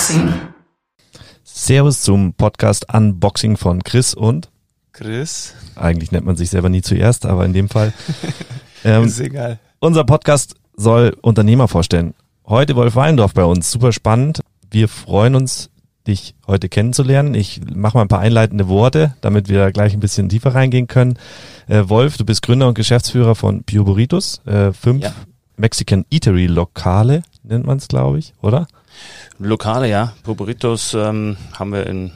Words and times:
Unboxing. 0.00 0.32
Servus 1.44 2.00
zum 2.00 2.32
Podcast 2.32 2.86
Unboxing 2.90 3.58
von 3.58 3.84
Chris 3.84 4.14
und 4.14 4.48
Chris. 4.94 5.52
eigentlich 5.76 6.10
nennt 6.10 6.24
man 6.24 6.36
sich 6.36 6.48
selber 6.48 6.70
nie 6.70 6.80
zuerst, 6.80 7.26
aber 7.26 7.44
in 7.44 7.52
dem 7.52 7.68
Fall. 7.68 7.92
ähm, 8.84 9.04
ist 9.04 9.20
egal. 9.20 9.58
unser 9.78 10.04
Podcast 10.04 10.54
soll 10.74 11.14
Unternehmer 11.20 11.68
vorstellen. 11.68 12.14
Heute 12.46 12.76
Wolf 12.76 12.96
Wallendorf 12.96 13.34
bei 13.34 13.44
uns, 13.44 13.70
super 13.70 13.92
spannend. 13.92 14.40
Wir 14.70 14.88
freuen 14.88 15.34
uns, 15.34 15.68
dich 16.06 16.34
heute 16.46 16.70
kennenzulernen. 16.70 17.34
Ich 17.34 17.60
mache 17.70 17.98
mal 17.98 18.02
ein 18.02 18.08
paar 18.08 18.20
einleitende 18.20 18.68
Worte, 18.68 19.14
damit 19.20 19.50
wir 19.50 19.58
da 19.58 19.70
gleich 19.70 19.92
ein 19.92 20.00
bisschen 20.00 20.30
tiefer 20.30 20.54
reingehen 20.54 20.86
können. 20.86 21.18
Äh, 21.68 21.90
Wolf, 21.90 22.16
du 22.16 22.24
bist 22.24 22.40
Gründer 22.40 22.68
und 22.68 22.74
Geschäftsführer 22.74 23.34
von 23.34 23.64
Pio 23.64 23.84
Burritos, 23.84 24.40
äh, 24.46 24.72
fünf 24.72 25.02
Ja. 25.02 25.12
Mexican 25.58 26.06
Eatery 26.10 26.46
Lokale, 26.46 27.22
nennt 27.42 27.66
man 27.66 27.76
es, 27.76 27.86
glaube 27.86 28.18
ich, 28.18 28.32
oder? 28.40 28.66
Lokale, 29.38 29.88
ja. 29.88 30.12
Poporitos 30.22 30.94
ähm, 30.94 31.36
haben 31.58 31.72
wir 31.72 31.86
in, 31.86 32.12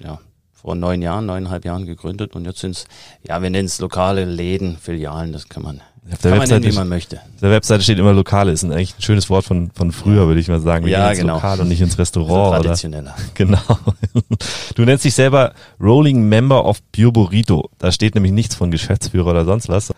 ja, 0.00 0.18
vor 0.52 0.74
neun 0.74 1.00
Jahren, 1.02 1.26
neuneinhalb 1.26 1.64
Jahren 1.64 1.86
gegründet 1.86 2.34
und 2.34 2.44
jetzt 2.44 2.60
sind's 2.60 2.86
ja, 3.26 3.40
wir 3.42 3.50
nennen 3.50 3.66
es 3.66 3.78
lokale 3.78 4.24
Läden, 4.24 4.76
Filialen, 4.78 5.32
das 5.32 5.48
kann 5.48 5.62
man, 5.62 5.80
Auf 6.12 6.18
der 6.22 6.32
kann 6.32 6.38
man 6.38 6.48
nennen, 6.48 6.62
Webseite, 6.64 6.72
wie 6.72 6.76
man 6.78 6.88
möchte. 6.88 7.16
auf 7.18 7.40
der 7.40 7.50
Webseite 7.50 7.82
steht 7.82 7.98
immer 7.98 8.12
Lokale, 8.12 8.52
ist 8.52 8.62
ein, 8.64 8.72
eigentlich 8.72 8.96
ein 8.98 9.02
schönes 9.02 9.30
Wort 9.30 9.44
von, 9.44 9.70
von 9.72 9.92
früher, 9.92 10.26
würde 10.26 10.40
ich 10.40 10.48
mal 10.48 10.60
sagen. 10.60 10.84
Wir 10.84 10.92
Ja, 10.92 11.00
gehen 11.04 11.10
ins 11.12 11.18
genau. 11.20 11.34
Lokal 11.34 11.60
und 11.60 11.68
nicht 11.68 11.80
ins 11.80 11.92
Also 11.92 12.02
Restaurant, 12.02 12.48
oder? 12.50 12.62
traditioneller. 12.64 13.14
Genau. 13.34 13.58
Du 14.74 14.82
nennst 14.84 15.04
dich 15.04 15.14
selber 15.14 15.52
Rolling 15.80 16.28
Member 16.28 16.64
of 16.64 16.80
Pure 16.92 17.12
Burrito. 17.12 17.70
Da 17.78 17.92
steht 17.92 18.14
nämlich 18.14 18.32
nichts 18.32 18.54
von 18.54 18.70
Geschäftsführer 18.70 19.30
oder 19.30 19.44
sonst 19.44 19.68
was. 19.68 19.92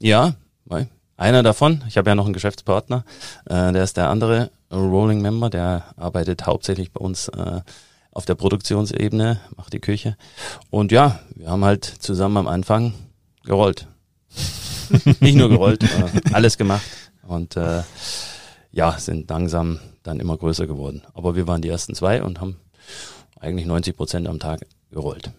Ja, 0.00 0.34
weil 0.66 0.88
einer 1.18 1.42
davon, 1.42 1.84
ich 1.88 1.98
habe 1.98 2.08
ja 2.08 2.14
noch 2.14 2.24
einen 2.24 2.32
Geschäftspartner, 2.32 3.04
äh, 3.46 3.72
der 3.72 3.82
ist 3.82 3.96
der 3.96 4.08
andere 4.08 4.50
Rolling 4.70 5.20
Member, 5.20 5.50
der 5.50 5.84
arbeitet 5.96 6.46
hauptsächlich 6.46 6.92
bei 6.92 7.00
uns 7.00 7.28
äh, 7.28 7.60
auf 8.12 8.24
der 8.24 8.36
Produktionsebene, 8.36 9.40
macht 9.56 9.72
die 9.72 9.80
Küche. 9.80 10.16
Und 10.70 10.92
ja, 10.92 11.18
wir 11.34 11.48
haben 11.48 11.64
halt 11.64 11.84
zusammen 11.84 12.36
am 12.36 12.48
Anfang 12.48 12.94
gerollt. 13.44 13.86
Nicht 15.20 15.36
nur 15.36 15.48
gerollt, 15.48 15.82
äh, 15.82 16.32
alles 16.32 16.56
gemacht. 16.56 16.86
Und 17.26 17.56
äh, 17.56 17.82
ja, 18.70 18.98
sind 18.98 19.28
langsam 19.28 19.80
dann 20.02 20.20
immer 20.20 20.36
größer 20.36 20.66
geworden. 20.66 21.02
Aber 21.14 21.36
wir 21.36 21.46
waren 21.46 21.62
die 21.62 21.68
ersten 21.68 21.94
zwei 21.94 22.22
und 22.22 22.40
haben 22.40 22.56
eigentlich 23.40 23.66
90 23.66 23.96
Prozent 23.96 24.28
am 24.28 24.38
Tag 24.38 24.66
gerollt. 24.90 25.30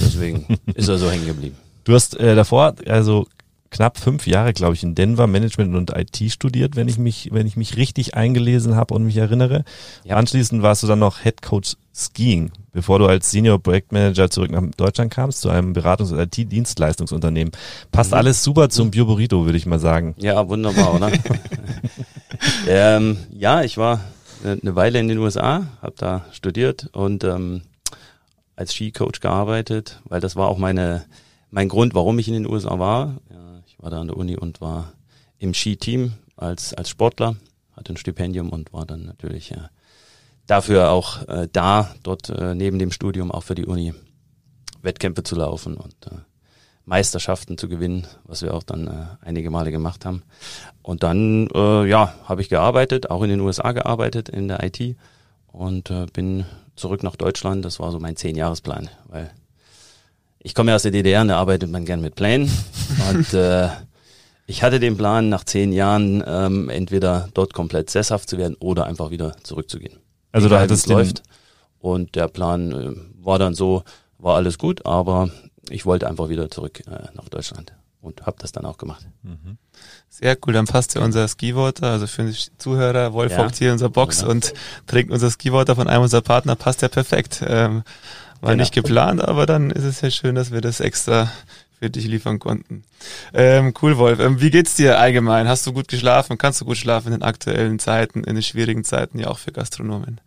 Deswegen 0.00 0.58
ist 0.74 0.88
er 0.88 0.98
so 0.98 1.10
hängen 1.10 1.26
geblieben. 1.26 1.56
Du 1.84 1.94
hast 1.94 2.18
äh, 2.18 2.34
davor 2.34 2.74
also 2.86 3.26
knapp 3.72 3.98
fünf 3.98 4.26
Jahre, 4.26 4.52
glaube 4.52 4.74
ich, 4.74 4.82
in 4.84 4.94
Denver 4.94 5.26
Management 5.26 5.74
und 5.74 5.90
IT 5.96 6.30
studiert, 6.30 6.76
wenn 6.76 6.86
ich 6.88 6.98
mich, 6.98 7.30
wenn 7.32 7.46
ich 7.46 7.56
mich 7.56 7.76
richtig 7.76 8.14
eingelesen 8.14 8.76
habe 8.76 8.94
und 8.94 9.04
mich 9.04 9.16
erinnere. 9.16 9.64
Ja. 10.04 10.16
Anschließend 10.16 10.62
warst 10.62 10.82
du 10.82 10.86
dann 10.86 10.98
noch 11.00 11.20
Head 11.22 11.42
Coach 11.42 11.74
Skiing, 11.94 12.52
bevor 12.72 12.98
du 12.98 13.06
als 13.06 13.30
Senior 13.30 13.58
Projektmanager 13.62 14.30
zurück 14.30 14.50
nach 14.50 14.62
Deutschland 14.76 15.12
kamst 15.12 15.40
zu 15.40 15.48
einem 15.50 15.72
Beratungs- 15.74 16.12
und 16.12 16.18
IT-Dienstleistungsunternehmen. 16.20 17.52
Passt 17.90 18.12
Mhm. 18.12 18.18
alles 18.18 18.42
super 18.44 18.68
zum 18.68 18.90
Pure 18.90 19.06
Burrito, 19.06 19.44
würde 19.44 19.58
ich 19.58 19.66
mal 19.66 19.78
sagen. 19.80 20.14
Ja, 20.18 20.46
wunderbar, 20.48 20.94
oder? 20.94 21.10
ähm, 22.68 23.16
ja, 23.32 23.62
ich 23.62 23.76
war 23.78 24.00
äh, 24.44 24.56
eine 24.60 24.76
Weile 24.76 24.98
in 25.00 25.08
den 25.08 25.18
USA, 25.18 25.66
habe 25.80 25.94
da 25.96 26.24
studiert 26.32 26.88
und 26.92 27.24
ähm, 27.24 27.62
als 28.56 28.72
Skicoach 28.74 29.20
gearbeitet, 29.20 30.00
weil 30.08 30.20
das 30.20 30.36
war 30.36 30.48
auch 30.48 30.58
meine 30.58 31.04
mein 31.54 31.68
Grund, 31.68 31.94
warum 31.94 32.18
ich 32.18 32.28
in 32.28 32.34
den 32.34 32.46
USA 32.48 32.78
war. 32.78 33.16
War 33.82 33.90
da 33.90 34.00
an 34.00 34.06
der 34.06 34.16
Uni 34.16 34.36
und 34.36 34.62
war 34.62 34.94
im 35.38 35.52
Skiteam 35.52 36.14
als 36.36 36.72
als 36.72 36.88
Sportler, 36.88 37.36
hatte 37.76 37.92
ein 37.92 37.98
Stipendium 37.98 38.48
und 38.48 38.72
war 38.72 38.86
dann 38.86 39.04
natürlich 39.04 39.50
äh, 39.50 39.58
dafür 40.46 40.90
auch 40.90 41.28
äh, 41.28 41.48
da, 41.52 41.94
dort 42.02 42.30
äh, 42.30 42.54
neben 42.54 42.78
dem 42.78 42.90
Studium 42.90 43.30
auch 43.30 43.42
für 43.42 43.54
die 43.54 43.66
Uni 43.66 43.92
Wettkämpfe 44.82 45.22
zu 45.22 45.36
laufen 45.36 45.76
und 45.76 45.94
äh, 46.06 46.16
Meisterschaften 46.84 47.58
zu 47.58 47.68
gewinnen, 47.68 48.06
was 48.24 48.42
wir 48.42 48.54
auch 48.54 48.62
dann 48.62 48.86
äh, 48.88 49.26
einige 49.26 49.50
Male 49.50 49.70
gemacht 49.70 50.04
haben. 50.04 50.22
Und 50.82 51.02
dann, 51.02 51.48
äh, 51.54 51.86
ja, 51.86 52.14
habe 52.24 52.40
ich 52.40 52.48
gearbeitet, 52.48 53.10
auch 53.10 53.22
in 53.22 53.30
den 53.30 53.40
USA 53.40 53.72
gearbeitet 53.72 54.28
in 54.28 54.48
der 54.48 54.62
IT 54.64 54.96
und 55.52 55.90
äh, 55.90 56.06
bin 56.12 56.44
zurück 56.74 57.02
nach 57.02 57.16
Deutschland. 57.16 57.64
Das 57.64 57.78
war 57.78 57.92
so 57.92 58.00
mein 58.00 58.16
Zehn-Jahres-Plan, 58.16 58.90
weil 59.06 59.30
ich 60.44 60.54
komme 60.54 60.70
ja 60.70 60.76
aus 60.76 60.82
der 60.82 60.90
DDR 60.90 61.22
und 61.22 61.28
da 61.28 61.38
arbeitet 61.38 61.70
man 61.70 61.84
gern 61.84 62.00
mit 62.00 62.14
Plänen. 62.14 62.50
und 63.10 63.32
äh, 63.34 63.68
ich 64.46 64.62
hatte 64.62 64.80
den 64.80 64.96
Plan, 64.96 65.28
nach 65.28 65.44
zehn 65.44 65.72
Jahren 65.72 66.22
ähm, 66.26 66.68
entweder 66.68 67.28
dort 67.34 67.54
komplett 67.54 67.90
sesshaft 67.90 68.28
zu 68.28 68.38
werden 68.38 68.56
oder 68.58 68.86
einfach 68.86 69.10
wieder 69.10 69.36
zurückzugehen. 69.44 69.98
Also 70.32 70.48
da 70.48 70.68
wie's 70.68 70.82
du 70.84 70.92
läuft. 70.94 71.22
Und 71.78 72.14
der 72.14 72.28
Plan 72.28 72.72
äh, 72.72 72.94
war 73.24 73.38
dann 73.38 73.54
so, 73.54 73.82
war 74.18 74.36
alles 74.36 74.58
gut, 74.58 74.84
aber 74.86 75.30
ich 75.70 75.86
wollte 75.86 76.08
einfach 76.08 76.28
wieder 76.28 76.50
zurück 76.50 76.82
äh, 76.86 77.08
nach 77.14 77.28
Deutschland 77.28 77.72
und 78.00 78.26
habe 78.26 78.36
das 78.40 78.50
dann 78.52 78.64
auch 78.64 78.78
gemacht. 78.78 79.06
Sehr 80.08 80.36
cool, 80.44 80.52
dann 80.52 80.66
passt 80.66 80.94
ja 80.94 81.02
unser 81.02 81.26
Skiwater, 81.28 81.86
also 81.92 82.06
für 82.06 82.24
die 82.24 82.36
Zuhörer, 82.58 83.12
Wolf 83.12 83.32
Ja. 83.32 83.38
hockt 83.38 83.56
hier 83.56 83.68
in 83.68 83.74
unserer 83.74 83.90
Box 83.90 84.18
Genau. 84.20 84.32
und 84.32 84.52
trinkt 84.86 85.12
unser 85.12 85.30
Skiwater 85.30 85.76
von 85.76 85.88
einem 85.88 86.02
unserer 86.02 86.20
Partner, 86.20 86.56
passt 86.56 86.82
ja 86.82 86.88
perfekt. 86.88 87.42
Ähm, 87.46 87.84
war 88.42 88.50
Genau. 88.50 88.60
nicht 88.60 88.74
geplant, 88.74 89.22
aber 89.22 89.46
dann 89.46 89.70
ist 89.70 89.84
es 89.84 90.00
ja 90.02 90.10
schön, 90.10 90.34
dass 90.34 90.52
wir 90.52 90.60
das 90.60 90.80
extra 90.80 91.32
für 91.78 91.88
dich 91.90 92.06
liefern 92.06 92.38
konnten. 92.38 92.84
Ähm, 93.32 93.72
cool, 93.82 93.96
Wolf. 93.96 94.20
Ähm, 94.20 94.40
wie 94.40 94.50
geht's 94.50 94.74
dir 94.76 94.98
allgemein? 94.98 95.48
Hast 95.48 95.66
du 95.66 95.72
gut 95.72 95.88
geschlafen? 95.88 96.38
Kannst 96.38 96.60
du 96.60 96.64
gut 96.64 96.76
schlafen 96.76 97.08
in 97.08 97.20
den 97.20 97.22
aktuellen 97.22 97.78
Zeiten, 97.78 98.22
in 98.24 98.34
den 98.34 98.42
schwierigen 98.42 98.84
Zeiten, 98.84 99.18
ja 99.18 99.28
auch 99.28 99.38
für 99.38 99.52
Gastronomen? 99.52 100.20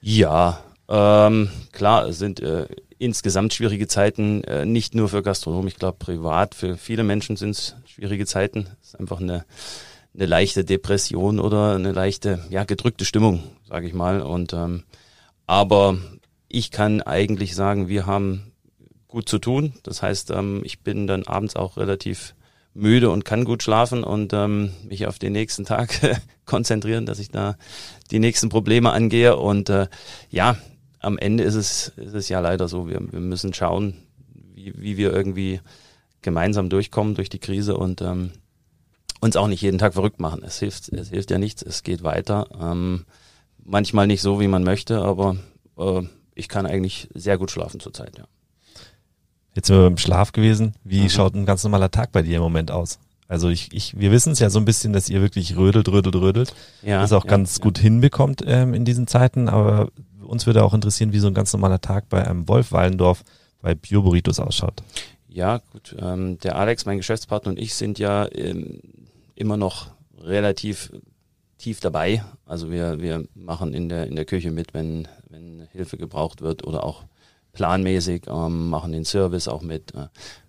Ja, 0.00 0.60
ähm, 0.88 1.50
klar, 1.72 2.06
es 2.06 2.18
sind 2.18 2.40
äh, 2.40 2.66
insgesamt 2.98 3.52
schwierige 3.52 3.88
Zeiten, 3.88 4.44
äh, 4.44 4.64
nicht 4.64 4.94
nur 4.94 5.08
für 5.08 5.22
Gastronomen, 5.22 5.68
ich 5.68 5.76
glaube 5.76 5.98
privat, 5.98 6.54
für 6.54 6.76
viele 6.76 7.02
Menschen 7.02 7.36
sind 7.36 7.50
es 7.50 7.74
schwierige 7.86 8.24
Zeiten. 8.24 8.68
Es 8.82 8.88
ist 8.88 9.00
einfach 9.00 9.20
eine, 9.20 9.44
eine 10.14 10.26
leichte 10.26 10.64
Depression 10.64 11.40
oder 11.40 11.74
eine 11.74 11.92
leichte, 11.92 12.38
ja, 12.50 12.64
gedrückte 12.64 13.04
Stimmung, 13.04 13.42
sage 13.68 13.86
ich 13.86 13.94
mal. 13.94 14.20
Und 14.22 14.52
ähm, 14.52 14.84
aber 15.46 15.98
ich 16.56 16.70
kann 16.70 17.02
eigentlich 17.02 17.54
sagen, 17.54 17.86
wir 17.88 18.06
haben 18.06 18.50
gut 19.08 19.28
zu 19.28 19.38
tun. 19.38 19.74
Das 19.82 20.00
heißt, 20.00 20.30
ähm, 20.30 20.62
ich 20.64 20.80
bin 20.80 21.06
dann 21.06 21.24
abends 21.24 21.54
auch 21.54 21.76
relativ 21.76 22.34
müde 22.72 23.10
und 23.10 23.26
kann 23.26 23.44
gut 23.44 23.62
schlafen 23.62 24.02
und 24.02 24.32
ähm, 24.32 24.72
mich 24.88 25.06
auf 25.06 25.18
den 25.18 25.34
nächsten 25.34 25.66
Tag 25.66 26.00
konzentrieren, 26.46 27.04
dass 27.04 27.18
ich 27.18 27.30
da 27.30 27.56
die 28.10 28.20
nächsten 28.20 28.48
Probleme 28.48 28.90
angehe. 28.90 29.36
Und 29.36 29.68
äh, 29.68 29.88
ja, 30.30 30.56
am 30.98 31.18
Ende 31.18 31.44
ist 31.44 31.56
es, 31.56 31.92
ist 31.96 32.14
es 32.14 32.30
ja 32.30 32.40
leider 32.40 32.68
so, 32.68 32.88
wir, 32.88 33.00
wir 33.12 33.20
müssen 33.20 33.52
schauen, 33.52 33.94
wie, 34.54 34.72
wie 34.76 34.96
wir 34.96 35.12
irgendwie 35.12 35.60
gemeinsam 36.22 36.70
durchkommen 36.70 37.14
durch 37.14 37.28
die 37.28 37.38
Krise 37.38 37.76
und 37.76 38.00
ähm, 38.00 38.32
uns 39.20 39.36
auch 39.36 39.48
nicht 39.48 39.60
jeden 39.60 39.78
Tag 39.78 39.92
verrückt 39.92 40.20
machen. 40.20 40.42
Es 40.42 40.58
hilft, 40.58 40.88
es 40.88 41.10
hilft 41.10 41.30
ja 41.30 41.36
nichts, 41.36 41.62
es 41.62 41.82
geht 41.82 42.02
weiter. 42.02 42.48
Ähm, 42.58 43.04
manchmal 43.62 44.06
nicht 44.06 44.22
so, 44.22 44.40
wie 44.40 44.48
man 44.48 44.64
möchte, 44.64 45.02
aber 45.02 45.36
äh, 45.76 46.02
ich 46.36 46.48
kann 46.48 46.66
eigentlich 46.66 47.08
sehr 47.14 47.38
gut 47.38 47.50
schlafen 47.50 47.80
zurzeit, 47.80 48.16
ja. 48.18 48.24
Jetzt 49.54 49.68
sind 49.68 49.76
wir 49.76 49.84
beim 49.84 49.96
Schlaf 49.98 50.32
gewesen. 50.32 50.74
Wie 50.84 51.00
Mhm. 51.04 51.08
schaut 51.08 51.34
ein 51.34 51.46
ganz 51.46 51.64
normaler 51.64 51.90
Tag 51.90 52.12
bei 52.12 52.22
dir 52.22 52.36
im 52.36 52.42
Moment 52.42 52.70
aus? 52.70 52.98
Also 53.26 53.48
ich, 53.48 53.72
ich, 53.72 53.98
wir 53.98 54.12
wissen 54.12 54.32
es 54.32 54.38
ja 54.38 54.50
so 54.50 54.58
ein 54.60 54.64
bisschen, 54.66 54.92
dass 54.92 55.08
ihr 55.08 55.20
wirklich 55.20 55.56
rödelt, 55.56 55.88
rödelt, 55.88 56.14
rödelt. 56.14 56.54
ja 56.82 57.00
das 57.00 57.12
auch 57.12 57.24
ja, 57.24 57.30
ganz 57.30 57.56
ja. 57.56 57.62
gut 57.64 57.78
hinbekommt 57.78 58.42
ähm, 58.46 58.74
in 58.74 58.84
diesen 58.84 59.06
Zeiten. 59.06 59.48
Aber 59.48 59.90
uns 60.22 60.46
würde 60.46 60.62
auch 60.62 60.74
interessieren, 60.74 61.12
wie 61.12 61.18
so 61.18 61.26
ein 61.26 61.34
ganz 61.34 61.52
normaler 61.52 61.80
Tag 61.80 62.08
bei 62.08 62.24
einem 62.26 62.46
Wolf 62.48 62.70
Wallendorf 62.70 63.24
bei 63.62 63.74
Pure 63.74 64.02
Burritos 64.02 64.38
ausschaut. 64.38 64.82
Ja, 65.28 65.60
gut. 65.72 65.96
Ähm, 65.98 66.38
der 66.40 66.56
Alex, 66.56 66.84
mein 66.84 66.98
Geschäftspartner 66.98 67.50
und 67.50 67.58
ich 67.58 67.74
sind 67.74 67.98
ja 67.98 68.28
ähm, 68.32 68.80
immer 69.34 69.56
noch 69.56 69.88
relativ 70.20 70.92
tief 71.58 71.80
dabei. 71.80 72.24
Also 72.44 72.70
wir, 72.70 73.00
wir 73.00 73.26
machen 73.34 73.74
in 73.74 73.88
der, 73.88 74.06
in 74.06 74.16
der 74.16 74.24
Küche 74.24 74.50
mit, 74.50 74.74
wenn, 74.74 75.08
wenn 75.28 75.66
Hilfe 75.72 75.96
gebraucht 75.96 76.42
wird 76.42 76.66
oder 76.66 76.84
auch 76.84 77.04
planmäßig, 77.52 78.24
ähm, 78.28 78.68
machen 78.68 78.92
den 78.92 79.04
Service 79.04 79.48
auch 79.48 79.62
mit, 79.62 79.94
äh, 79.94 80.08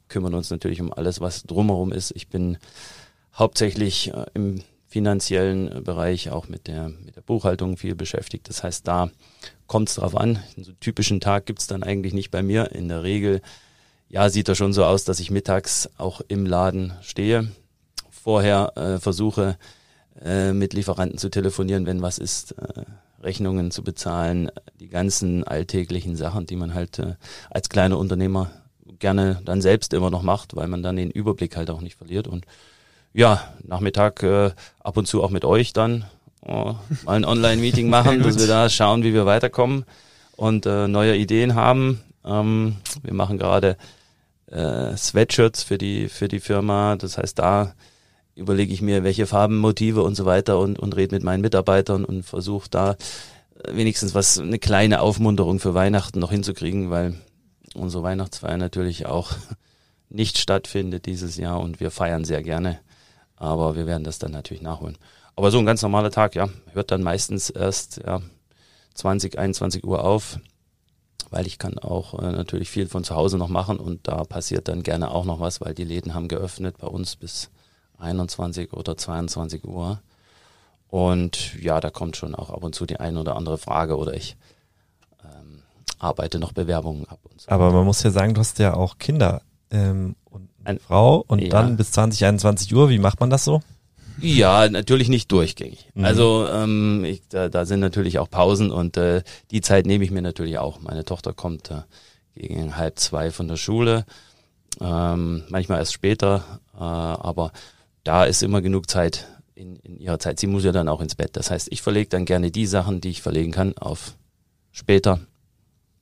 kümmern 0.10 0.34
uns 0.34 0.50
natürlich 0.50 0.82
um 0.82 0.92
alles, 0.92 1.22
was 1.22 1.44
drumherum 1.44 1.92
ist. 1.92 2.12
Ich 2.12 2.28
bin 2.28 2.58
hauptsächlich 3.34 4.14
äh, 4.14 4.26
im 4.34 4.62
finanziellen 4.88 5.72
äh, 5.72 5.82
Bereich 5.82 6.30
auch 6.32 6.48
mit 6.48 6.68
der, 6.68 6.90
mit 6.90 7.16
der 7.16 7.22
Buchhaltung 7.22 7.78
viel 7.78 7.96
beschäftigt. 7.96 8.50
Das 8.50 8.64
heißt, 8.64 8.88
da 8.88 9.10
kommt 9.68 9.90
es 9.90 9.96
drauf 9.96 10.16
an. 10.16 10.40
Einen 10.56 10.80
typischen 10.80 11.20
Tag 11.20 11.46
gibt's 11.46 11.68
dann 11.68 11.84
eigentlich 11.84 12.14
nicht 12.14 12.32
bei 12.32 12.42
mir. 12.42 12.72
In 12.72 12.88
der 12.88 13.04
Regel 13.04 13.42
ja, 14.10 14.30
sieht 14.30 14.48
er 14.48 14.56
schon 14.56 14.74
so 14.74 14.86
aus, 14.86 15.04
dass 15.04 15.20
ich 15.20 15.32
mittags 15.32 15.90
auch 15.98 16.22
im 16.28 16.46
Laden 16.46 16.94
stehe. 17.02 17.52
Vorher 18.10 18.74
äh, 18.76 19.00
versuche 19.00 19.58
äh, 20.24 20.54
mit 20.54 20.74
Lieferanten 20.74 21.18
zu 21.18 21.30
telefonieren, 21.30 21.86
wenn 21.86 22.02
was 22.02 22.18
ist, 22.18 22.54
äh, 22.54 22.84
Rechnungen 23.22 23.72
zu 23.72 23.84
bezahlen, 23.84 24.52
die 24.80 24.90
ganzen 24.90 25.44
alltäglichen 25.44 26.16
Sachen, 26.16 26.46
die 26.46 26.56
man 26.56 26.74
halt 26.74 27.00
äh, 27.00 27.16
als 27.50 27.70
kleiner 27.70 27.98
Unternehmer 27.98 28.52
gerne 29.00 29.42
dann 29.44 29.62
selbst 29.62 29.94
immer 29.94 30.10
noch 30.10 30.22
macht, 30.22 30.56
weil 30.56 30.68
man 30.68 30.84
dann 30.84 30.96
den 30.96 31.12
Überblick 31.12 31.56
halt 31.56 31.70
auch 31.70 31.82
nicht 31.82 31.96
verliert. 31.96 32.28
Und 32.28 32.46
ja, 33.14 33.54
Nachmittag 33.64 34.24
äh, 34.24 34.52
ab 34.80 34.98
und 34.98 35.08
zu 35.08 35.24
auch 35.24 35.30
mit 35.30 35.46
euch 35.46 35.74
dann 35.74 36.06
oh, 36.42 36.76
mal 37.06 37.16
ein 37.16 37.26
Online-Meeting 37.26 37.90
machen, 37.92 38.22
dass 38.22 38.40
wir 38.40 38.48
da 38.48 38.70
schauen, 38.70 39.04
wie 39.04 39.14
wir 39.14 39.26
weiterkommen 39.26 39.86
und 40.36 40.66
äh, 40.66 40.88
neue 40.88 41.16
Ideen 41.16 41.56
haben. 41.56 42.02
Ähm, 42.26 42.78
wir 43.04 43.14
machen 43.14 43.38
gerade 43.38 43.78
äh, 44.48 44.96
Sweatshirts 44.96 45.64
für 45.64 45.78
die 45.78 46.10
für 46.10 46.28
die 46.28 46.40
Firma. 46.40 46.96
Das 46.96 47.18
heißt, 47.18 47.38
da 47.40 47.74
überlege 48.38 48.74
ich 48.74 48.82
mir, 48.82 49.04
welche 49.04 49.28
Farben, 49.28 49.58
Motive 49.58 50.04
und 50.04 50.16
so 50.16 50.26
weiter 50.26 50.60
und 50.60 50.80
und 50.80 50.96
rede 50.96 51.16
mit 51.16 51.24
meinen 51.24 51.42
Mitarbeitern 51.42 52.06
und 52.06 52.24
versuche 52.24 52.70
da 52.70 52.96
wenigstens 53.68 54.14
was 54.14 54.40
eine 54.40 54.60
kleine 54.60 55.02
Aufmunterung 55.02 55.60
für 55.60 55.74
Weihnachten 55.74 56.20
noch 56.20 56.32
hinzukriegen, 56.32 56.90
weil 56.90 57.16
unsere 57.74 58.04
Weihnachtsfeier 58.04 58.58
natürlich 58.58 59.06
auch 59.06 59.32
nicht 60.10 60.38
stattfindet 60.38 61.06
dieses 61.06 61.38
Jahr 61.38 61.60
und 61.60 61.80
wir 61.80 61.92
feiern 61.92 62.24
sehr 62.24 62.44
gerne. 62.44 62.80
Aber 63.36 63.76
wir 63.76 63.86
werden 63.86 64.04
das 64.04 64.20
dann 64.20 64.32
natürlich 64.32 64.64
nachholen. 64.64 64.98
Aber 65.36 65.52
so 65.52 65.60
ein 65.60 65.66
ganz 65.66 65.82
normaler 65.82 66.10
Tag, 66.10 66.34
ja, 66.34 66.50
hört 66.74 66.90
dann 66.90 67.04
meistens 67.04 67.52
erst 67.52 68.02
ja, 68.04 68.22
20, 68.96 69.38
21 69.38 69.84
Uhr 69.84 70.04
auf, 70.04 70.40
weil 71.30 71.46
ich 71.46 71.60
kann 71.60 71.78
auch 71.78 72.18
äh, 72.18 72.32
natürlich 72.32 72.70
viel 72.70 72.88
von 72.88 73.04
zu 73.04 73.16
Hause 73.16 73.38
noch 73.38 73.50
machen 73.50 73.78
und 73.78 74.08
da 74.08 74.24
passiert 74.24 74.68
dann 74.68 74.82
gerne 74.82 75.12
auch 75.12 75.26
noch 75.26 75.40
was, 75.40 75.62
weil 75.62 75.76
die 75.76 75.84
Läden 75.84 76.16
haben 76.16 76.28
geöffnet 76.28 76.78
bei 76.80 76.88
uns 76.88 77.16
bis 77.16 77.52
21 77.98 78.74
oder 78.74 78.98
22 78.98 79.66
Uhr. 79.66 80.02
Und 80.90 81.62
ja, 81.62 81.80
da 81.80 81.90
kommt 81.90 82.16
schon 82.16 82.34
auch 82.34 82.50
ab 82.50 82.64
und 82.64 82.74
zu 82.74 82.86
die 82.86 83.00
eine 83.00 83.20
oder 83.20 83.36
andere 83.36 83.58
Frage 83.58 83.98
oder 83.98 84.14
ich 84.14 84.38
ähm, 85.24 85.64
arbeite 86.00 86.40
noch 86.40 86.54
Bewerbungen 86.54 87.06
ab 87.08 87.20
und 87.24 87.42
so. 87.42 87.50
Aber 87.50 87.72
man 87.72 87.86
muss 87.86 88.04
ja 88.04 88.12
sagen, 88.12 88.34
du 88.34 88.40
hast 88.40 88.60
ja 88.60 88.74
auch 88.74 88.98
Kinder 88.98 89.42
ähm, 89.70 90.16
und 90.26 90.50
eine 90.64 90.80
Frau 90.80 91.24
und 91.28 91.42
ja. 91.42 91.50
dann 91.50 91.76
bis 91.76 91.92
20, 91.92 92.26
21 92.26 92.74
Uhr. 92.74 92.90
Wie 92.90 93.00
macht 93.00 93.20
man 93.20 93.30
das 93.30 93.44
so? 93.44 93.62
Ja, 94.20 94.68
natürlich 94.70 95.10
nicht 95.10 95.32
durchgängig. 95.32 95.90
Mhm. 95.94 96.06
Also 96.06 96.48
ähm, 96.52 97.04
ich, 97.06 97.22
da, 97.30 97.50
da 97.50 97.66
sind 97.66 97.82
natürlich 97.82 98.20
auch 98.20 98.30
Pausen 98.30 98.72
und 98.72 98.98
äh, 98.98 99.24
die 99.52 99.62
Zeit 99.62 99.86
nehme 99.86 100.04
ich 100.04 100.12
mir 100.12 100.22
natürlich 100.22 100.58
auch. 100.58 100.80
Meine 100.80 101.06
Tochter 101.06 101.34
kommt 101.34 101.70
äh, 101.70 101.82
gegen 102.36 102.78
halb 102.78 102.98
zwei 103.00 103.32
von 103.32 103.48
der 103.48 103.58
Schule, 103.58 104.06
ähm, 104.80 105.44
manchmal 105.50 105.80
erst 105.80 105.94
später, 105.94 106.60
äh, 106.76 106.80
aber 106.80 107.52
da 108.08 108.24
ist 108.24 108.42
immer 108.42 108.62
genug 108.62 108.90
Zeit 108.90 109.28
in, 109.54 109.76
in 109.80 110.00
ihrer 110.00 110.18
Zeit. 110.18 110.40
Sie 110.40 110.48
muss 110.48 110.64
ja 110.64 110.72
dann 110.72 110.88
auch 110.88 111.02
ins 111.02 111.16
Bett. 111.16 111.32
Das 111.34 111.52
heißt, 111.52 111.68
ich 111.72 111.82
verlege 111.82 112.08
dann 112.08 112.24
gerne 112.24 112.52
die 112.52 112.66
Sachen, 112.66 113.02
die 113.02 113.10
ich 113.10 113.22
verlegen 113.22 113.52
kann, 113.52 113.78
auf 113.78 114.16
später 114.72 115.20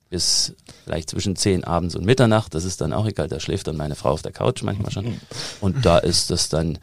bis 0.08 0.54
vielleicht 0.84 1.10
zwischen 1.10 1.34
zehn 1.34 1.64
abends 1.64 1.96
und 1.96 2.04
Mitternacht. 2.04 2.54
Das 2.54 2.64
ist 2.64 2.80
dann 2.80 2.92
auch 2.92 3.06
egal. 3.06 3.26
Da 3.26 3.40
schläft 3.40 3.66
dann 3.66 3.76
meine 3.76 3.96
Frau 3.96 4.10
auf 4.10 4.22
der 4.22 4.30
Couch 4.30 4.62
manchmal 4.62 4.92
schon. 4.92 5.20
Und 5.60 5.84
da 5.84 5.98
ist 5.98 6.30
das 6.30 6.48
dann 6.48 6.78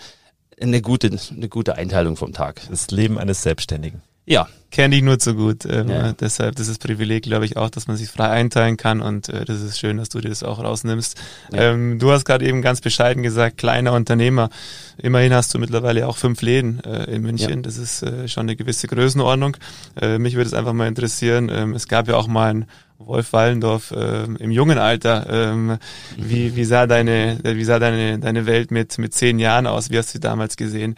eine 0.60 0.82
gute, 0.82 1.10
eine 1.32 1.48
gute 1.48 1.76
Einteilung 1.76 2.18
vom 2.18 2.34
Tag. 2.34 2.60
Das 2.70 2.92
Leben 2.92 3.18
eines 3.18 3.44
Selbstständigen. 3.44 4.02
Ja. 4.26 4.48
Kenne 4.72 4.96
ich 4.96 5.04
nur 5.04 5.20
zu 5.20 5.36
gut. 5.36 5.66
Ähm, 5.66 5.88
ja. 5.88 6.14
Deshalb, 6.14 6.56
das 6.56 6.68
ist 6.68 6.82
Privileg, 6.82 7.22
glaube 7.22 7.46
ich, 7.46 7.58
auch, 7.58 7.70
dass 7.70 7.86
man 7.86 7.96
sich 7.96 8.10
frei 8.10 8.30
einteilen 8.30 8.76
kann 8.76 9.02
und 9.02 9.30
äh, 9.30 9.46
das 9.46 9.62
ist 9.62 9.78
schön, 9.78 9.98
dass 9.98 10.10
du 10.10 10.20
dir 10.20 10.30
das 10.30 10.42
auch 10.42 10.64
rausnimmst. 10.64 11.16
Ja. 11.52 11.74
Ähm, 11.74 12.00
du 12.00 12.12
hast 12.12 12.26
gerade 12.26 12.44
eben 12.48 12.64
ganz 12.64 12.82
bescheiden 12.82 13.22
gesagt, 13.22 13.58
kleiner 13.58 13.94
Unternehmer. 13.94 14.50
Immerhin 14.98 15.32
hast 15.32 15.54
du 15.54 15.60
mittlerweile 15.60 16.08
auch 16.08 16.18
fünf 16.18 16.42
Läden 16.42 16.84
äh, 16.84 17.04
in 17.04 17.22
München. 17.22 17.58
Ja. 17.58 17.62
Das 17.62 17.78
ist 17.78 18.02
äh, 18.02 18.28
schon 18.28 18.48
eine 18.48 18.56
gewisse 18.56 18.88
Größenordnung. 18.88 19.58
Äh, 20.02 20.18
mich 20.18 20.34
würde 20.36 20.48
es 20.48 20.56
einfach 20.56 20.74
mal 20.74 20.88
interessieren. 20.88 21.52
Ähm, 21.54 21.76
es 21.76 21.88
gab 21.88 22.08
ja 22.08 22.16
auch 22.16 22.28
mal 22.28 22.52
ein 22.52 22.66
Wolf 22.98 23.32
Wallendorf 23.32 23.92
äh, 23.92 24.24
im 24.24 24.50
jungen 24.50 24.80
Alter. 24.80 25.28
Ähm, 25.30 25.78
wie, 26.18 26.56
wie 26.56 26.66
sah 26.66 26.88
deine, 26.88 27.38
wie 27.44 27.64
sah 27.64 27.78
deine, 27.78 28.18
deine 28.18 28.48
Welt 28.48 28.72
mit, 28.72 28.98
mit 28.98 29.14
zehn 29.14 29.38
Jahren 29.38 29.68
aus? 29.68 29.92
Wie 29.92 30.00
hast 30.00 30.10
du 30.10 30.14
sie 30.14 30.20
damals 30.20 30.58
gesehen? 30.58 30.96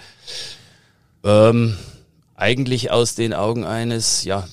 Ähm, 1.25 1.75
eigentlich 2.35 2.91
aus 2.91 3.15
den 3.15 3.33
Augen 3.33 3.63
eines, 3.65 4.23
ja, 4.23 4.47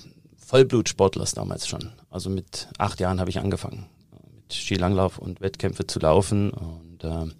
Vollblutsportlers 0.46 1.32
damals 1.32 1.67
schon. 1.67 1.93
Also 2.11 2.29
mit 2.31 2.69
acht 2.79 3.00
Jahren 3.00 3.20
habe 3.20 3.31
ich 3.31 3.38
angefangen, 3.38 3.87
mit 4.34 4.52
Skilanglauf 4.52 5.19
und 5.19 5.40
Wettkämpfe 5.40 5.87
zu 5.87 5.99
laufen 5.99 6.50
und 6.50 7.05
äh, 7.05 7.32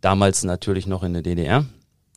damals 0.00 0.44
natürlich 0.44 0.86
noch 0.86 1.02
in 1.02 1.12
der 1.12 1.22
DDR. 1.22 1.64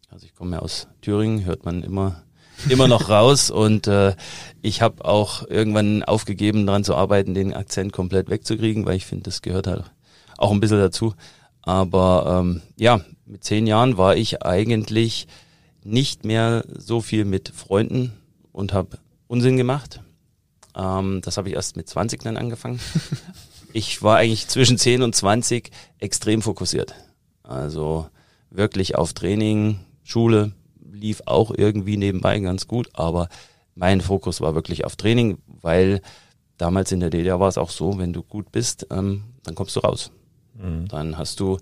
Also 0.10 0.26
ich 0.26 0.34
komme 0.34 0.56
ja 0.56 0.62
aus 0.62 0.88
Thüringen, 1.02 1.44
hört 1.46 1.66
man 1.66 1.84
immer 1.84 2.24
immer 2.70 2.88
noch 2.88 3.10
raus 3.10 3.52
und 3.52 3.88
äh, 3.88 4.16
ich 4.62 4.82
habe 4.82 5.06
auch 5.06 5.48
irgendwann 5.48 6.04
aufgegeben, 6.04 6.66
daran 6.66 6.84
zu 6.84 6.96
arbeiten, 6.96 7.34
den 7.34 7.54
Akzent 7.54 7.94
komplett 7.94 8.30
wegzukriegen, 8.30 8.86
weil 8.86 8.96
ich 8.96 9.06
finde, 9.06 9.24
das 9.24 9.42
gehört 9.42 9.68
halt 9.68 9.84
auch 10.38 10.52
ein 10.52 10.60
bisschen 10.60 10.80
dazu. 10.80 11.14
Aber 11.62 12.40
ähm, 12.40 12.62
ja, 12.78 13.02
mit 13.26 13.44
zehn 13.44 13.68
Jahren 13.68 13.98
war 13.98 14.16
ich 14.16 14.44
eigentlich 14.44 15.28
nicht 15.84 16.26
mehr 16.26 16.64
so 16.76 17.02
viel 17.02 17.26
mit 17.26 17.50
Freunden 17.50 18.14
und 18.52 18.74
habe 18.74 18.98
Unsinn 19.28 19.58
gemacht. 19.58 20.02
Ähm, 20.76 21.22
das 21.24 21.38
habe 21.38 21.50
ich 21.50 21.56
erst 21.56 21.78
mit 21.78 21.88
20 21.88 22.24
dann 22.24 22.38
angefangen. 22.38 22.80
ich 23.74 24.02
war 24.04 24.18
eigentlich 24.18 24.48
zwischen 24.48 24.78
10 24.78 25.02
und 25.02 25.16
20 25.16 25.72
extrem 26.00 26.42
fokussiert. 26.42 26.94
Also 27.44 28.08
wirklich 28.50 28.96
auf 28.96 29.14
Training, 29.14 29.80
Schule, 30.04 30.54
lief 30.92 31.22
auch 31.26 31.52
irgendwie 31.56 31.98
nebenbei 31.98 32.40
ganz 32.40 32.68
gut, 32.68 32.90
aber 32.94 33.30
mein 33.76 34.02
Fokus 34.02 34.42
war 34.42 34.56
wirklich 34.56 34.86
auf 34.86 34.96
Training, 34.96 35.38
weil 35.48 36.02
damals 36.58 36.92
in 36.92 37.00
der 37.00 37.10
DDR 37.10 37.40
war 37.40 37.50
es 37.50 37.58
auch 37.58 37.70
so, 37.70 38.00
wenn 38.00 38.14
du 38.14 38.24
gut 38.24 38.52
bist, 38.52 38.88
ähm, 38.90 39.24
dann 39.44 39.56
kommst 39.56 39.76
du 39.76 39.82
raus. 39.82 40.12
Mhm. 40.56 40.88
Dann 40.88 41.18
hast 41.18 41.40
du 41.40 41.58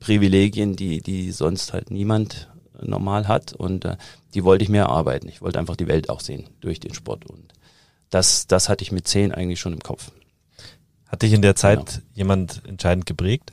Privilegien, 0.00 0.74
die, 0.74 1.00
die 1.00 1.30
sonst 1.30 1.72
halt 1.72 1.90
niemand 1.90 2.48
normal 2.86 3.28
hat 3.28 3.52
und 3.52 3.84
äh, 3.84 3.96
die 4.34 4.44
wollte 4.44 4.64
ich 4.64 4.70
mehr 4.70 4.84
erarbeiten. 4.84 5.28
Ich 5.28 5.42
wollte 5.42 5.58
einfach 5.58 5.76
die 5.76 5.88
Welt 5.88 6.08
auch 6.08 6.20
sehen 6.20 6.48
durch 6.60 6.80
den 6.80 6.94
Sport 6.94 7.26
und 7.26 7.52
das, 8.10 8.46
das 8.46 8.68
hatte 8.68 8.82
ich 8.82 8.92
mit 8.92 9.08
zehn 9.08 9.32
eigentlich 9.32 9.60
schon 9.60 9.72
im 9.72 9.80
Kopf. 9.80 10.12
Hat 11.06 11.22
dich 11.22 11.32
in 11.32 11.42
der 11.42 11.56
Zeit 11.56 11.86
genau. 11.86 11.98
jemand 12.14 12.62
entscheidend 12.66 13.06
geprägt? 13.06 13.52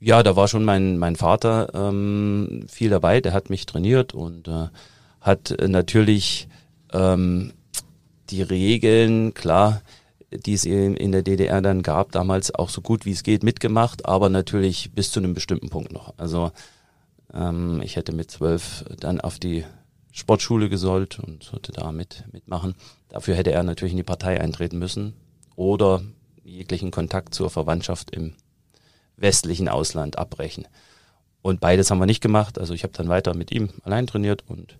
Ja, 0.00 0.22
da 0.22 0.36
war 0.36 0.46
schon 0.48 0.64
mein, 0.64 0.98
mein 0.98 1.16
Vater 1.16 1.70
ähm, 1.74 2.66
viel 2.68 2.90
dabei, 2.90 3.20
der 3.20 3.32
hat 3.32 3.50
mich 3.50 3.66
trainiert 3.66 4.14
und 4.14 4.46
äh, 4.46 4.68
hat 5.20 5.56
natürlich 5.66 6.48
ähm, 6.92 7.52
die 8.30 8.42
Regeln, 8.42 9.34
klar, 9.34 9.82
die 10.30 10.52
es 10.52 10.64
in 10.64 11.12
der 11.12 11.22
DDR 11.22 11.62
dann 11.62 11.82
gab, 11.82 12.12
damals 12.12 12.54
auch 12.54 12.68
so 12.68 12.80
gut 12.80 13.06
wie 13.06 13.12
es 13.12 13.22
geht 13.22 13.42
mitgemacht, 13.42 14.06
aber 14.06 14.28
natürlich 14.28 14.92
bis 14.94 15.10
zu 15.10 15.20
einem 15.20 15.34
bestimmten 15.34 15.70
Punkt 15.70 15.92
noch. 15.92 16.14
Also 16.18 16.52
ähm, 17.32 17.80
ich 17.82 17.96
hätte 17.96 18.12
mit 18.12 18.30
zwölf 18.30 18.84
dann 19.00 19.20
auf 19.20 19.38
die 19.38 19.64
Sportschule 20.12 20.68
gesollt 20.68 21.18
und 21.18 21.44
sollte 21.44 21.72
da 21.72 21.92
mit, 21.92 22.24
mitmachen. 22.32 22.74
Dafür 23.08 23.34
hätte 23.34 23.52
er 23.52 23.62
natürlich 23.62 23.92
in 23.92 23.98
die 23.98 24.02
Partei 24.02 24.40
eintreten 24.40 24.78
müssen 24.78 25.14
oder 25.56 26.02
jeglichen 26.44 26.90
Kontakt 26.90 27.34
zur 27.34 27.50
Verwandtschaft 27.50 28.10
im 28.10 28.34
westlichen 29.16 29.68
Ausland 29.68 30.18
abbrechen. 30.18 30.66
Und 31.42 31.60
beides 31.60 31.90
haben 31.90 31.98
wir 31.98 32.06
nicht 32.06 32.20
gemacht. 32.22 32.58
Also 32.58 32.74
ich 32.74 32.82
habe 32.82 32.92
dann 32.92 33.08
weiter 33.08 33.34
mit 33.34 33.52
ihm 33.52 33.70
allein 33.84 34.06
trainiert 34.06 34.44
und 34.48 34.76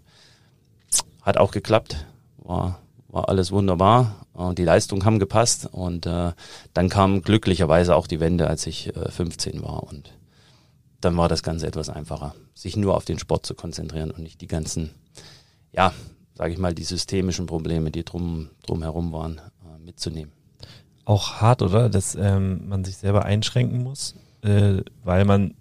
hat 1.23 1.37
auch 1.37 1.51
geklappt. 1.51 2.07
War, 2.39 2.81
war 3.09 3.29
alles 3.29 3.53
wunderbar. 3.53 4.27
Und 4.33 4.59
die 4.59 4.65
Leistungen 4.65 5.05
haben 5.05 5.19
gepasst. 5.19 5.69
Und 5.71 6.07
äh, 6.07 6.33
dann 6.75 6.89
kam 6.89 7.23
glücklicherweise 7.23 7.95
auch 7.95 8.07
die 8.07 8.21
Wende, 8.21 8.49
als 8.49 8.67
ich 8.67 8.95
äh, 8.97 9.11
15 9.11 9.63
war. 9.63 9.85
Und 9.85 10.13
dann 11.01 11.17
war 11.17 11.29
das 11.29 11.43
Ganze 11.43 11.67
etwas 11.67 11.89
einfacher, 11.89 12.35
sich 12.55 12.77
nur 12.77 12.97
auf 12.97 13.05
den 13.05 13.19
Sport 13.19 13.47
zu 13.47 13.55
konzentrieren 13.55 14.11
und 14.11 14.23
nicht 14.23 14.41
die 14.41 14.47
ganzen, 14.47 14.91
ja, 15.73 15.93
sage 16.35 16.53
ich 16.53 16.59
mal, 16.59 16.75
die 16.75 16.85
systemischen 16.85 17.47
Probleme, 17.47 17.91
die 17.91 18.05
drum, 18.05 18.51
drum 18.67 18.83
herum 18.83 19.13
waren, 19.13 19.41
äh, 19.65 19.79
mitzunehmen. 19.85 20.33
Auch 21.05 21.41
hart, 21.41 21.63
oder? 21.63 21.89
Dass 21.89 22.15
ähm, 22.15 22.69
man 22.69 22.85
sich 22.85 22.97
selber 22.97 23.25
einschränken 23.25 23.83
muss 23.83 24.15
äh, 24.43 24.83
weil 25.05 25.25
man 25.25 25.55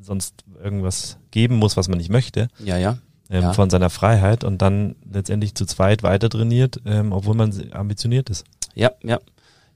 sonst 0.00 0.44
irgendwas 0.62 1.18
geben 1.30 1.56
muss, 1.56 1.76
was 1.76 1.88
man 1.88 1.98
nicht 1.98 2.10
möchte. 2.10 2.48
Ja, 2.58 2.76
ja. 2.76 2.98
Ähm, 3.28 3.42
ja. 3.42 3.52
Von 3.52 3.70
seiner 3.70 3.90
Freiheit 3.90 4.44
und 4.44 4.60
dann 4.60 4.96
letztendlich 5.10 5.54
zu 5.54 5.64
zweit 5.64 6.02
weiter 6.02 6.28
trainiert, 6.28 6.80
ähm, 6.84 7.12
obwohl 7.12 7.36
man 7.36 7.52
ambitioniert 7.72 8.28
ist. 8.28 8.44
Ja, 8.74 8.90
ja. 9.02 9.18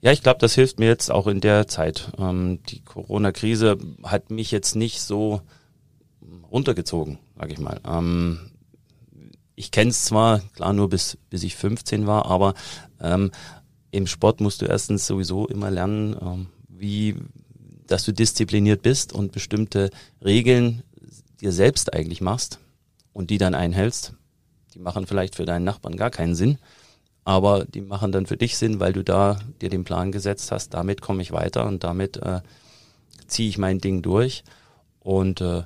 Ja, 0.04 0.12
ich 0.12 0.22
glaube, 0.22 0.38
das 0.38 0.54
hilft 0.54 0.78
mir 0.78 0.88
jetzt 0.88 1.10
auch 1.10 1.26
in 1.26 1.40
der 1.40 1.66
Zeit. 1.66 2.12
Ähm, 2.18 2.58
die 2.68 2.80
Corona-Krise 2.80 3.78
hat 4.02 4.30
mich 4.30 4.50
jetzt 4.50 4.76
nicht 4.76 5.00
so 5.00 5.40
runtergezogen, 6.52 7.18
sag 7.38 7.50
ich 7.50 7.58
mal. 7.58 7.80
Ähm, 7.86 8.50
ich 9.54 9.70
kenne 9.70 9.92
es 9.92 10.04
zwar, 10.04 10.40
klar, 10.56 10.74
nur 10.74 10.90
bis, 10.90 11.16
bis 11.30 11.42
ich 11.42 11.56
15 11.56 12.06
war, 12.06 12.26
aber 12.26 12.52
ähm, 13.00 13.30
im 13.92 14.06
Sport 14.06 14.42
musst 14.42 14.60
du 14.60 14.66
erstens 14.66 15.06
sowieso 15.06 15.46
immer 15.46 15.70
lernen, 15.70 16.14
ähm, 16.20 16.46
wie, 16.68 17.16
dass 17.86 18.04
du 18.04 18.12
diszipliniert 18.12 18.82
bist 18.82 19.14
und 19.14 19.32
bestimmte 19.32 19.88
Regeln 20.22 20.82
dir 21.40 21.50
selbst 21.50 21.94
eigentlich 21.94 22.20
machst 22.20 22.58
und 23.14 23.30
die 23.30 23.38
dann 23.38 23.54
einhältst. 23.54 24.12
Die 24.74 24.80
machen 24.80 25.06
vielleicht 25.06 25.34
für 25.34 25.46
deinen 25.46 25.64
Nachbarn 25.64 25.96
gar 25.96 26.10
keinen 26.10 26.34
Sinn, 26.34 26.58
aber 27.24 27.64
die 27.64 27.80
machen 27.80 28.12
dann 28.12 28.26
für 28.26 28.36
dich 28.36 28.56
Sinn, 28.56 28.80
weil 28.80 28.92
du 28.92 29.02
da 29.02 29.38
dir 29.60 29.70
den 29.70 29.84
Plan 29.84 30.12
gesetzt 30.12 30.52
hast, 30.52 30.74
damit 30.74 31.00
komme 31.00 31.22
ich 31.22 31.32
weiter 31.32 31.66
und 31.66 31.84
damit 31.84 32.18
äh, 32.18 32.40
ziehe 33.26 33.48
ich 33.48 33.58
mein 33.58 33.78
Ding 33.78 34.02
durch. 34.02 34.44
Und 35.00 35.40
äh, 35.40 35.62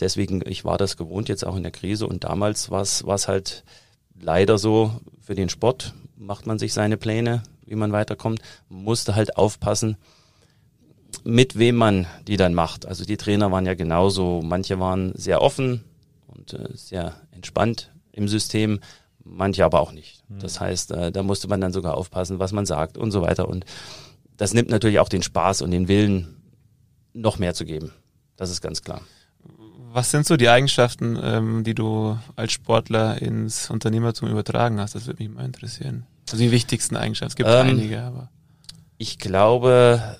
deswegen, 0.00 0.42
ich 0.46 0.64
war 0.64 0.78
das 0.78 0.96
gewohnt 0.96 1.28
jetzt 1.28 1.46
auch 1.46 1.56
in 1.56 1.62
der 1.62 1.72
Krise 1.72 2.06
und 2.06 2.24
damals 2.24 2.70
war 2.70 2.82
es 2.82 3.28
halt 3.28 3.64
leider 4.20 4.58
so, 4.58 5.00
für 5.20 5.34
den 5.34 5.48
Sport 5.48 5.94
macht 6.16 6.46
man 6.46 6.58
sich 6.58 6.72
seine 6.72 6.96
Pläne, 6.96 7.42
wie 7.66 7.76
man 7.76 7.92
weiterkommt, 7.92 8.40
musste 8.68 9.14
halt 9.14 9.36
aufpassen, 9.36 9.96
mit 11.22 11.58
wem 11.58 11.76
man 11.76 12.06
die 12.26 12.36
dann 12.36 12.54
macht. 12.54 12.86
Also 12.86 13.04
die 13.04 13.16
Trainer 13.16 13.50
waren 13.52 13.66
ja 13.66 13.74
genauso, 13.74 14.42
manche 14.42 14.78
waren 14.80 15.12
sehr 15.14 15.42
offen 15.42 15.84
und 16.26 16.54
äh, 16.54 16.68
sehr 16.74 17.14
entspannt 17.30 17.92
im 18.12 18.28
System, 18.28 18.80
manche 19.24 19.64
aber 19.64 19.80
auch 19.80 19.92
nicht. 19.92 20.22
Mhm. 20.28 20.38
Das 20.38 20.60
heißt, 20.60 20.92
äh, 20.92 21.12
da 21.12 21.22
musste 21.22 21.48
man 21.48 21.60
dann 21.60 21.72
sogar 21.72 21.96
aufpassen, 21.96 22.38
was 22.38 22.52
man 22.52 22.66
sagt 22.66 22.96
und 22.96 23.10
so 23.10 23.22
weiter. 23.22 23.48
Und 23.48 23.64
das 24.36 24.54
nimmt 24.54 24.70
natürlich 24.70 24.98
auch 24.98 25.08
den 25.08 25.22
Spaß 25.22 25.62
und 25.62 25.70
den 25.70 25.88
Willen, 25.88 26.36
noch 27.12 27.38
mehr 27.38 27.54
zu 27.54 27.64
geben. 27.64 27.92
Das 28.36 28.50
ist 28.50 28.60
ganz 28.60 28.82
klar. 28.82 29.00
Was 29.92 30.10
sind 30.10 30.26
so 30.26 30.36
die 30.36 30.48
Eigenschaften, 30.48 31.16
ähm, 31.22 31.62
die 31.62 31.74
du 31.74 32.18
als 32.34 32.52
Sportler 32.52 33.22
ins 33.22 33.70
Unternehmertum 33.70 34.28
übertragen 34.28 34.80
hast? 34.80 34.96
Das 34.96 35.06
würde 35.06 35.22
mich 35.22 35.32
mal 35.32 35.44
interessieren. 35.44 36.04
Also 36.30 36.42
die 36.42 36.50
wichtigsten 36.50 36.96
Eigenschaften. 36.96 37.30
Es 37.30 37.36
gibt 37.36 37.48
ähm, 37.48 37.68
einige, 37.68 38.02
aber. 38.02 38.30
Ich 38.98 39.18
glaube, 39.18 40.18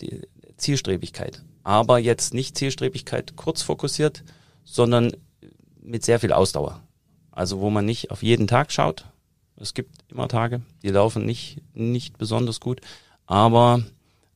die 0.00 0.22
Zielstrebigkeit. 0.56 1.42
Aber 1.64 1.98
jetzt 1.98 2.34
nicht 2.34 2.56
Zielstrebigkeit 2.56 3.34
kurz 3.36 3.62
fokussiert, 3.62 4.22
sondern 4.64 5.12
mit 5.82 6.04
sehr 6.04 6.20
viel 6.20 6.32
Ausdauer. 6.32 6.80
Also 7.40 7.60
wo 7.60 7.70
man 7.70 7.86
nicht 7.86 8.10
auf 8.10 8.22
jeden 8.22 8.46
Tag 8.46 8.70
schaut. 8.70 9.06
Es 9.56 9.72
gibt 9.72 10.04
immer 10.10 10.28
Tage, 10.28 10.60
die 10.82 10.90
laufen 10.90 11.24
nicht, 11.24 11.62
nicht 11.72 12.18
besonders 12.18 12.60
gut. 12.60 12.82
Aber 13.24 13.82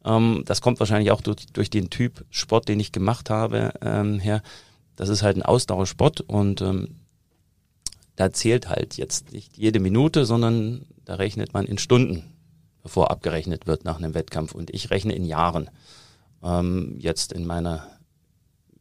ähm, 0.07 0.43
das 0.47 0.63
kommt 0.63 0.81
wahrscheinlich 0.81 1.11
auch 1.11 1.21
durch, 1.21 1.45
durch 1.53 1.69
den 1.69 1.91
Typ 1.91 2.25
Sport, 2.31 2.67
den 2.67 2.81
ich 2.81 2.93
gemacht 2.93 3.29
habe, 3.29 3.75
ähm, 3.83 4.21
her. 4.21 4.43
Das 4.97 5.11
ist 5.11 5.23
halt 5.23 5.37
ein 5.37 5.43
Ausdauersport 5.43 6.23
und 6.23 6.63
ähm, 6.63 6.95
da 8.17 8.33
zählt 8.33 8.71
halt 8.71 8.97
jetzt 8.97 9.33
nicht 9.35 9.59
jede 9.59 9.81
Minute, 9.81 10.25
sondern 10.25 10.87
da 11.05 11.17
rechnet 11.17 11.53
man 11.53 11.67
in 11.67 11.77
Stunden, 11.77 12.25
bevor 12.83 13.11
abgerechnet 13.11 13.67
wird 13.67 13.85
nach 13.85 13.99
einem 13.99 14.15
Wettkampf. 14.15 14.55
Und 14.55 14.71
ich 14.71 14.91
rechne 14.91 15.15
in 15.15 15.27
Jahren. 15.27 15.69
Ähm, 16.43 16.97
jetzt 17.01 17.35
in 17.35 17.45
meiner 17.45 17.87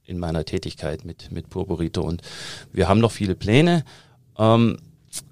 in 0.06 0.18
meiner 0.18 0.46
Tätigkeit 0.46 1.04
mit 1.04 1.30
mit 1.32 1.50
Purburito 1.50 2.02
und 2.02 2.22
wir 2.72 2.88
haben 2.88 3.02
noch 3.02 3.12
viele 3.12 3.36
Pläne. 3.36 3.84
Ähm, 4.38 4.78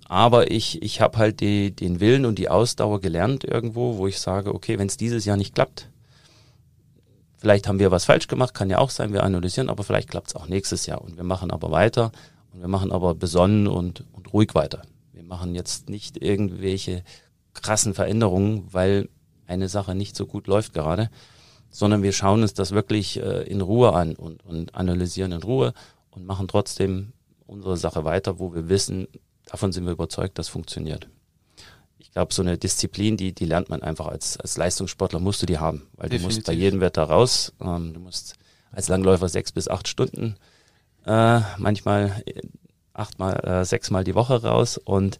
aber 0.05 0.51
ich, 0.51 0.81
ich 0.81 0.99
habe 0.99 1.17
halt 1.17 1.39
die, 1.39 1.71
den 1.71 1.99
Willen 1.99 2.25
und 2.25 2.37
die 2.37 2.49
Ausdauer 2.49 2.99
gelernt 2.99 3.43
irgendwo, 3.45 3.97
wo 3.97 4.07
ich 4.07 4.19
sage, 4.19 4.53
okay, 4.53 4.77
wenn 4.77 4.87
es 4.87 4.97
dieses 4.97 5.23
Jahr 5.23 5.37
nicht 5.37 5.55
klappt, 5.55 5.89
vielleicht 7.37 7.67
haben 7.67 7.79
wir 7.79 7.91
was 7.91 8.05
falsch 8.05 8.27
gemacht, 8.27 8.53
kann 8.53 8.69
ja 8.69 8.79
auch 8.79 8.89
sein, 8.89 9.13
wir 9.13 9.23
analysieren, 9.23 9.69
aber 9.69 9.83
vielleicht 9.83 10.09
klappt 10.09 10.27
es 10.27 10.35
auch 10.35 10.47
nächstes 10.47 10.85
Jahr 10.85 11.01
und 11.01 11.15
wir 11.15 11.23
machen 11.23 11.49
aber 11.49 11.71
weiter 11.71 12.11
und 12.53 12.59
wir 12.59 12.67
machen 12.67 12.91
aber 12.91 13.15
besonnen 13.15 13.67
und, 13.67 14.03
und 14.11 14.33
ruhig 14.33 14.53
weiter. 14.53 14.81
Wir 15.13 15.23
machen 15.23 15.55
jetzt 15.55 15.89
nicht 15.89 16.21
irgendwelche 16.21 17.03
krassen 17.53 17.93
Veränderungen, 17.93 18.67
weil 18.71 19.09
eine 19.47 19.69
Sache 19.69 19.95
nicht 19.95 20.15
so 20.15 20.25
gut 20.25 20.47
läuft 20.47 20.73
gerade, 20.73 21.09
sondern 21.69 22.03
wir 22.03 22.11
schauen 22.11 22.41
uns 22.41 22.53
das 22.53 22.71
wirklich 22.71 23.17
äh, 23.17 23.43
in 23.43 23.61
Ruhe 23.61 23.93
an 23.93 24.15
und, 24.15 24.43
und 24.43 24.75
analysieren 24.75 25.31
in 25.31 25.41
Ruhe 25.41 25.73
und 26.11 26.25
machen 26.25 26.47
trotzdem 26.47 27.13
unsere 27.51 27.77
Sache 27.77 28.05
weiter, 28.05 28.39
wo 28.39 28.53
wir 28.53 28.69
wissen, 28.69 29.07
davon 29.45 29.71
sind 29.71 29.85
wir 29.85 29.91
überzeugt, 29.91 30.39
das 30.39 30.47
funktioniert. 30.47 31.07
Ich 31.99 32.11
glaube, 32.11 32.33
so 32.33 32.41
eine 32.41 32.57
Disziplin, 32.57 33.17
die, 33.17 33.33
die 33.33 33.45
lernt 33.45 33.69
man 33.69 33.83
einfach 33.83 34.07
als, 34.07 34.37
als 34.37 34.57
Leistungssportler, 34.57 35.19
musst 35.19 35.41
du 35.41 35.45
die 35.45 35.59
haben, 35.59 35.87
weil 35.95 36.09
Definitiv. 36.09 36.21
du 36.21 36.35
musst 36.35 36.47
bei 36.47 36.53
jedem 36.53 36.81
Wetter 36.81 37.03
raus, 37.03 37.53
ähm, 37.61 37.93
du 37.93 37.99
musst 37.99 38.35
als 38.71 38.87
Langläufer 38.87 39.29
sechs 39.29 39.51
bis 39.51 39.67
acht 39.67 39.87
Stunden, 39.87 40.35
äh, 41.05 41.41
manchmal 41.57 42.23
äh, 42.25 42.41
achtmal, 42.93 43.35
äh, 43.43 43.65
sechsmal 43.65 44.03
die 44.03 44.15
Woche 44.15 44.41
raus 44.41 44.77
und 44.77 45.19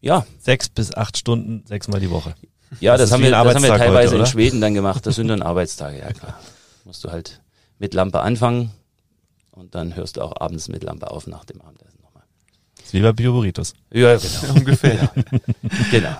ja. 0.00 0.24
Sechs 0.38 0.68
bis 0.68 0.94
acht 0.94 1.16
Stunden, 1.16 1.64
sechsmal 1.66 2.00
die 2.00 2.10
Woche. 2.10 2.34
Ja, 2.80 2.92
das, 2.92 3.10
das 3.10 3.12
haben, 3.12 3.22
wir, 3.22 3.30
das 3.30 3.54
haben 3.54 3.62
wir 3.62 3.68
teilweise 3.70 4.12
heute, 4.12 4.20
in 4.20 4.26
Schweden 4.26 4.60
dann 4.60 4.74
gemacht. 4.74 5.06
Das 5.06 5.16
sind 5.16 5.28
dann 5.28 5.42
Arbeitstage, 5.42 5.98
ja 5.98 6.12
klar. 6.12 6.38
Musst 6.84 7.02
du 7.02 7.10
halt 7.10 7.40
mit 7.78 7.94
Lampe 7.94 8.20
anfangen 8.20 8.70
und 9.56 9.74
dann 9.74 9.96
hörst 9.96 10.16
du 10.16 10.22
auch 10.22 10.40
abends 10.40 10.68
mit 10.68 10.84
Lampe 10.84 11.10
auf 11.10 11.26
nach 11.26 11.44
dem 11.44 11.60
Abendessen 11.60 11.98
nochmal. 12.02 12.22
Das 12.76 12.86
ist 12.86 12.92
wie 12.92 13.00
bei 13.00 13.12
Bioburitos. 13.12 13.74
Ja, 13.92 14.16
genau. 14.16 14.54
Ungefähr. 14.54 15.10
genau. 15.90 16.16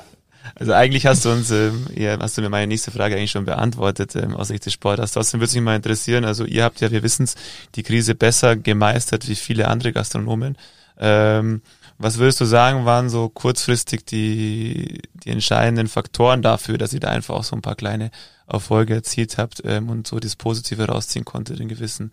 Also 0.55 0.73
eigentlich 0.73 1.07
hast 1.07 1.25
du 1.25 1.31
uns, 1.31 1.51
ähm, 1.51 1.87
ja, 1.95 2.19
hast 2.19 2.39
du 2.39 2.43
mir 2.43 2.49
meine 2.49 2.67
nächste 2.67 2.91
Frage 2.91 3.17
eigentlich 3.17 3.33
schon 3.33 3.45
beantwortet 3.45 4.17
ähm, 4.17 4.35
aus 4.35 4.49
Sicht 4.49 4.65
des 4.65 4.73
Sporters. 4.73 5.13
Trotzdem 5.13 5.41
würde 5.41 5.49
es 5.49 5.55
mich 5.55 5.63
mal 5.63 5.77
interessieren. 5.77 6.25
Also 6.25 6.45
ihr 6.45 6.65
habt 6.65 6.81
ja, 6.81 6.91
wir 6.91 7.03
wissen 7.03 7.25
es, 7.25 7.35
die 7.75 7.83
Krise 7.83 8.15
besser 8.15 8.57
gemeistert 8.57 9.29
wie 9.29 9.35
viele 9.35 9.69
andere 9.69 9.93
Gastronomen. 9.93 10.57
Ähm, 10.99 11.61
was 11.99 12.19
würdest 12.19 12.41
du 12.41 12.47
sagen, 12.47 12.87
waren 12.87 13.11
so 13.11 13.29
kurzfristig 13.29 14.07
die, 14.07 15.03
die 15.13 15.31
entscheidenden 15.31 15.89
Faktoren 15.89 16.43
dafür, 16.43 16.79
dass 16.79 16.93
ihr 16.93 17.01
da 17.01 17.09
einfach 17.09 17.35
auch 17.35 17.45
so 17.45 17.57
ein 17.57 17.63
paar 17.63 17.77
kleine 17.77 18.11
Erfolge 18.47 18.95
erzielt 18.95 19.37
habt 19.37 19.63
ähm, 19.65 19.91
und 19.91 20.07
so 20.07 20.19
das 20.21 20.37
Positive 20.37 20.87
rausziehen 20.87 21.25
konntet 21.25 21.61
in 21.61 21.69
gewissen 21.69 22.13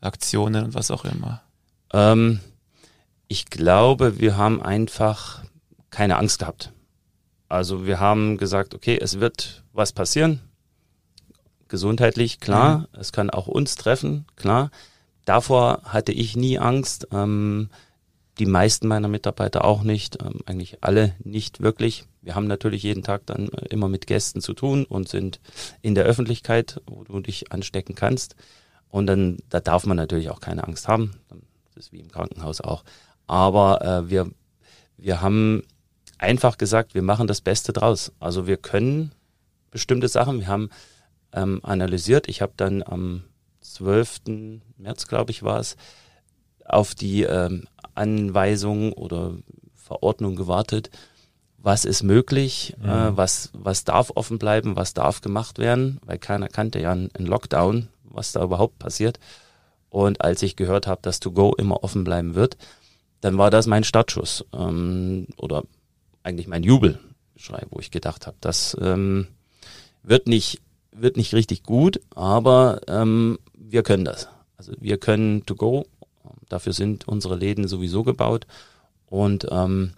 Aktionen 0.00 0.64
und 0.64 0.74
was 0.74 0.90
auch 0.90 1.04
immer? 1.04 1.42
Ähm, 1.92 2.40
ich 3.28 3.46
glaube, 3.46 4.20
wir 4.20 4.36
haben 4.36 4.62
einfach 4.62 5.42
keine 5.90 6.16
Angst 6.16 6.38
gehabt. 6.38 6.72
Also 7.48 7.86
wir 7.86 8.00
haben 8.00 8.38
gesagt, 8.38 8.74
okay, 8.74 8.98
es 9.00 9.20
wird 9.20 9.64
was 9.72 9.92
passieren. 9.92 10.40
Gesundheitlich, 11.68 12.40
klar. 12.40 12.78
Mhm. 12.78 12.86
Es 12.92 13.12
kann 13.12 13.30
auch 13.30 13.46
uns 13.46 13.76
treffen, 13.76 14.26
klar. 14.36 14.70
Davor 15.24 15.82
hatte 15.84 16.12
ich 16.12 16.36
nie 16.36 16.58
Angst. 16.58 17.08
Ähm, 17.12 17.70
die 18.38 18.46
meisten 18.46 18.86
meiner 18.86 19.08
Mitarbeiter 19.08 19.64
auch 19.64 19.82
nicht, 19.82 20.22
ähm, 20.22 20.40
eigentlich 20.44 20.82
alle 20.82 21.14
nicht 21.24 21.60
wirklich. 21.60 22.04
Wir 22.20 22.34
haben 22.34 22.46
natürlich 22.46 22.82
jeden 22.82 23.02
Tag 23.02 23.22
dann 23.26 23.48
äh, 23.48 23.66
immer 23.70 23.88
mit 23.88 24.06
Gästen 24.06 24.40
zu 24.40 24.52
tun 24.52 24.84
und 24.84 25.08
sind 25.08 25.40
in 25.82 25.94
der 25.94 26.04
Öffentlichkeit, 26.04 26.80
wo 26.86 27.04
du 27.04 27.20
dich 27.20 27.52
anstecken 27.52 27.94
kannst. 27.94 28.36
Und 28.96 29.08
dann, 29.08 29.36
da 29.50 29.60
darf 29.60 29.84
man 29.84 29.98
natürlich 29.98 30.30
auch 30.30 30.40
keine 30.40 30.64
Angst 30.64 30.88
haben. 30.88 31.12
Das 31.74 31.84
ist 31.84 31.92
wie 31.92 32.00
im 32.00 32.10
Krankenhaus 32.10 32.62
auch. 32.62 32.82
Aber 33.26 33.82
äh, 33.82 34.08
wir, 34.08 34.30
wir 34.96 35.20
haben 35.20 35.64
einfach 36.16 36.56
gesagt, 36.56 36.94
wir 36.94 37.02
machen 37.02 37.26
das 37.26 37.42
Beste 37.42 37.74
draus. 37.74 38.12
Also 38.20 38.46
wir 38.46 38.56
können 38.56 39.12
bestimmte 39.70 40.08
Sachen, 40.08 40.40
wir 40.40 40.46
haben 40.46 40.70
ähm, 41.34 41.60
analysiert. 41.62 42.26
Ich 42.26 42.40
habe 42.40 42.54
dann 42.56 42.82
am 42.82 43.24
12. 43.60 44.62
März, 44.78 45.06
glaube 45.08 45.30
ich, 45.30 45.42
war 45.42 45.60
es, 45.60 45.76
auf 46.64 46.94
die 46.94 47.24
ähm, 47.24 47.64
Anweisung 47.94 48.94
oder 48.94 49.34
Verordnung 49.74 50.36
gewartet, 50.36 50.88
was 51.58 51.84
ist 51.84 52.02
möglich, 52.02 52.74
mhm. 52.80 52.88
äh, 52.88 53.14
was, 53.14 53.50
was 53.52 53.84
darf 53.84 54.10
offen 54.14 54.38
bleiben, 54.38 54.74
was 54.74 54.94
darf 54.94 55.20
gemacht 55.20 55.58
werden, 55.58 56.00
weil 56.06 56.16
keiner 56.16 56.48
kannte 56.48 56.80
ja 56.80 56.92
einen 56.92 57.10
Lockdown, 57.18 57.88
was 58.16 58.32
da 58.32 58.42
überhaupt 58.42 58.78
passiert. 58.78 59.20
Und 59.90 60.20
als 60.20 60.42
ich 60.42 60.56
gehört 60.56 60.86
habe, 60.86 61.00
dass 61.02 61.20
To 61.20 61.30
Go 61.30 61.54
immer 61.56 61.84
offen 61.84 62.04
bleiben 62.04 62.34
wird, 62.34 62.56
dann 63.20 63.38
war 63.38 63.50
das 63.50 63.66
mein 63.66 63.84
Startschuss 63.84 64.44
ähm, 64.52 65.28
oder 65.36 65.64
eigentlich 66.22 66.48
mein 66.48 66.62
Jubelschrei, 66.64 67.64
wo 67.70 67.78
ich 67.78 67.90
gedacht 67.90 68.26
habe, 68.26 68.36
das 68.40 68.76
ähm, 68.80 69.28
wird 70.02 70.26
nicht 70.26 70.60
wird 70.98 71.18
nicht 71.18 71.34
richtig 71.34 71.62
gut, 71.62 72.00
aber 72.14 72.80
ähm, 72.88 73.38
wir 73.52 73.82
können 73.82 74.06
das. 74.06 74.28
Also 74.56 74.72
wir 74.80 74.96
können 74.96 75.44
To 75.44 75.54
Go 75.54 75.84
Dafür 76.48 76.72
sind 76.72 77.08
unsere 77.08 77.36
Läden 77.36 77.68
sowieso 77.68 78.04
gebaut. 78.04 78.46
Und 79.06 79.46
ähm, 79.50 79.92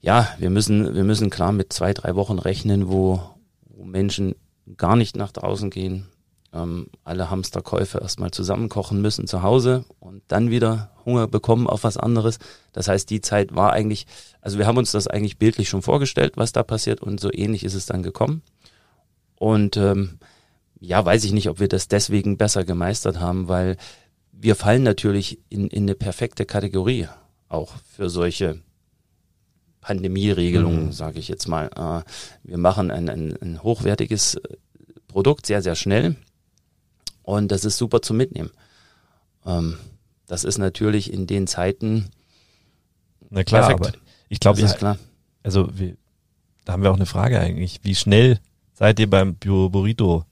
ja, 0.00 0.28
wir 0.38 0.50
müssen, 0.50 0.94
wir 0.94 1.04
müssen 1.04 1.30
klar 1.30 1.52
mit 1.52 1.72
zwei, 1.72 1.92
drei 1.92 2.14
Wochen 2.14 2.38
rechnen, 2.38 2.88
wo, 2.88 3.20
wo 3.68 3.84
Menschen 3.84 4.34
gar 4.76 4.96
nicht 4.96 5.16
nach 5.16 5.32
draußen 5.32 5.70
gehen, 5.70 6.06
ähm, 6.52 6.88
alle 7.04 7.30
Hamsterkäufe 7.30 7.98
erstmal 7.98 8.30
zusammenkochen 8.30 9.00
müssen 9.00 9.26
zu 9.26 9.42
Hause 9.42 9.84
und 10.00 10.22
dann 10.28 10.50
wieder 10.50 10.90
Hunger 11.04 11.26
bekommen 11.26 11.66
auf 11.66 11.84
was 11.84 11.96
anderes. 11.96 12.38
Das 12.72 12.88
heißt, 12.88 13.08
die 13.10 13.20
Zeit 13.20 13.54
war 13.54 13.72
eigentlich, 13.72 14.06
also 14.40 14.58
wir 14.58 14.66
haben 14.66 14.78
uns 14.78 14.92
das 14.92 15.08
eigentlich 15.08 15.38
bildlich 15.38 15.68
schon 15.68 15.82
vorgestellt, 15.82 16.34
was 16.36 16.52
da 16.52 16.62
passiert 16.62 17.00
und 17.00 17.20
so 17.20 17.30
ähnlich 17.32 17.64
ist 17.64 17.74
es 17.74 17.86
dann 17.86 18.02
gekommen. 18.02 18.42
Und 19.36 19.76
ähm, 19.76 20.18
ja, 20.80 21.04
weiß 21.04 21.24
ich 21.24 21.32
nicht, 21.32 21.48
ob 21.48 21.60
wir 21.60 21.68
das 21.68 21.88
deswegen 21.88 22.36
besser 22.36 22.64
gemeistert 22.64 23.20
haben, 23.20 23.48
weil 23.48 23.76
wir 24.32 24.54
fallen 24.54 24.82
natürlich 24.82 25.40
in, 25.48 25.68
in 25.68 25.84
eine 25.84 25.94
perfekte 25.94 26.44
Kategorie 26.44 27.08
auch 27.48 27.72
für 27.96 28.10
solche 28.10 28.60
Pandemieregelungen, 29.80 30.86
mhm. 30.86 30.92
sage 30.92 31.18
ich 31.18 31.28
jetzt 31.28 31.46
mal. 31.46 31.70
Äh, 31.76 32.48
wir 32.48 32.58
machen 32.58 32.90
ein, 32.90 33.08
ein, 33.08 33.36
ein 33.40 33.62
hochwertiges 33.62 34.40
Produkt 35.06 35.46
sehr, 35.46 35.62
sehr 35.62 35.76
schnell 35.76 36.16
und 37.26 37.48
das 37.48 37.64
ist 37.64 37.76
super 37.76 38.00
zu 38.00 38.14
mitnehmen. 38.14 38.50
Ähm, 39.44 39.76
das 40.26 40.44
ist 40.44 40.58
natürlich 40.58 41.12
in 41.12 41.26
den 41.26 41.46
Zeiten. 41.46 42.08
Na 43.30 43.42
klar, 43.44 43.68
perfekt. 43.68 43.96
aber 43.96 44.04
ich 44.28 44.40
glaube. 44.40 44.62
Also 45.42 45.68
wir, 45.76 45.96
da 46.64 46.72
haben 46.72 46.82
wir 46.82 46.90
auch 46.90 46.96
eine 46.96 47.06
Frage 47.06 47.38
eigentlich. 47.40 47.80
Wie 47.82 47.94
schnell 47.94 48.40
seid 48.74 49.00
ihr 49.00 49.10
beim 49.10 49.34
Burrito 49.36 50.24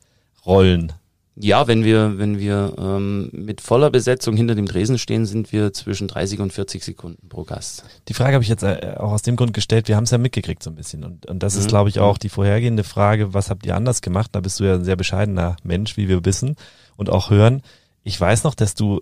rollen? 0.47 0.93
Ja, 1.37 1.67
wenn 1.67 1.83
wir, 1.83 2.17
wenn 2.17 2.39
wir 2.39 2.75
ähm, 2.79 3.29
mit 3.33 3.61
voller 3.61 3.91
Besetzung 3.91 4.37
hinter 4.37 4.55
dem 4.55 4.67
Tresen 4.67 4.99
stehen, 4.99 5.27
sind 5.27 5.51
wir 5.53 5.73
zwischen 5.73 6.07
30 6.07 6.39
und 6.39 6.53
40 6.53 6.85
Sekunden 6.85 7.29
pro 7.29 7.43
Gast. 7.43 7.85
Die 8.09 8.15
Frage 8.15 8.35
habe 8.35 8.45
ich 8.45 8.49
jetzt 8.49 8.63
äh, 8.63 8.95
auch 8.99 9.11
aus 9.11 9.23
dem 9.23 9.35
Grund 9.35 9.53
gestellt, 9.53 9.89
wir 9.89 9.97
haben 9.97 10.05
es 10.05 10.13
ja 10.13 10.19
mitgekriegt 10.19 10.63
so 10.63 10.71
ein 10.71 10.77
bisschen. 10.77 11.03
Und, 11.03 11.27
und 11.27 11.43
das 11.43 11.57
ist, 11.57 11.65
mhm. 11.65 11.69
glaube 11.69 11.89
ich, 11.89 11.99
auch 11.99 12.19
die 12.19 12.29
vorhergehende 12.29 12.85
Frage, 12.85 13.35
was 13.35 13.51
habt 13.51 13.67
ihr 13.67 13.75
anders 13.75 14.01
gemacht? 14.01 14.31
Da 14.33 14.41
bist 14.41 14.61
du 14.61 14.65
ja 14.65 14.75
ein 14.75 14.85
sehr 14.85 14.95
bescheidener 14.95 15.57
Mensch, 15.65 15.97
wie 15.97 16.09
wir 16.09 16.25
wissen 16.25 16.55
und 16.97 17.11
auch 17.11 17.31
hören. 17.31 17.63
Ich 18.05 18.21
weiß 18.21 18.45
noch, 18.45 18.55
dass 18.55 18.77
du 18.77 19.01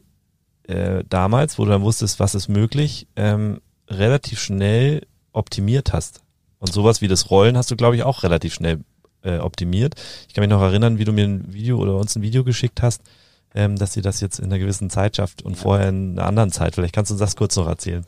äh, 0.64 1.04
damals, 1.06 1.58
wo 1.58 1.64
du 1.66 1.70
dann 1.70 1.82
wusstest, 1.82 2.18
was 2.18 2.34
ist 2.34 2.48
möglich, 2.48 3.08
ähm, 3.14 3.60
relativ 3.88 4.40
schnell 4.40 5.02
optimiert 5.32 5.92
hast. 5.92 6.22
Und 6.58 6.72
sowas 6.72 7.02
wie 7.02 7.08
das 7.08 7.30
Rollen 7.30 7.58
hast 7.58 7.70
du, 7.70 7.76
glaube 7.76 7.96
ich, 7.96 8.04
auch 8.04 8.22
relativ 8.22 8.54
schnell 8.54 8.80
äh, 9.22 9.38
optimiert. 9.38 9.94
Ich 10.28 10.34
kann 10.34 10.42
mich 10.42 10.50
noch 10.50 10.62
erinnern, 10.62 10.98
wie 10.98 11.04
du 11.04 11.12
mir 11.12 11.24
ein 11.24 11.52
Video 11.52 11.78
oder 11.78 11.96
uns 11.96 12.16
ein 12.16 12.22
Video 12.22 12.44
geschickt 12.44 12.82
hast, 12.82 13.02
ähm, 13.54 13.76
dass 13.76 13.96
ihr 13.96 14.02
das 14.02 14.20
jetzt 14.20 14.38
in 14.38 14.46
einer 14.46 14.58
gewissen 14.58 14.90
Zeit 14.90 15.16
schafft 15.16 15.42
und 15.42 15.56
ja. 15.56 15.62
vorher 15.62 15.88
in 15.88 16.18
einer 16.18 16.26
anderen 16.26 16.52
Zeit. 16.52 16.74
Vielleicht 16.74 16.94
kannst 16.94 17.10
du 17.10 17.14
uns 17.14 17.20
das 17.20 17.36
kurz 17.36 17.56
noch 17.56 17.66
erzählen. 17.66 18.04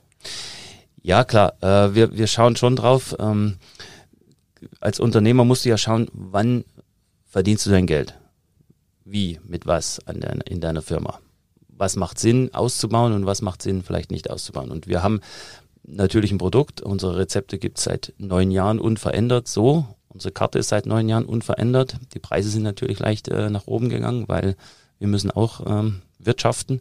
Ja, 1.03 1.25
klar. 1.25 1.55
Äh, 1.61 1.95
wir, 1.95 2.17
wir 2.17 2.27
schauen 2.27 2.57
schon 2.57 2.77
drauf. 2.77 3.15
Ähm, 3.19 3.57
als 4.81 5.01
Unternehmer 5.01 5.45
musst 5.45 5.65
du 5.65 5.69
ja 5.69 5.77
schauen, 5.77 6.09
wann 6.13 6.65
verdienst 7.27 7.67
du 7.67 7.71
dein 7.71 7.87
Geld? 7.87 8.15
Wie, 9.05 9.39
mit 9.47 9.67
was 9.67 10.01
an 10.07 10.21
der, 10.21 10.47
in 10.47 10.61
deiner 10.61 10.81
Firma? 10.81 11.21
Was 11.69 11.97
macht 11.97 12.19
Sinn 12.19 12.55
auszubauen 12.55 13.13
und 13.13 13.27
was 13.27 13.43
macht 13.43 13.61
Sinn 13.61 13.83
vielleicht 13.83 14.11
nicht 14.11 14.31
auszubauen? 14.31 14.71
Und 14.71 14.87
wir 14.87 15.03
haben 15.03 15.21
natürlich 15.83 16.33
ein 16.33 16.39
Produkt. 16.39 16.81
Unsere 16.81 17.19
Rezepte 17.19 17.59
gibt 17.59 17.79
es 17.79 17.85
seit 17.85 18.15
neun 18.17 18.51
Jahren 18.51 18.79
unverändert 18.79 19.49
so 19.49 19.87
Unsere 20.15 20.33
Karte 20.33 20.61
ist 20.61 20.69
seit 20.69 20.87
neun 20.87 21.09
Jahren 21.09 21.25
unverändert. 21.25 21.97
Die 22.15 22.21
Preise 22.21 22.49
sind 22.49 22.63
natürlich 22.63 23.01
leicht 23.01 23.29
äh, 23.29 23.51
nach 23.51 23.67
oben 23.67 23.89
gegangen, 23.89 24.29
weil 24.29 24.57
wir 25.01 25.09
müssen 25.09 25.33
auch 25.33 25.61
ähm, 25.67 26.03
wirtschaften. 26.21 26.81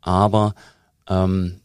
Aber 0.00 0.54
ähm, 1.08 1.60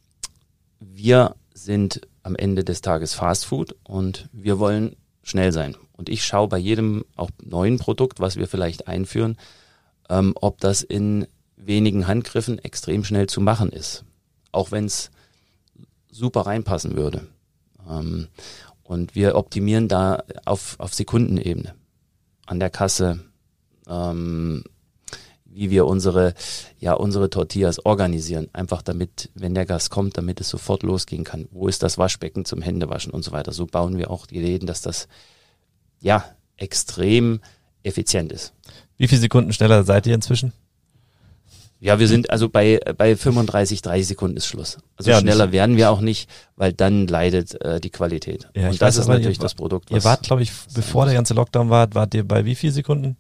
wir 0.80 1.36
sind 1.54 2.02
am 2.24 2.36
Ende 2.36 2.64
des 2.64 2.82
Tages 2.82 3.14
Fast 3.14 3.46
Food 3.46 3.76
und 3.84 4.28
wir 4.32 4.58
wollen 4.58 4.96
schnell 5.22 5.52
sein. 5.52 5.76
Und 5.94 6.10
ich 6.10 6.26
schaue 6.26 6.48
bei 6.48 6.58
jedem 6.58 7.06
auch 7.16 7.30
neuen 7.44 7.78
Produkt, 7.78 8.20
was 8.20 8.36
wir 8.36 8.48
vielleicht 8.48 8.88
einführen, 8.88 9.38
ähm, 10.10 10.34
ob 10.36 10.60
das 10.60 10.82
in 10.82 11.28
wenigen 11.56 12.08
Handgriffen 12.08 12.58
extrem 12.58 13.04
schnell 13.04 13.28
zu 13.28 13.40
machen 13.40 13.72
ist. 13.72 14.04
Auch 14.52 14.72
wenn 14.72 14.86
es 14.86 15.12
super 16.10 16.42
reinpassen 16.42 16.96
würde. 16.96 17.28
Ähm, 17.90 18.30
und 18.84 19.16
wir 19.16 19.36
optimieren 19.36 19.88
da 19.88 20.24
auf, 20.46 20.76
auf 20.80 20.94
Sekundenebene 20.94 21.74
an 22.46 22.60
der 22.60 22.70
Kasse, 22.70 23.20
ähm, 23.88 24.64
wie 25.46 25.70
wir 25.70 25.86
unsere, 25.86 26.34
ja, 26.80 26.94
unsere 26.94 27.30
Tortillas 27.30 27.86
organisieren. 27.86 28.50
Einfach 28.54 28.82
damit, 28.82 29.30
wenn 29.36 29.54
der 29.54 29.66
Gast 29.66 29.90
kommt, 29.90 30.18
damit 30.18 30.42
es 30.42 30.50
sofort 30.50 30.84
losgehen 30.84 31.24
kann. 31.24 31.48
Wo 31.52 31.68
ist 31.68 31.84
das 31.84 31.98
Waschbecken 31.98 32.44
zum 32.44 32.62
Händewaschen 32.62 33.14
und 33.14 33.24
so 33.24 33.32
weiter. 33.32 33.52
So 33.52 33.66
bauen 33.66 33.98
wir 33.98 34.10
auch 34.10 34.26
die 34.26 34.40
Läden, 34.40 34.66
dass 34.66 34.82
das, 34.82 35.08
ja, 36.02 36.26
extrem 36.58 37.40
effizient 37.84 38.32
ist. 38.32 38.54
Wie 38.98 39.08
viele 39.08 39.22
Sekunden 39.22 39.54
schneller 39.54 39.84
seid 39.84 40.08
ihr 40.08 40.16
inzwischen? 40.16 40.54
Ja, 41.84 42.00
wir 42.00 42.08
sind 42.08 42.30
also 42.30 42.48
bei, 42.48 42.80
bei 42.98 43.18
35, 43.18 43.82
30 43.82 44.08
Sekunden 44.08 44.38
ist 44.38 44.48
Schluss. 44.48 44.78
Also 44.96 45.12
ja, 45.12 45.20
schneller 45.20 45.52
werden 45.52 45.76
wir 45.76 45.92
auch 45.92 46.00
nicht, 46.00 46.30
weil 46.56 46.72
dann 46.72 47.08
leidet 47.08 47.60
äh, 47.60 47.82
die 47.82 47.90
Qualität. 47.90 48.48
Ja, 48.56 48.70
Und 48.70 48.82
das 48.82 48.96
weiß, 48.96 49.00
ist 49.00 49.08
natürlich 49.10 49.38
das 49.38 49.54
Produkt. 49.54 49.92
Ihr 49.92 50.02
wart, 50.06 50.24
glaube 50.24 50.44
ich, 50.44 50.54
bevor 50.74 51.04
der 51.04 51.14
ganze 51.14 51.34
Lockdown 51.34 51.70
war, 51.70 51.94
wart 51.94 52.14
ihr 52.14 52.26
bei 52.26 52.46
wie 52.46 52.56
viel 52.56 52.72
Sekunden? 52.72 53.18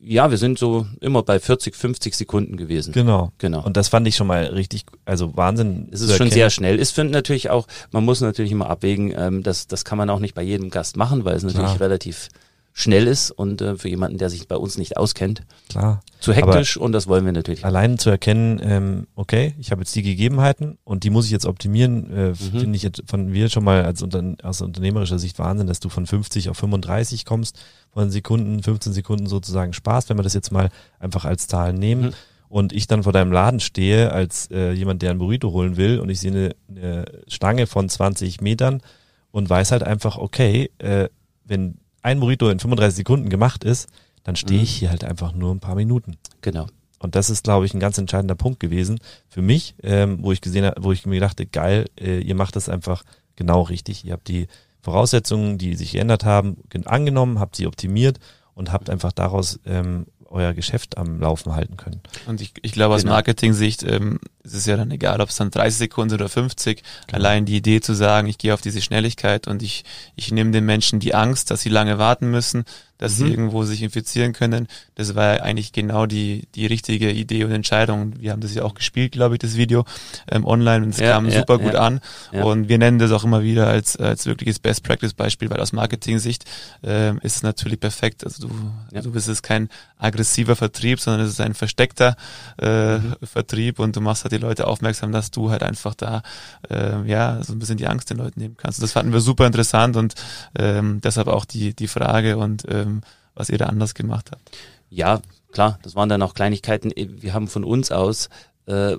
Ja, 0.00 0.30
wir 0.30 0.38
sind 0.38 0.60
so 0.60 0.86
immer 1.00 1.24
bei 1.24 1.40
40, 1.40 1.74
50 1.74 2.14
Sekunden 2.14 2.56
gewesen. 2.56 2.92
Genau. 2.92 3.32
Genau. 3.38 3.64
Und 3.64 3.76
das 3.76 3.88
fand 3.88 4.06
ich 4.06 4.14
schon 4.14 4.28
mal 4.28 4.44
richtig, 4.44 4.84
also 5.04 5.36
Wahnsinn. 5.36 5.88
Es 5.90 6.02
ist 6.02 6.16
schon 6.16 6.30
sehr 6.30 6.50
schnell. 6.50 6.78
Ist 6.78 6.92
für 6.92 7.02
natürlich 7.02 7.50
auch, 7.50 7.66
man 7.90 8.04
muss 8.04 8.20
natürlich 8.20 8.52
immer 8.52 8.70
abwägen, 8.70 9.12
ähm, 9.16 9.42
das, 9.42 9.66
das 9.66 9.84
kann 9.84 9.98
man 9.98 10.08
auch 10.08 10.20
nicht 10.20 10.36
bei 10.36 10.42
jedem 10.42 10.70
Gast 10.70 10.96
machen, 10.96 11.24
weil 11.24 11.34
es 11.34 11.42
natürlich 11.42 11.72
ja. 11.72 11.78
relativ 11.78 12.28
schnell 12.72 13.06
ist 13.06 13.30
und 13.30 13.60
äh, 13.60 13.76
für 13.76 13.88
jemanden, 13.88 14.18
der 14.18 14.30
sich 14.30 14.48
bei 14.48 14.56
uns 14.56 14.78
nicht 14.78 14.96
auskennt, 14.96 15.42
Klar. 15.68 16.02
zu 16.20 16.32
hektisch 16.32 16.76
Aber 16.76 16.86
und 16.86 16.92
das 16.92 17.08
wollen 17.08 17.24
wir 17.24 17.32
natürlich. 17.32 17.64
Allein 17.64 17.98
zu 17.98 18.10
erkennen, 18.10 18.60
ähm, 18.62 19.06
okay, 19.14 19.54
ich 19.58 19.70
habe 19.70 19.82
jetzt 19.82 19.94
die 19.94 20.02
Gegebenheiten 20.02 20.78
und 20.84 21.04
die 21.04 21.10
muss 21.10 21.26
ich 21.26 21.30
jetzt 21.30 21.46
optimieren, 21.46 22.10
äh, 22.10 22.28
mhm. 22.30 22.34
finde 22.34 22.76
ich 22.76 22.82
jetzt 22.82 23.02
von 23.06 23.32
wir 23.32 23.48
schon 23.48 23.64
mal 23.64 23.84
als 23.84 24.02
Unter 24.02 24.22
aus 24.42 24.60
unternehmerischer 24.60 25.18
Sicht 25.18 25.38
Wahnsinn, 25.38 25.66
dass 25.66 25.80
du 25.80 25.88
von 25.88 26.06
50 26.06 26.48
auf 26.48 26.56
35 26.58 27.24
kommst, 27.24 27.58
von 27.92 28.10
Sekunden, 28.10 28.62
15 28.62 28.92
Sekunden 28.92 29.26
sozusagen 29.26 29.72
sparst, 29.72 30.08
wenn 30.08 30.18
wir 30.18 30.22
das 30.22 30.34
jetzt 30.34 30.52
mal 30.52 30.70
einfach 30.98 31.24
als 31.24 31.48
Zahlen 31.48 31.76
nehmen. 31.76 32.06
Mhm. 32.06 32.14
Und 32.48 32.72
ich 32.72 32.88
dann 32.88 33.04
vor 33.04 33.12
deinem 33.12 33.30
Laden 33.30 33.60
stehe 33.60 34.10
als 34.10 34.50
äh, 34.50 34.72
jemand, 34.72 35.02
der 35.02 35.12
ein 35.12 35.18
Burrito 35.18 35.52
holen 35.52 35.76
will 35.76 36.00
und 36.00 36.08
ich 36.08 36.18
sehe 36.18 36.32
eine, 36.32 36.56
eine 36.68 37.04
Stange 37.28 37.68
von 37.68 37.88
20 37.88 38.40
Metern 38.40 38.82
und 39.30 39.48
weiß 39.48 39.70
halt 39.70 39.84
einfach, 39.84 40.18
okay, 40.18 40.70
äh, 40.78 41.08
wenn 41.44 41.79
ein 42.02 42.20
Burrito 42.20 42.48
in 42.48 42.58
35 42.58 42.96
Sekunden 42.96 43.28
gemacht 43.28 43.64
ist, 43.64 43.88
dann 44.24 44.36
stehe 44.36 44.58
mhm. 44.58 44.64
ich 44.64 44.76
hier 44.76 44.90
halt 44.90 45.04
einfach 45.04 45.32
nur 45.32 45.54
ein 45.54 45.60
paar 45.60 45.74
Minuten. 45.74 46.16
Genau. 46.40 46.66
Und 46.98 47.14
das 47.14 47.30
ist, 47.30 47.44
glaube 47.44 47.64
ich, 47.64 47.72
ein 47.72 47.80
ganz 47.80 47.96
entscheidender 47.96 48.34
Punkt 48.34 48.60
gewesen 48.60 49.00
für 49.28 49.40
mich, 49.40 49.74
ähm, 49.82 50.18
wo 50.20 50.32
ich 50.32 50.42
gesehen 50.42 50.66
habe, 50.66 50.84
wo 50.84 50.92
ich 50.92 51.06
mir 51.06 51.20
dachte, 51.20 51.46
geil, 51.46 51.86
äh, 51.98 52.20
ihr 52.20 52.34
macht 52.34 52.56
das 52.56 52.68
einfach 52.68 53.04
genau 53.36 53.62
richtig. 53.62 54.04
Ihr 54.04 54.12
habt 54.12 54.28
die 54.28 54.48
Voraussetzungen, 54.82 55.56
die 55.56 55.76
sich 55.76 55.92
geändert 55.92 56.24
haben, 56.24 56.58
angenommen, 56.84 57.38
habt 57.38 57.56
sie 57.56 57.66
optimiert 57.66 58.18
und 58.54 58.72
habt 58.72 58.90
einfach 58.90 59.12
daraus 59.12 59.60
ähm, 59.64 60.06
euer 60.30 60.54
Geschäft 60.54 60.96
am 60.96 61.20
Laufen 61.20 61.54
halten 61.54 61.76
können. 61.76 62.00
Und 62.26 62.40
ich, 62.40 62.54
ich 62.62 62.72
glaube, 62.72 62.94
aus 62.94 63.02
genau. 63.02 63.14
Marketing-Sicht 63.14 63.82
ähm, 63.82 64.20
ist 64.44 64.54
es 64.54 64.64
ja 64.64 64.76
dann 64.76 64.90
egal, 64.90 65.20
ob 65.20 65.28
es 65.28 65.36
dann 65.36 65.50
30 65.50 65.76
Sekunden 65.76 66.14
oder 66.14 66.28
50. 66.28 66.82
Genau. 67.06 67.18
Allein 67.18 67.44
die 67.44 67.56
Idee 67.56 67.80
zu 67.80 67.94
sagen, 67.94 68.28
ich 68.28 68.38
gehe 68.38 68.54
auf 68.54 68.60
diese 68.60 68.80
Schnelligkeit 68.80 69.48
und 69.48 69.62
ich, 69.62 69.84
ich 70.14 70.30
nehme 70.30 70.52
den 70.52 70.64
Menschen 70.64 71.00
die 71.00 71.14
Angst, 71.14 71.50
dass 71.50 71.62
sie 71.62 71.68
lange 71.68 71.98
warten 71.98 72.30
müssen, 72.30 72.64
dass 73.00 73.18
mhm. 73.18 73.24
sie 73.24 73.30
irgendwo 73.30 73.64
sich 73.64 73.82
infizieren 73.82 74.34
können. 74.34 74.68
Das 74.94 75.14
war 75.14 75.42
eigentlich 75.42 75.72
genau 75.72 76.04
die, 76.04 76.46
die 76.54 76.66
richtige 76.66 77.10
Idee 77.10 77.44
und 77.44 77.50
Entscheidung. 77.50 78.12
Wir 78.20 78.30
haben 78.30 78.42
das 78.42 78.54
ja 78.54 78.62
auch 78.62 78.74
gespielt, 78.74 79.12
glaube 79.12 79.34
ich, 79.34 79.38
das 79.38 79.56
Video 79.56 79.86
ähm, 80.30 80.44
online 80.44 80.84
und 80.84 80.90
es 80.90 80.98
ja, 80.98 81.12
kam 81.12 81.26
ja, 81.28 81.38
super 81.40 81.58
gut 81.58 81.72
ja, 81.72 81.80
an. 81.80 82.00
Und 82.32 82.68
wir 82.68 82.76
nennen 82.76 82.98
das 82.98 83.10
auch 83.10 83.24
immer 83.24 83.42
wieder 83.42 83.66
als, 83.68 83.96
als 83.96 84.26
wirkliches 84.26 84.58
Best 84.58 84.84
Practice 84.84 85.14
Beispiel, 85.14 85.48
weil 85.48 85.60
aus 85.60 85.72
Marketing-Sicht 85.72 86.44
ähm, 86.82 87.18
ist 87.22 87.36
es 87.36 87.42
natürlich 87.42 87.80
perfekt. 87.80 88.22
Also 88.22 88.48
du, 88.48 89.00
du 89.00 89.10
bist 89.10 89.28
es 89.28 89.40
kein 89.40 89.70
aggressiver 89.96 90.54
Vertrieb, 90.54 91.00
sondern 91.00 91.22
es 91.22 91.32
ist 91.32 91.40
ein 91.40 91.54
versteckter 91.54 92.16
äh, 92.60 92.98
mhm. 92.98 93.16
Vertrieb 93.22 93.78
und 93.78 93.96
du 93.96 94.02
machst 94.02 94.24
halt 94.24 94.32
die 94.32 94.38
Leute 94.38 94.66
aufmerksam, 94.66 95.10
dass 95.10 95.30
du 95.30 95.50
halt 95.50 95.62
einfach 95.62 95.94
da 95.94 96.22
äh, 96.68 97.02
ja 97.08 97.42
so 97.42 97.54
ein 97.54 97.58
bisschen 97.58 97.78
die 97.78 97.86
Angst 97.86 98.10
den 98.10 98.18
Leuten 98.18 98.40
nehmen 98.40 98.56
kannst. 98.58 98.82
Das 98.82 98.92
fanden 98.92 99.12
wir 99.12 99.20
super 99.20 99.46
interessant 99.46 99.96
und 99.96 100.14
ähm, 100.58 101.00
deshalb 101.02 101.28
auch 101.28 101.46
die, 101.46 101.74
die 101.74 101.88
Frage 101.88 102.36
und 102.36 102.64
ähm, 102.68 102.89
ähm, 102.90 103.00
was 103.34 103.48
ihr 103.48 103.58
da 103.58 103.66
anders 103.66 103.94
gemacht 103.94 104.30
habt. 104.32 104.56
Ja, 104.88 105.20
klar, 105.52 105.78
das 105.82 105.94
waren 105.94 106.08
dann 106.08 106.22
auch 106.22 106.34
Kleinigkeiten. 106.34 106.92
Wir 106.96 107.32
haben 107.32 107.48
von 107.48 107.64
uns 107.64 107.92
aus 107.92 108.28
äh, 108.66 108.96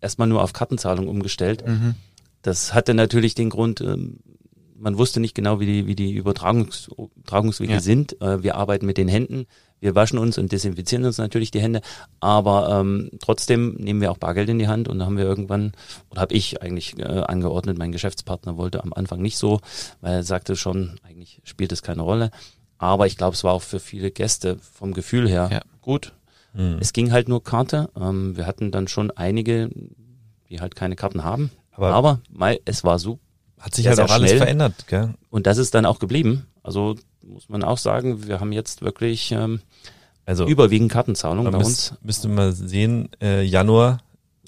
erstmal 0.00 0.28
nur 0.28 0.42
auf 0.42 0.52
Kartenzahlung 0.52 1.08
umgestellt. 1.08 1.66
Mhm. 1.66 1.94
Das 2.42 2.74
hatte 2.74 2.94
natürlich 2.94 3.34
den 3.34 3.50
Grund, 3.50 3.80
ähm, 3.80 4.20
man 4.78 4.96
wusste 4.96 5.20
nicht 5.20 5.34
genau, 5.34 5.60
wie 5.60 5.66
die, 5.66 5.86
wie 5.86 5.96
die 5.96 6.12
Übertragungs 6.12 6.88
Übertragungswege 6.96 7.74
ja. 7.74 7.80
sind. 7.80 8.20
Äh, 8.22 8.42
wir 8.42 8.54
arbeiten 8.54 8.86
mit 8.86 8.96
den 8.96 9.08
Händen. 9.08 9.46
Wir 9.80 9.94
waschen 9.94 10.18
uns 10.18 10.38
und 10.38 10.50
desinfizieren 10.50 11.04
uns 11.04 11.18
natürlich 11.18 11.50
die 11.52 11.60
Hände, 11.60 11.82
aber 12.18 12.80
ähm, 12.80 13.10
trotzdem 13.20 13.74
nehmen 13.74 14.00
wir 14.00 14.10
auch 14.10 14.18
Bargeld 14.18 14.48
in 14.48 14.58
die 14.58 14.66
Hand 14.66 14.88
und 14.88 14.98
da 14.98 15.04
haben 15.04 15.16
wir 15.16 15.24
irgendwann, 15.24 15.72
oder 16.10 16.20
habe 16.20 16.34
ich 16.34 16.62
eigentlich 16.62 16.98
äh, 16.98 17.04
angeordnet, 17.04 17.78
mein 17.78 17.92
Geschäftspartner 17.92 18.56
wollte 18.56 18.82
am 18.82 18.92
Anfang 18.92 19.22
nicht 19.22 19.38
so, 19.38 19.60
weil 20.00 20.14
er 20.14 20.22
sagte 20.24 20.56
schon, 20.56 20.98
eigentlich 21.04 21.40
spielt 21.44 21.70
es 21.70 21.82
keine 21.82 22.02
Rolle. 22.02 22.32
Aber 22.78 23.06
ich 23.06 23.16
glaube, 23.16 23.34
es 23.34 23.44
war 23.44 23.52
auch 23.52 23.62
für 23.62 23.80
viele 23.80 24.10
Gäste 24.10 24.58
vom 24.74 24.94
Gefühl 24.94 25.28
her 25.28 25.48
ja. 25.52 25.60
gut. 25.80 26.12
Mhm. 26.54 26.78
Es 26.80 26.92
ging 26.92 27.12
halt 27.12 27.28
nur 27.28 27.42
Karte. 27.42 27.90
Ähm, 27.98 28.36
wir 28.36 28.46
hatten 28.46 28.70
dann 28.70 28.88
schon 28.88 29.10
einige, 29.10 29.70
die 30.48 30.60
halt 30.60 30.74
keine 30.76 30.96
Karten 30.96 31.24
haben. 31.24 31.50
Aber, 31.72 31.92
Aber 31.92 32.20
mal, 32.30 32.58
es 32.64 32.84
war 32.84 32.98
so. 32.98 33.18
Hat 33.58 33.74
sich 33.74 33.88
halt 33.88 34.00
auch 34.00 34.10
alles 34.10 34.32
verändert, 34.32 34.86
gell? 34.86 35.14
Und 35.30 35.46
das 35.46 35.58
ist 35.58 35.74
dann 35.74 35.84
auch 35.84 35.98
geblieben. 35.98 36.46
Also 36.62 36.94
muss 37.22 37.48
man 37.48 37.64
auch 37.64 37.78
sagen, 37.78 38.26
wir 38.26 38.40
haben 38.40 38.52
jetzt 38.52 38.82
wirklich 38.82 39.32
ähm, 39.32 39.60
also 40.24 40.46
überwiegend 40.46 40.92
Kartenzahlung 40.92 41.50
bei 41.50 41.58
uns. 41.58 41.94
Müsste 42.02 42.28
man 42.28 42.52
sehen, 42.52 43.10
äh, 43.20 43.42
Januar 43.42 44.00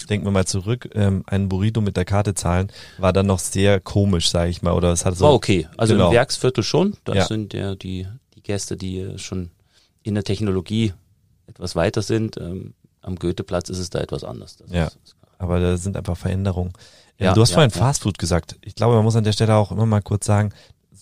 denken 0.06 0.26
wir 0.26 0.30
mal 0.30 0.46
zurück, 0.46 0.90
ähm, 0.94 1.24
ein 1.26 1.48
Burrito 1.48 1.80
mit 1.80 1.96
der 1.96 2.04
Karte 2.04 2.34
zahlen, 2.34 2.70
war 2.98 3.12
dann 3.12 3.26
noch 3.26 3.38
sehr 3.38 3.80
komisch, 3.80 4.30
sage 4.30 4.50
ich 4.50 4.62
mal. 4.62 4.72
Oder 4.72 4.92
es 4.92 5.04
hat 5.04 5.16
so. 5.16 5.26
War 5.26 5.32
okay. 5.32 5.68
Also 5.76 5.94
genau. 5.94 6.08
im 6.08 6.14
Werksviertel 6.14 6.64
schon. 6.64 6.96
Das 7.04 7.16
ja. 7.16 7.26
sind 7.26 7.52
ja 7.54 7.74
die, 7.74 8.06
die 8.34 8.42
Gäste, 8.42 8.76
die 8.76 9.18
schon 9.18 9.50
in 10.02 10.14
der 10.14 10.24
Technologie 10.24 10.92
etwas 11.46 11.76
weiter 11.76 12.02
sind. 12.02 12.36
Ähm, 12.36 12.74
am 13.02 13.16
Goetheplatz 13.16 13.68
ist 13.68 13.78
es 13.78 13.90
da 13.90 14.00
etwas 14.00 14.24
anders. 14.24 14.56
Das 14.56 14.70
ja. 14.70 14.86
Ist, 14.86 14.98
ist 15.04 15.16
aber 15.40 15.58
da 15.58 15.76
sind 15.78 15.96
einfach 15.96 16.18
Veränderungen. 16.18 16.72
Ähm, 17.18 17.26
ja, 17.26 17.32
du 17.32 17.40
hast 17.40 17.50
ja, 17.50 17.54
vorhin 17.54 17.70
ja. 17.70 17.78
Fastfood 17.78 18.18
gesagt. 18.18 18.58
Ich 18.60 18.74
glaube, 18.74 18.94
man 18.94 19.04
muss 19.04 19.16
an 19.16 19.24
der 19.24 19.32
Stelle 19.32 19.54
auch 19.54 19.72
immer 19.72 19.86
mal 19.86 20.02
kurz 20.02 20.26
sagen, 20.26 20.52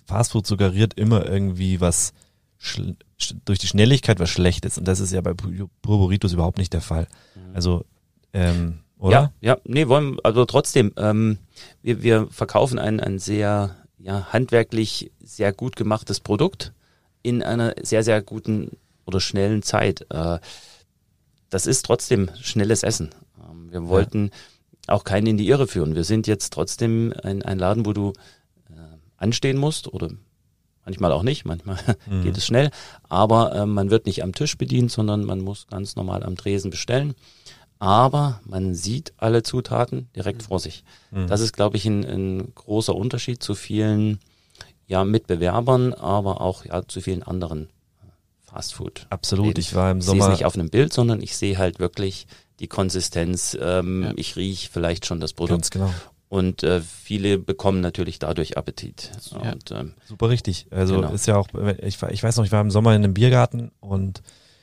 Fastfood 0.06 0.46
suggeriert 0.46 0.94
immer 0.94 1.26
irgendwie 1.26 1.80
was 1.80 2.12
durch 3.44 3.58
die 3.58 3.66
Schnelligkeit 3.66 4.20
was 4.20 4.30
Schlechtes. 4.30 4.78
Und 4.78 4.86
das 4.86 5.00
ist 5.00 5.12
ja 5.12 5.20
bei 5.20 5.34
Purpuritos 5.34 6.32
überhaupt 6.32 6.58
nicht 6.58 6.72
der 6.72 6.80
Fall. 6.80 7.08
Mhm. 7.34 7.54
Also, 7.54 7.84
ähm, 8.32 8.78
oder? 8.98 9.32
Ja, 9.40 9.52
ja, 9.52 9.58
nee, 9.64 9.88
wollen, 9.88 10.18
also 10.24 10.44
trotzdem, 10.44 10.92
ähm, 10.96 11.38
wir, 11.82 12.02
wir 12.02 12.26
verkaufen 12.30 12.78
ein, 12.78 13.00
ein 13.00 13.18
sehr, 13.18 13.76
ja, 13.98 14.28
handwerklich 14.32 15.12
sehr 15.20 15.52
gut 15.52 15.76
gemachtes 15.76 16.20
Produkt 16.20 16.72
in 17.22 17.42
einer 17.42 17.74
sehr, 17.82 18.02
sehr 18.02 18.22
guten 18.22 18.76
oder 19.06 19.20
schnellen 19.20 19.62
Zeit. 19.62 20.06
Äh, 20.10 20.38
das 21.50 21.66
ist 21.66 21.84
trotzdem 21.84 22.30
schnelles 22.40 22.82
Essen. 22.82 23.10
Ähm, 23.38 23.72
wir 23.72 23.88
wollten 23.88 24.30
ja. 24.86 24.94
auch 24.94 25.04
keinen 25.04 25.28
in 25.28 25.36
die 25.38 25.48
Irre 25.48 25.66
führen. 25.66 25.94
Wir 25.94 26.04
sind 26.04 26.26
jetzt 26.26 26.52
trotzdem 26.52 27.14
ein, 27.22 27.42
ein 27.42 27.58
Laden, 27.58 27.86
wo 27.86 27.92
du 27.92 28.12
äh, 28.68 28.96
anstehen 29.16 29.58
musst 29.58 29.92
oder 29.92 30.10
manchmal 30.84 31.12
auch 31.12 31.22
nicht, 31.22 31.44
manchmal 31.44 31.78
mhm. 32.10 32.22
geht 32.22 32.36
es 32.36 32.46
schnell, 32.46 32.70
aber 33.08 33.54
äh, 33.54 33.66
man 33.66 33.90
wird 33.90 34.06
nicht 34.06 34.22
am 34.22 34.34
Tisch 34.34 34.58
bedient, 34.58 34.90
sondern 34.90 35.24
man 35.24 35.40
muss 35.40 35.66
ganz 35.66 35.96
normal 35.96 36.22
am 36.22 36.36
Tresen 36.36 36.70
bestellen. 36.70 37.14
Aber 37.78 38.40
man 38.44 38.74
sieht 38.74 39.12
alle 39.18 39.42
Zutaten 39.42 40.08
direkt 40.16 40.42
vor 40.42 40.58
sich. 40.58 40.84
Mhm. 41.10 41.28
Das 41.28 41.40
ist, 41.40 41.52
glaube 41.52 41.76
ich, 41.76 41.86
ein, 41.86 42.04
ein, 42.04 42.54
großer 42.54 42.94
Unterschied 42.94 43.42
zu 43.42 43.54
vielen 43.54 44.18
ja, 44.86 45.04
Mitbewerbern, 45.04 45.94
aber 45.94 46.40
auch 46.40 46.64
ja, 46.64 46.86
zu 46.86 47.00
vielen 47.00 47.22
anderen 47.22 47.68
Fastfood. 48.40 49.06
Absolut, 49.10 49.58
ich 49.58 49.74
war 49.74 49.90
im 49.90 50.00
Sommer. 50.00 50.18
Ich 50.18 50.22
sehe 50.24 50.32
es 50.32 50.38
nicht 50.38 50.46
auf 50.46 50.54
einem 50.54 50.70
Bild, 50.70 50.92
sondern 50.92 51.22
ich 51.22 51.36
sehe 51.36 51.58
halt 51.58 51.78
wirklich 51.78 52.26
die 52.58 52.66
Konsistenz. 52.66 53.56
Ähm, 53.60 54.02
ja. 54.02 54.12
Ich 54.16 54.36
rieche 54.36 54.70
vielleicht 54.70 55.06
schon 55.06 55.20
das 55.20 55.32
Produkt. 55.32 55.70
Ganz 55.70 55.70
genau. 55.70 55.92
Und 56.28 56.62
äh, 56.62 56.80
viele 56.80 57.38
bekommen 57.38 57.80
natürlich 57.80 58.18
dadurch 58.18 58.58
Appetit. 58.58 59.10
Ja. 59.32 59.52
Und, 59.52 59.70
ähm, 59.70 59.94
Super 60.04 60.28
richtig. 60.28 60.66
Also 60.70 60.96
genau. 60.96 61.12
ist 61.12 61.26
ja 61.26 61.36
auch, 61.36 61.48
ich, 61.82 62.02
ich 62.02 62.22
weiß 62.22 62.36
noch, 62.36 62.44
ich 62.44 62.52
war 62.52 62.60
im 62.60 62.70
Sommer 62.70 62.94
in 62.94 63.04
einem 63.04 63.14
Biergarten 63.14 63.70
und 63.80 64.22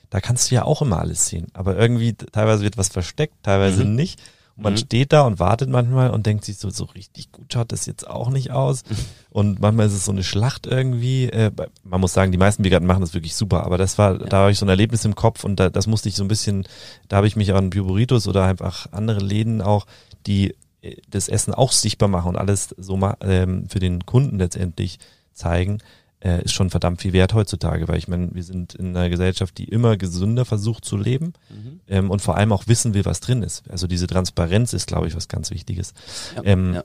da 0.09 0.19
kannst 0.21 0.49
du 0.49 0.55
ja 0.55 0.63
auch 0.63 0.81
immer 0.81 0.99
alles 0.99 1.27
sehen. 1.27 1.47
Aber 1.53 1.77
irgendwie 1.77 2.13
teilweise 2.13 2.63
wird 2.63 2.77
was 2.77 2.89
versteckt, 2.89 3.35
teilweise 3.43 3.85
mhm. 3.85 3.95
nicht. 3.95 4.19
Und 4.57 4.63
man 4.63 4.73
mhm. 4.73 4.77
steht 4.77 5.11
da 5.11 5.23
und 5.23 5.39
wartet 5.39 5.69
manchmal 5.69 6.11
und 6.11 6.25
denkt 6.25 6.45
sich 6.45 6.57
so, 6.57 6.69
so 6.69 6.85
richtig 6.85 7.31
gut 7.31 7.51
schaut 7.51 7.71
das 7.71 7.85
jetzt 7.85 8.07
auch 8.07 8.29
nicht 8.29 8.51
aus. 8.51 8.83
Und 9.29 9.59
manchmal 9.59 9.87
ist 9.87 9.93
es 9.93 10.05
so 10.05 10.13
eine 10.13 10.23
Schlacht 10.23 10.65
irgendwie. 10.65 11.25
Äh, 11.25 11.51
man 11.83 11.99
muss 11.99 12.13
sagen, 12.13 12.31
die 12.31 12.37
meisten 12.37 12.63
Biergarten 12.63 12.87
machen 12.87 13.01
das 13.01 13.13
wirklich 13.13 13.35
super, 13.35 13.65
aber 13.65 13.77
das 13.77 13.97
war, 13.97 14.13
ja. 14.13 14.27
da 14.27 14.37
habe 14.37 14.51
ich 14.51 14.57
so 14.57 14.65
ein 14.65 14.69
Erlebnis 14.69 15.03
im 15.03 15.13
Kopf 15.13 15.43
und 15.43 15.59
da, 15.59 15.69
das 15.69 15.87
musste 15.87 16.07
ich 16.07 16.15
so 16.15 16.23
ein 16.23 16.29
bisschen, 16.29 16.65
da 17.09 17.17
habe 17.17 17.27
ich 17.27 17.35
mich 17.35 17.53
an 17.53 17.69
Bioburitos 17.69 18.29
oder 18.29 18.45
einfach 18.45 18.87
andere 18.93 19.19
Läden 19.19 19.61
auch, 19.61 19.87
die 20.25 20.55
äh, 20.81 20.95
das 21.09 21.27
Essen 21.27 21.53
auch 21.53 21.73
sichtbar 21.73 22.07
machen 22.07 22.29
und 22.29 22.37
alles 22.37 22.73
so 22.77 22.97
ähm, 23.19 23.67
für 23.67 23.79
den 23.79 24.05
Kunden 24.05 24.37
letztendlich 24.37 24.99
zeigen 25.33 25.79
äh, 26.25 26.43
ist 26.43 26.53
schon 26.53 26.71
verdammt 26.71 27.01
viel 27.01 27.13
wert 27.13 27.35
heutzutage, 27.35 27.87
weil 27.87 27.99
ich 27.99 28.07
meine, 28.07 28.33
wir 28.33 28.43
sind 28.43 28.73
in 28.73 28.97
einer 28.97 29.09
Gesellschaft, 29.09 29.57
die 29.59 29.65
immer 29.65 29.95
gesünder 29.95 30.43
versucht 30.43 30.83
zu 30.83 30.97
leben 30.97 31.33
mhm. 31.49 31.79
ähm, 31.87 32.09
und 32.09 32.21
vor 32.21 32.35
allem 32.35 32.51
auch 32.51 32.67
wissen 32.67 32.95
will, 32.95 33.05
was 33.05 33.19
drin 33.19 33.43
ist. 33.43 33.69
Also 33.69 33.85
diese 33.85 34.07
Transparenz 34.07 34.73
ist, 34.73 34.87
glaube 34.87 35.07
ich, 35.07 35.15
was 35.15 35.27
ganz 35.27 35.51
Wichtiges. 35.51 35.93
Ja, 36.35 36.41
ähm, 36.43 36.73
ja. 36.73 36.83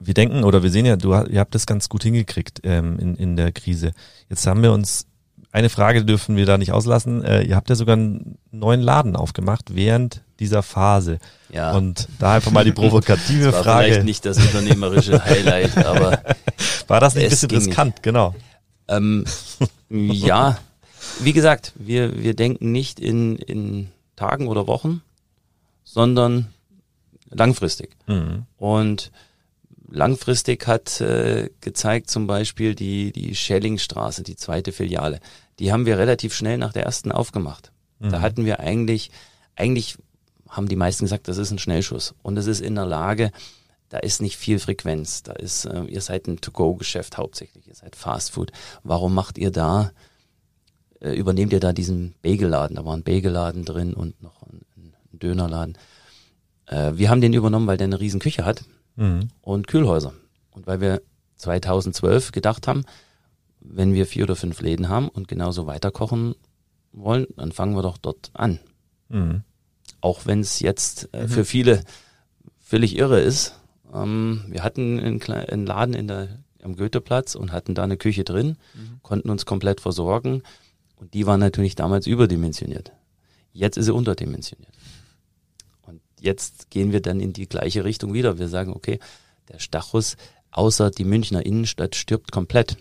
Wir 0.00 0.14
denken 0.14 0.44
oder 0.44 0.62
wir 0.62 0.70
sehen 0.70 0.86
ja, 0.86 0.96
du, 0.96 1.12
ihr 1.12 1.38
habt 1.38 1.54
das 1.54 1.66
ganz 1.66 1.88
gut 1.88 2.02
hingekriegt 2.02 2.60
ähm, 2.64 2.98
in, 2.98 3.16
in 3.16 3.36
der 3.36 3.52
Krise. 3.52 3.92
Jetzt 4.28 4.46
haben 4.46 4.62
wir 4.62 4.72
uns 4.72 5.06
eine 5.52 5.68
Frage 5.68 6.04
dürfen 6.04 6.36
wir 6.36 6.46
da 6.46 6.58
nicht 6.58 6.72
auslassen. 6.72 7.22
Äh, 7.22 7.42
ihr 7.42 7.56
habt 7.56 7.68
ja 7.68 7.74
sogar 7.74 7.96
einen 7.96 8.38
neuen 8.50 8.80
Laden 8.80 9.16
aufgemacht 9.16 9.74
während 9.74 10.22
dieser 10.40 10.62
Phase. 10.62 11.18
Ja. 11.52 11.72
Und 11.76 12.08
da 12.18 12.34
einfach 12.34 12.50
mal 12.50 12.64
die 12.64 12.72
provokative 12.72 13.44
das 13.44 13.54
war 13.54 13.62
Frage. 13.62 13.86
Vielleicht 13.86 14.04
nicht 14.04 14.26
das 14.26 14.38
unternehmerische 14.38 15.24
Highlight, 15.24 15.76
aber 15.78 16.22
war 16.88 17.00
das 17.00 17.14
nicht 17.14 17.24
ein 17.24 17.30
bisschen 17.30 17.50
riskant, 17.50 17.94
nicht. 17.96 18.02
genau. 18.02 18.34
Ähm, 18.88 19.24
ja, 19.90 20.58
wie 21.20 21.32
gesagt, 21.32 21.72
wir, 21.76 22.22
wir 22.22 22.34
denken 22.34 22.72
nicht 22.72 22.98
in, 22.98 23.36
in 23.36 23.88
Tagen 24.16 24.48
oder 24.48 24.66
Wochen, 24.66 25.02
sondern 25.84 26.48
langfristig. 27.30 27.96
Mhm. 28.06 28.44
Und 28.58 29.10
langfristig 29.88 30.66
hat 30.66 31.00
äh, 31.00 31.50
gezeigt 31.60 32.10
zum 32.10 32.26
Beispiel 32.26 32.74
die, 32.74 33.12
die 33.12 33.34
Schellingstraße, 33.34 34.22
die 34.22 34.36
zweite 34.36 34.72
Filiale. 34.72 35.20
Die 35.58 35.72
haben 35.72 35.86
wir 35.86 35.98
relativ 35.98 36.34
schnell 36.34 36.58
nach 36.58 36.72
der 36.72 36.84
ersten 36.84 37.12
aufgemacht. 37.12 37.72
Mhm. 37.98 38.10
Da 38.10 38.20
hatten 38.20 38.44
wir 38.44 38.60
eigentlich, 38.60 39.10
eigentlich 39.56 39.96
haben 40.50 40.68
die 40.68 40.76
meisten 40.76 41.04
gesagt, 41.04 41.28
das 41.28 41.38
ist 41.38 41.50
ein 41.50 41.58
Schnellschuss. 41.58 42.14
Und 42.22 42.36
es 42.36 42.46
ist 42.46 42.60
in 42.60 42.74
der 42.74 42.86
Lage, 42.86 43.30
da 43.88 43.98
ist 43.98 44.22
nicht 44.22 44.36
viel 44.36 44.58
Frequenz. 44.58 45.22
Da 45.22 45.32
ist, 45.32 45.64
äh, 45.64 45.84
ihr 45.84 46.00
seid 46.00 46.26
ein 46.28 46.40
To-Go-Geschäft 46.40 47.18
hauptsächlich, 47.18 47.66
ihr 47.66 47.74
seid 47.74 47.96
Fast 47.96 48.32
Food. 48.32 48.52
Warum 48.82 49.14
macht 49.14 49.38
ihr 49.38 49.50
da, 49.50 49.92
äh, 51.00 51.12
übernehmt 51.14 51.52
ihr 51.52 51.60
da 51.60 51.72
diesen 51.72 52.14
Bagelladen? 52.22 52.76
Da 52.76 52.84
war 52.84 52.96
ein 52.96 53.02
Bagelladen 53.02 53.64
drin 53.64 53.94
und 53.94 54.22
noch 54.22 54.42
ein, 54.42 54.60
ein 54.76 54.94
Dönerladen. 55.12 55.76
Äh, 56.66 56.92
wir 56.94 57.10
haben 57.10 57.20
den 57.20 57.32
übernommen, 57.32 57.66
weil 57.66 57.76
der 57.76 57.86
eine 57.86 58.00
riesen 58.00 58.20
Küche 58.20 58.44
hat 58.44 58.64
mhm. 58.96 59.28
und 59.42 59.66
Kühlhäuser. 59.66 60.12
Und 60.52 60.66
weil 60.66 60.80
wir 60.80 61.02
2012 61.36 62.32
gedacht 62.32 62.68
haben, 62.68 62.84
wenn 63.60 63.92
wir 63.92 64.06
vier 64.06 64.24
oder 64.24 64.36
fünf 64.36 64.60
Läden 64.60 64.88
haben 64.88 65.08
und 65.08 65.28
genauso 65.28 65.66
weiterkochen 65.66 66.34
wollen, 66.92 67.26
dann 67.36 67.52
fangen 67.52 67.74
wir 67.74 67.82
doch 67.82 67.98
dort 67.98 68.30
an. 68.34 68.58
Mhm. 69.08 69.42
Auch 70.00 70.26
wenn 70.26 70.40
es 70.40 70.60
jetzt 70.60 71.08
äh, 71.12 71.22
mhm. 71.22 71.28
für 71.28 71.44
viele 71.44 71.84
völlig 72.58 72.96
irre 72.96 73.20
ist. 73.20 73.54
Ähm, 73.92 74.44
wir 74.48 74.62
hatten 74.62 75.00
einen, 75.00 75.22
einen, 75.22 75.66
Laden 75.66 75.94
in 75.94 76.08
der, 76.08 76.38
am 76.62 76.76
Goetheplatz 76.76 77.34
und 77.34 77.52
hatten 77.52 77.74
da 77.74 77.84
eine 77.84 77.96
Küche 77.96 78.24
drin, 78.24 78.56
mhm. 78.74 79.00
konnten 79.02 79.30
uns 79.30 79.46
komplett 79.46 79.80
versorgen 79.80 80.42
und 80.96 81.14
die 81.14 81.26
war 81.26 81.38
natürlich 81.38 81.74
damals 81.74 82.06
überdimensioniert. 82.06 82.92
Jetzt 83.52 83.76
ist 83.76 83.86
sie 83.86 83.94
unterdimensioniert 83.94 84.72
jetzt 86.20 86.70
gehen 86.70 86.92
wir 86.92 87.00
dann 87.00 87.20
in 87.20 87.32
die 87.32 87.48
gleiche 87.48 87.84
Richtung 87.84 88.14
wieder. 88.14 88.38
Wir 88.38 88.48
sagen, 88.48 88.72
okay, 88.72 88.98
der 89.48 89.58
Stachus 89.58 90.16
außer 90.50 90.90
die 90.90 91.04
Münchner 91.04 91.44
Innenstadt 91.44 91.96
stirbt 91.96 92.32
komplett. 92.32 92.76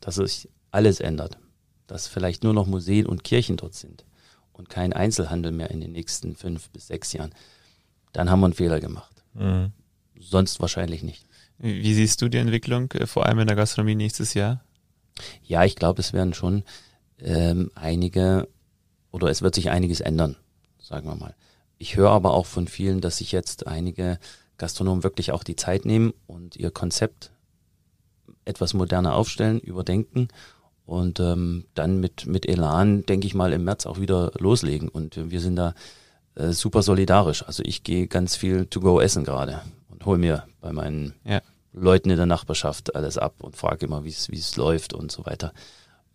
Dass 0.00 0.16
sich 0.16 0.48
alles 0.70 1.00
ändert. 1.00 1.38
Dass 1.86 2.06
vielleicht 2.06 2.44
nur 2.44 2.54
noch 2.54 2.66
Museen 2.66 3.06
und 3.06 3.24
Kirchen 3.24 3.56
dort 3.56 3.74
sind 3.74 4.04
und 4.54 4.70
kein 4.70 4.92
Einzelhandel 4.92 5.52
mehr 5.52 5.70
in 5.70 5.80
den 5.80 5.92
nächsten 5.92 6.34
fünf 6.34 6.70
bis 6.70 6.86
sechs 6.86 7.12
Jahren. 7.12 7.34
Dann 8.12 8.30
haben 8.30 8.40
wir 8.40 8.46
einen 8.46 8.54
Fehler 8.54 8.80
gemacht. 8.80 9.22
Mhm. 9.34 9.72
Sonst 10.18 10.60
wahrscheinlich 10.60 11.02
nicht. 11.02 11.26
Wie 11.58 11.94
siehst 11.94 12.22
du 12.22 12.28
die 12.28 12.38
Entwicklung, 12.38 12.90
äh, 12.92 13.06
vor 13.06 13.26
allem 13.26 13.40
in 13.40 13.46
der 13.46 13.56
Gastronomie 13.56 13.94
nächstes 13.94 14.34
Jahr? 14.34 14.64
Ja, 15.42 15.64
ich 15.64 15.76
glaube, 15.76 16.00
es 16.00 16.12
werden 16.12 16.34
schon 16.34 16.64
ähm, 17.18 17.70
einige 17.74 18.48
oder 19.10 19.28
es 19.28 19.42
wird 19.42 19.54
sich 19.54 19.70
einiges 19.70 20.00
ändern, 20.00 20.36
sagen 20.80 21.08
wir 21.08 21.14
mal. 21.14 21.34
Ich 21.78 21.96
höre 21.96 22.10
aber 22.10 22.34
auch 22.34 22.46
von 22.46 22.66
vielen, 22.66 23.00
dass 23.00 23.18
sich 23.18 23.32
jetzt 23.32 23.66
einige 23.66 24.18
Gastronomen 24.58 25.04
wirklich 25.04 25.32
auch 25.32 25.44
die 25.44 25.56
Zeit 25.56 25.84
nehmen 25.84 26.12
und 26.26 26.56
ihr 26.56 26.70
Konzept 26.70 27.30
etwas 28.44 28.74
moderner 28.74 29.14
aufstellen, 29.14 29.60
überdenken 29.60 30.28
und 30.86 31.20
ähm, 31.20 31.64
dann 31.74 32.00
mit, 32.00 32.26
mit 32.26 32.46
Elan, 32.46 33.06
denke 33.06 33.26
ich 33.26 33.34
mal, 33.34 33.52
im 33.52 33.64
März 33.64 33.86
auch 33.86 34.00
wieder 34.00 34.32
loslegen. 34.38 34.88
Und 34.88 35.30
wir 35.30 35.40
sind 35.40 35.56
da 35.56 35.74
äh, 36.34 36.52
super 36.52 36.82
solidarisch. 36.82 37.42
Also 37.44 37.62
ich 37.64 37.82
gehe 37.82 38.06
ganz 38.06 38.36
viel 38.36 38.66
to 38.66 38.80
go 38.80 39.00
essen 39.00 39.24
gerade 39.24 39.62
und 39.88 40.04
hole 40.04 40.18
mir 40.18 40.44
bei 40.60 40.72
meinen 40.72 41.14
ja. 41.24 41.40
Leuten 41.72 42.10
in 42.10 42.16
der 42.16 42.26
Nachbarschaft 42.26 42.94
alles 42.94 43.18
ab 43.18 43.36
und 43.40 43.56
frage 43.56 43.86
immer, 43.86 44.04
wie 44.04 44.10
es 44.10 44.56
läuft 44.56 44.92
und 44.92 45.10
so 45.10 45.24
weiter. 45.26 45.52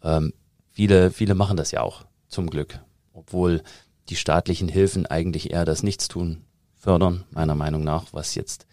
Ähm, 0.04 0.34
viele, 0.72 1.12
viele 1.12 1.36
machen 1.36 1.58
das 1.58 1.72
ja 1.72 1.82
auch, 1.82 2.06
zum 2.28 2.50
Glück. 2.50 2.80
Obwohl 3.14 3.64
die 4.10 4.16
staatlichen 4.16 4.70
Hilfen 4.70 5.06
eigentlich 5.06 5.52
eher 5.52 5.66
das 5.66 5.84
Nichtstun 5.84 6.44
fördern, 6.76 7.26
meiner 7.32 7.56
Meinung 7.56 7.84
nach, 7.84 8.06
was 8.12 8.36
jetzt 8.36 8.66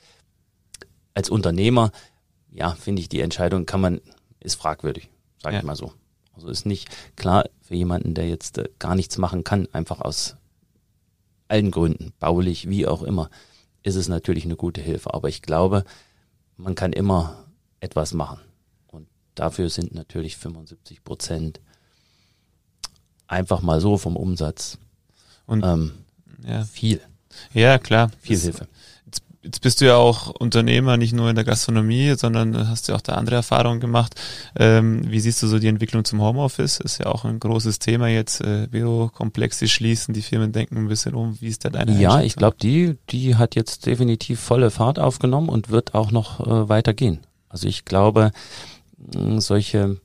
als 1.14 1.30
Unternehmer, 1.30 1.90
ja, 2.50 2.70
finde 2.70 3.00
ich, 3.00 3.08
die 3.08 3.20
Entscheidung 3.20 3.66
kann 3.66 3.80
man, 3.80 4.00
ist 4.40 4.54
fragwürdig, 4.54 5.10
sage 5.46 5.54
ja. 5.54 5.60
ich 5.60 5.66
mal 5.66 5.76
so. 5.76 5.92
Also 6.34 6.48
ist 6.48 6.66
nicht 6.66 6.88
klar 7.14 7.44
für 7.62 7.76
jemanden, 7.76 8.14
der 8.14 8.28
jetzt 8.28 8.58
äh, 8.58 8.68
gar 8.80 8.96
nichts 8.96 9.16
machen 9.16 9.44
kann, 9.44 9.68
einfach 9.72 10.00
aus 10.00 10.34
allen 11.46 11.70
Gründen, 11.70 12.12
baulich, 12.18 12.68
wie 12.68 12.88
auch 12.88 13.04
immer, 13.04 13.30
ist 13.84 13.94
es 13.94 14.08
natürlich 14.08 14.44
eine 14.44 14.56
gute 14.56 14.80
Hilfe. 14.80 15.14
Aber 15.14 15.28
ich 15.28 15.42
glaube, 15.42 15.84
man 16.56 16.74
kann 16.74 16.92
immer 16.92 17.44
etwas 17.78 18.12
machen. 18.12 18.40
Und 18.88 19.06
dafür 19.36 19.70
sind 19.70 19.94
natürlich 19.94 20.36
75 20.36 21.04
Prozent 21.04 21.60
einfach 23.28 23.62
mal 23.62 23.80
so 23.80 23.98
vom 23.98 24.16
Umsatz 24.16 24.78
und 25.46 25.64
ähm, 25.64 25.92
ja. 26.44 26.64
viel. 26.64 27.00
Ja, 27.54 27.78
klar. 27.78 28.10
Viel 28.20 28.38
Hilfe. 28.38 28.64
Jetzt, 28.64 28.85
jetzt 29.46 29.60
bist 29.62 29.80
du 29.80 29.86
ja 29.86 29.96
auch 29.96 30.28
Unternehmer, 30.28 30.96
nicht 30.96 31.14
nur 31.14 31.30
in 31.30 31.36
der 31.36 31.44
Gastronomie, 31.44 32.14
sondern 32.16 32.68
hast 32.68 32.88
ja 32.88 32.96
auch 32.96 33.00
da 33.00 33.14
andere 33.14 33.36
Erfahrungen 33.36 33.80
gemacht. 33.80 34.14
Ähm, 34.58 35.02
wie 35.10 35.20
siehst 35.20 35.42
du 35.42 35.46
so 35.46 35.58
die 35.58 35.68
Entwicklung 35.68 36.04
zum 36.04 36.20
Homeoffice? 36.20 36.78
Ist 36.80 36.98
ja 36.98 37.06
auch 37.06 37.24
ein 37.24 37.40
großes 37.40 37.78
Thema 37.78 38.08
jetzt. 38.08 38.40
Äh, 38.40 38.66
Bürokomplexe 38.70 39.68
schließen, 39.68 40.12
die 40.12 40.22
Firmen 40.22 40.52
denken 40.52 40.76
ein 40.76 40.88
bisschen 40.88 41.14
um. 41.14 41.40
Wie 41.40 41.48
ist 41.48 41.64
da 41.64 41.70
deine 41.70 41.98
Ja, 41.98 42.20
ich 42.20 42.36
glaube, 42.36 42.56
die, 42.60 42.96
die 43.10 43.36
hat 43.36 43.54
jetzt 43.54 43.86
definitiv 43.86 44.40
volle 44.40 44.70
Fahrt 44.70 44.98
aufgenommen 44.98 45.48
und 45.48 45.70
wird 45.70 45.94
auch 45.94 46.10
noch 46.10 46.40
äh, 46.40 46.68
weitergehen. 46.68 47.20
Also 47.48 47.68
ich 47.68 47.84
glaube, 47.84 48.32
solche 49.38 49.96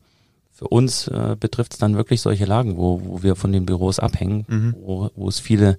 für 0.54 0.68
uns 0.68 1.08
äh, 1.08 1.36
betrifft 1.40 1.74
es 1.74 1.80
dann 1.80 1.96
wirklich 1.96 2.22
solche 2.22 2.46
Lagen, 2.46 2.78
wo, 2.78 3.02
wo 3.04 3.24
wir 3.24 3.36
von 3.36 3.52
den 3.52 3.66
Büros 3.66 3.98
abhängen, 4.00 4.46
Mhm. 4.48 4.76
wo, 4.80 5.10
wo 5.16 5.28
es 5.28 5.40
viele 5.40 5.78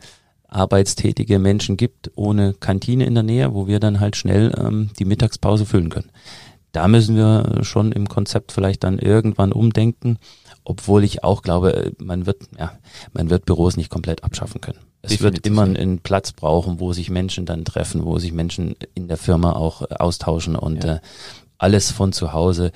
arbeitstätige 0.53 1.39
Menschen 1.39 1.77
gibt, 1.77 2.11
ohne 2.15 2.55
Kantine 2.55 3.05
in 3.07 3.15
der 3.15 3.23
Nähe, 3.23 3.55
wo 3.55 3.67
wir 3.67 3.81
dann 3.81 4.01
halt 4.01 4.17
schnell 4.17 4.53
ähm, 4.59 4.91
die 4.99 5.05
Mittagspause 5.05 5.67
füllen 5.67 5.91
können. 5.91 6.11
Da 6.73 6.89
müssen 6.89 7.17
wir 7.17 7.59
schon 7.63 7.93
im 7.93 8.09
Konzept 8.09 8.53
vielleicht 8.53 8.83
dann 8.85 8.99
irgendwann 8.99 9.53
umdenken, 9.53 10.17
obwohl 10.65 11.05
ich 11.05 11.23
auch 11.25 11.43
glaube, 11.43 11.93
man 11.99 12.25
wird, 12.27 12.39
ja, 12.59 12.73
man 13.13 13.29
wird 13.31 13.45
Büros 13.45 13.77
nicht 13.77 13.91
komplett 13.91 14.25
abschaffen 14.25 14.61
können. 14.61 14.79
Es 15.03 15.11
wird 15.21 15.35
Definitiv 15.39 15.53
immer 15.53 15.67
nicht. 15.67 15.81
einen 15.81 15.99
Platz 15.99 16.33
brauchen, 16.33 16.79
wo 16.81 16.93
sich 16.93 17.11
Menschen 17.11 17.45
dann 17.45 17.65
treffen, 17.65 18.05
wo 18.05 18.19
sich 18.19 18.33
Menschen 18.33 18.77
in 18.95 19.09
der 19.09 19.17
Firma 19.17 19.53
auch 19.53 19.83
äh, 19.83 19.95
austauschen 19.99 20.55
und 20.57 20.85
Ja. 20.85 20.95
äh, 20.97 21.01
alles 21.59 21.91
von 21.91 22.13
zu 22.13 22.33
Hause. 22.33 22.73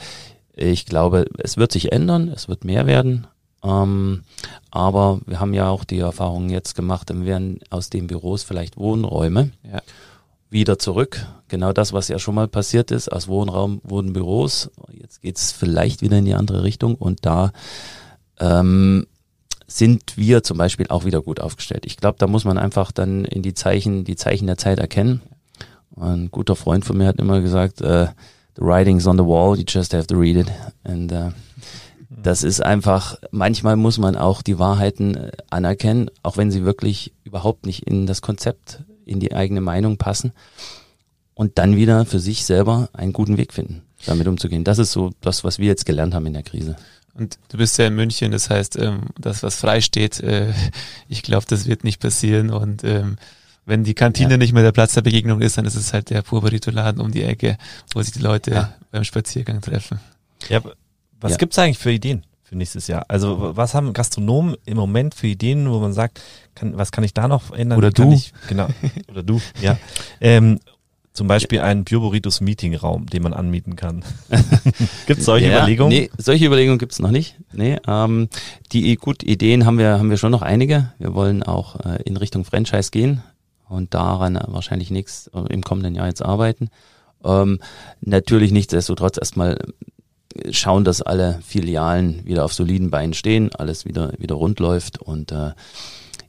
Ich 0.55 0.87
glaube, 0.87 1.27
es 1.39 1.57
wird 1.57 1.73
sich 1.73 1.93
ändern, 1.93 2.29
es 2.29 2.49
wird 2.49 2.65
mehr 2.65 2.87
werden. 2.87 3.27
Ähm, 3.67 4.23
aber 4.71 5.21
wir 5.27 5.41
haben 5.41 5.55
ja 5.55 5.69
auch 5.69 5.85
die 5.85 5.99
Erfahrung 5.99 6.51
jetzt 6.51 6.75
gemacht, 6.77 7.11
dann 7.11 7.27
werden 7.27 7.59
aus 7.71 7.91
den 7.91 8.07
Büros 8.07 8.45
vielleicht 8.45 8.77
Wohnräume 8.77 9.51
Ja. 9.71 9.81
wieder 10.51 10.79
zurück. 10.79 11.27
Genau 11.49 11.73
das, 11.73 11.93
was 11.93 12.09
ja 12.09 12.19
schon 12.19 12.35
mal 12.37 12.49
passiert 12.49 12.91
ist. 12.91 13.11
Aus 13.11 13.27
Wohnraum 13.29 13.81
wurden 13.83 14.13
Büros. 14.13 14.71
Jetzt 14.93 15.21
geht's 15.23 15.51
vielleicht 15.53 16.03
wieder 16.03 16.19
in 16.19 16.25
die 16.25 16.35
andere 16.35 16.63
Richtung 16.63 16.95
und 16.95 17.27
da 17.27 17.53
ähm, 18.39 19.07
sind 19.67 20.17
wir 20.17 20.43
zum 20.45 20.59
Beispiel 20.59 20.87
auch 20.89 21.05
wieder 21.05 21.23
gut 21.23 21.41
aufgestellt. 21.41 21.87
Ich 21.87 21.97
glaube, 21.97 22.19
da 22.19 22.27
muss 22.29 22.45
man 22.45 22.59
einfach 22.59 22.93
dann 22.93 23.25
in 23.25 23.43
die 23.43 23.55
Zeichen, 23.55 24.05
die 24.05 24.17
Zeichen 24.17 24.47
der 24.47 24.59
Zeit 24.59 24.79
erkennen. 24.79 25.23
Ein 25.99 26.31
guter 26.31 26.55
Freund 26.57 26.85
von 26.85 26.97
mir 26.99 27.07
hat 27.09 27.19
immer 27.19 27.41
gesagt, 27.41 27.81
äh, 27.81 28.07
the 28.55 28.63
writing's 28.63 29.07
on 29.07 29.19
the 29.19 29.25
wall, 29.25 29.57
you 29.59 29.65
just 29.67 29.93
have 29.95 30.07
to 30.07 30.17
read 30.17 30.37
it. 30.37 30.53
Und 30.85 31.11
äh, 31.11 31.31
das 32.09 32.43
ist 32.43 32.61
einfach, 32.63 33.17
manchmal 33.31 33.77
muss 33.77 33.99
man 33.99 34.17
auch 34.17 34.43
die 34.43 34.59
Wahrheiten 34.59 35.15
äh, 35.17 35.33
anerkennen, 35.51 36.11
auch 36.23 36.37
wenn 36.37 36.51
sie 36.51 36.65
wirklich 36.65 37.13
überhaupt 37.25 37.67
nicht 37.67 37.83
in 37.87 38.07
das 38.07 38.23
Konzept, 38.23 38.83
in 39.05 39.21
die 39.21 39.35
eigene 39.35 39.61
Meinung 39.61 39.97
passen. 39.97 40.33
Und 41.35 41.59
dann 41.59 41.77
wieder 41.77 42.07
für 42.07 42.19
sich 42.19 42.45
selber 42.47 42.89
einen 42.95 43.13
guten 43.13 43.37
Weg 43.37 43.53
finden, 43.53 43.83
damit 44.07 44.27
umzugehen. 44.27 44.65
Das 44.65 44.79
ist 44.79 44.93
so 44.93 45.11
das, 45.21 45.45
was 45.45 45.59
wir 45.59 45.67
jetzt 45.67 45.85
gelernt 45.85 46.15
haben 46.15 46.25
in 46.27 46.33
der 46.33 46.43
Krise. 46.43 46.77
Und 47.13 47.39
du 47.49 47.59
bist 47.59 47.77
ja 47.79 47.87
in 47.87 47.95
München, 47.95 48.31
das 48.33 48.49
heißt, 48.51 48.79
ähm, 48.79 49.03
das, 49.19 49.43
was 49.43 49.57
frei 49.57 49.81
steht, 49.81 50.21
äh, 50.21 50.53
ich 51.09 51.23
glaube, 51.23 51.45
das 51.49 51.67
wird 51.67 51.85
nicht 51.85 52.01
passieren. 52.01 52.51
Und 52.51 52.85
ähm, 52.85 53.17
wenn 53.67 53.85
die 53.85 53.95
Kantine 53.95 54.33
Ja. 54.33 54.37
nicht 54.39 54.53
mehr 54.55 54.63
der 54.63 54.73
Platz 54.73 54.95
der 54.95 55.03
Begegnung 55.03 55.41
ist, 55.43 55.59
dann 55.59 55.65
ist 55.67 55.75
es 55.75 55.93
halt 55.93 56.09
der 56.11 56.23
Purburrito-Laden 56.23 57.01
um 57.01 57.11
die 57.11 57.23
Ecke, 57.25 57.59
wo 57.95 58.01
sich 58.01 58.13
die 58.15 58.21
Leute 58.21 58.51
Ja. 58.53 58.75
beim 58.91 59.05
Spaziergang 59.05 59.61
treffen. 59.61 59.99
Ja, 60.49 60.61
was 61.27 61.33
Ja. 61.33 61.39
gibt's 61.39 61.59
eigentlich 61.59 61.79
für 61.79 61.93
Ideen 61.93 62.25
für 62.43 62.57
nächstes 62.57 62.87
Jahr? 62.87 63.05
Also 63.09 63.57
was 63.57 63.75
haben 63.75 63.93
Gastronomen 63.93 64.57
im 64.65 64.77
Moment 64.77 65.15
für 65.15 65.27
Ideen, 65.27 65.71
wo 65.71 65.79
man 65.81 65.93
sagt, 65.93 66.21
kann, 66.55 66.77
was 66.79 66.93
kann 66.93 67.05
ich 67.05 67.13
da 67.15 67.29
noch 67.29 67.51
ändern? 67.53 67.79
Oder 67.79 67.91
du. 67.91 68.13
Ich, 68.13 68.33
genau. 68.49 68.69
Oder 69.11 69.23
du, 69.23 69.41
ja. 69.61 69.77
Ähm, 70.21 70.61
zum 71.13 71.29
Beispiel 71.29 71.61
einen 71.61 71.85
Pure 71.87 72.01
Burritos 72.03 72.43
Meetingraum, 72.43 73.07
den 73.07 73.23
man 73.23 73.33
anmieten 73.33 73.75
kann. 73.75 74.05
Gibt's 75.07 75.25
solche 75.25 75.49
Ja, 75.49 75.59
Überlegungen? 75.59 75.89
Nee, 75.89 76.11
solche 76.19 76.45
Überlegungen 76.45 76.79
gibt's 76.79 76.99
noch 76.99 77.11
nicht. 77.11 77.37
Nee, 77.53 77.79
ähm, 77.89 78.29
die 78.73 78.95
gut 78.97 79.23
Ideen 79.23 79.65
haben 79.65 79.79
wir 79.79 79.99
haben 79.99 80.11
wir 80.11 80.19
schon 80.19 80.31
noch 80.31 80.43
einige. 80.43 80.93
Wir 80.99 81.15
wollen 81.15 81.43
auch 81.43 81.81
äh, 81.87 82.03
in 82.05 82.19
Richtung 82.19 82.45
Franchise 82.45 82.91
gehen 82.91 83.23
und 83.69 83.95
daran 83.95 84.39
wahrscheinlich 84.49 84.91
nichts 84.91 85.29
äh, 85.35 85.41
im 85.53 85.63
kommenden 85.63 85.95
Jahr 85.95 86.07
jetzt 86.07 86.23
arbeiten. 86.23 86.69
Ähm, 87.25 87.61
natürlich 88.03 88.53
nichtsdestotrotz 88.53 89.17
erstmal 89.17 89.59
schauen, 90.51 90.85
dass 90.85 91.03
alle 91.03 91.41
Filialen 91.45 92.25
wieder 92.25 92.45
auf 92.45 92.53
soliden 92.53 92.91
Beinen 92.91 93.15
stehen, 93.15 93.55
alles 93.55 93.85
wieder 93.85 94.13
wieder 94.19 94.35
rund 94.35 94.61
läuft 94.61 94.99
und 94.99 95.33
äh, 95.33 95.53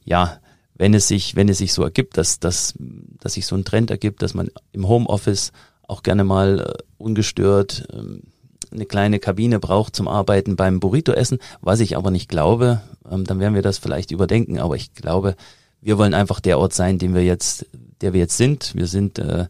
ja, 0.05 0.39
wenn 0.75 0.93
es 0.93 1.07
sich, 1.07 1.35
wenn 1.35 1.49
es 1.49 1.57
sich 1.57 1.73
so 1.73 1.83
ergibt, 1.83 2.17
dass, 2.17 2.39
dass, 2.39 2.75
dass 2.77 3.33
sich 3.33 3.45
so 3.45 3.55
ein 3.55 3.65
Trend 3.65 3.89
ergibt, 3.89 4.21
dass 4.21 4.33
man 4.33 4.49
im 4.71 4.87
Homeoffice 4.87 5.51
auch 5.87 6.03
gerne 6.03 6.23
mal 6.23 6.59
äh, 6.59 6.83
ungestört 6.97 7.87
ähm, 7.91 8.23
eine 8.71 8.85
kleine 8.85 9.19
Kabine 9.19 9.59
braucht 9.59 9.95
zum 9.95 10.07
Arbeiten 10.07 10.55
beim 10.55 10.79
Burrito-Essen, 10.79 11.39
was 11.61 11.79
ich 11.79 11.97
aber 11.97 12.11
nicht 12.11 12.29
glaube, 12.29 12.81
ähm, 13.09 13.23
dann 13.23 13.39
werden 13.39 13.55
wir 13.55 13.61
das 13.61 13.77
vielleicht 13.77 14.11
überdenken, 14.11 14.59
aber 14.59 14.75
ich 14.75 14.93
glaube, 14.93 15.35
wir 15.81 15.97
wollen 15.97 16.13
einfach 16.13 16.39
der 16.39 16.59
Ort 16.59 16.73
sein, 16.73 16.99
den 16.99 17.15
wir 17.15 17.23
jetzt, 17.23 17.65
der 18.01 18.13
wir 18.13 18.19
jetzt 18.19 18.37
sind. 18.37 18.75
Wir 18.75 18.87
sind 18.87 19.19
äh, 19.19 19.47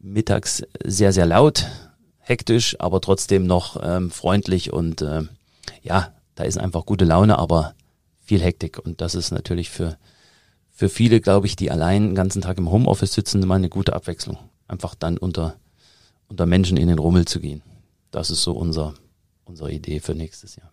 mittags 0.00 0.62
sehr, 0.84 1.12
sehr 1.12 1.26
laut, 1.26 1.66
hektisch, 2.30 2.76
aber 2.78 3.00
trotzdem 3.00 3.46
noch 3.46 3.78
ähm, 3.82 4.10
freundlich 4.10 4.72
und 4.72 5.02
äh, 5.02 5.22
ja, 5.82 6.14
da 6.36 6.44
ist 6.44 6.58
einfach 6.58 6.86
gute 6.86 7.04
Laune, 7.04 7.38
aber 7.38 7.74
viel 8.22 8.40
Hektik 8.40 8.78
und 8.78 9.00
das 9.00 9.14
ist 9.14 9.30
natürlich 9.32 9.68
für 9.68 9.98
für 10.80 10.88
viele, 10.88 11.20
glaube 11.20 11.46
ich, 11.46 11.56
die 11.56 11.70
allein 11.70 12.06
den 12.06 12.14
ganzen 12.14 12.40
Tag 12.40 12.56
im 12.56 12.70
Homeoffice 12.70 13.12
sitzen, 13.12 13.46
mal 13.46 13.56
eine 13.56 13.68
gute 13.68 13.92
Abwechslung. 13.92 14.38
Einfach 14.66 14.94
dann 14.94 15.18
unter, 15.18 15.56
unter 16.26 16.46
Menschen 16.46 16.78
in 16.78 16.88
den 16.88 16.98
Rummel 16.98 17.26
zu 17.26 17.38
gehen. 17.38 17.60
Das 18.10 18.30
ist 18.30 18.42
so 18.42 18.52
unser, 18.52 18.94
unsere 19.44 19.70
Idee 19.70 20.00
für 20.00 20.14
nächstes 20.14 20.56
Jahr. 20.56 20.72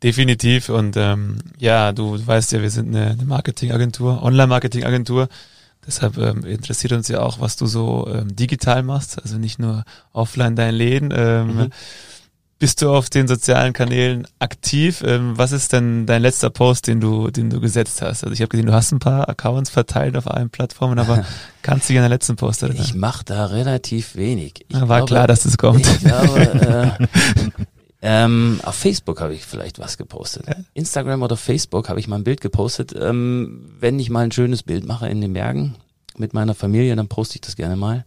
Definitiv. 0.00 0.68
Und 0.68 0.96
ähm, 0.96 1.38
ja, 1.58 1.90
du 1.90 2.24
weißt 2.24 2.52
ja, 2.52 2.62
wir 2.62 2.70
sind 2.70 2.94
eine, 2.94 3.10
eine 3.10 3.24
Marketingagentur, 3.24 4.22
Online-Marketingagentur. 4.22 5.28
Deshalb 5.86 6.18
ähm, 6.18 6.44
interessiert 6.44 6.92
uns 6.92 7.08
ja 7.08 7.20
auch, 7.20 7.40
was 7.40 7.56
du 7.56 7.66
so 7.66 8.08
ähm, 8.12 8.34
digital 8.34 8.82
machst, 8.82 9.22
also 9.22 9.38
nicht 9.38 9.58
nur 9.58 9.84
offline 10.12 10.56
deinen 10.56 10.74
Läden. 10.74 11.12
Ähm, 11.16 11.56
Mhm. 11.56 11.70
Bist 12.58 12.80
du 12.80 12.90
auf 12.90 13.10
den 13.10 13.28
sozialen 13.28 13.74
Kanälen 13.74 14.26
aktiv? 14.38 15.02
Ähm, 15.06 15.36
was 15.36 15.52
ist 15.52 15.74
denn 15.74 16.06
dein 16.06 16.22
letzter 16.22 16.48
Post, 16.48 16.86
den 16.86 17.00
du, 17.02 17.30
den 17.30 17.50
du 17.50 17.60
gesetzt 17.60 18.00
hast? 18.00 18.24
Also 18.24 18.32
ich 18.32 18.40
habe 18.40 18.48
gesehen, 18.48 18.64
du 18.64 18.72
hast 18.72 18.92
ein 18.92 18.98
paar 18.98 19.28
Accounts 19.28 19.68
verteilt 19.68 20.16
auf 20.16 20.26
allen 20.30 20.48
Plattformen, 20.48 20.98
aber 20.98 21.26
kannst 21.62 21.86
du 21.86 21.92
dich 21.92 21.98
an 21.98 22.04
den 22.04 22.12
letzten 22.12 22.36
Post 22.36 22.62
erinnern? 22.62 22.82
Ich 22.82 22.94
mache 22.94 23.26
da 23.26 23.44
relativ 23.44 24.16
wenig. 24.16 24.64
Ich 24.68 24.74
war 24.80 24.86
glaube, 24.86 25.04
klar, 25.04 25.26
dass 25.26 25.42
das 25.42 25.58
kommt. 25.58 25.86
Ich 25.86 25.98
glaube, 25.98 26.96
äh, 26.98 27.06
ähm, 28.08 28.60
auf 28.62 28.76
Facebook 28.76 29.20
habe 29.20 29.34
ich 29.34 29.44
vielleicht 29.44 29.80
was 29.80 29.98
gepostet. 29.98 30.46
Instagram 30.74 31.22
oder 31.22 31.36
Facebook 31.36 31.88
habe 31.88 31.98
ich 31.98 32.06
mal 32.06 32.14
ein 32.14 32.22
Bild 32.22 32.40
gepostet. 32.40 32.94
Ähm, 32.96 33.68
wenn 33.80 33.98
ich 33.98 34.10
mal 34.10 34.20
ein 34.20 34.30
schönes 34.30 34.62
Bild 34.62 34.86
mache 34.86 35.08
in 35.08 35.20
den 35.20 35.32
Bergen 35.32 35.74
mit 36.16 36.32
meiner 36.32 36.54
Familie, 36.54 36.94
dann 36.94 37.08
poste 37.08 37.34
ich 37.34 37.40
das 37.40 37.56
gerne 37.56 37.74
mal. 37.74 38.04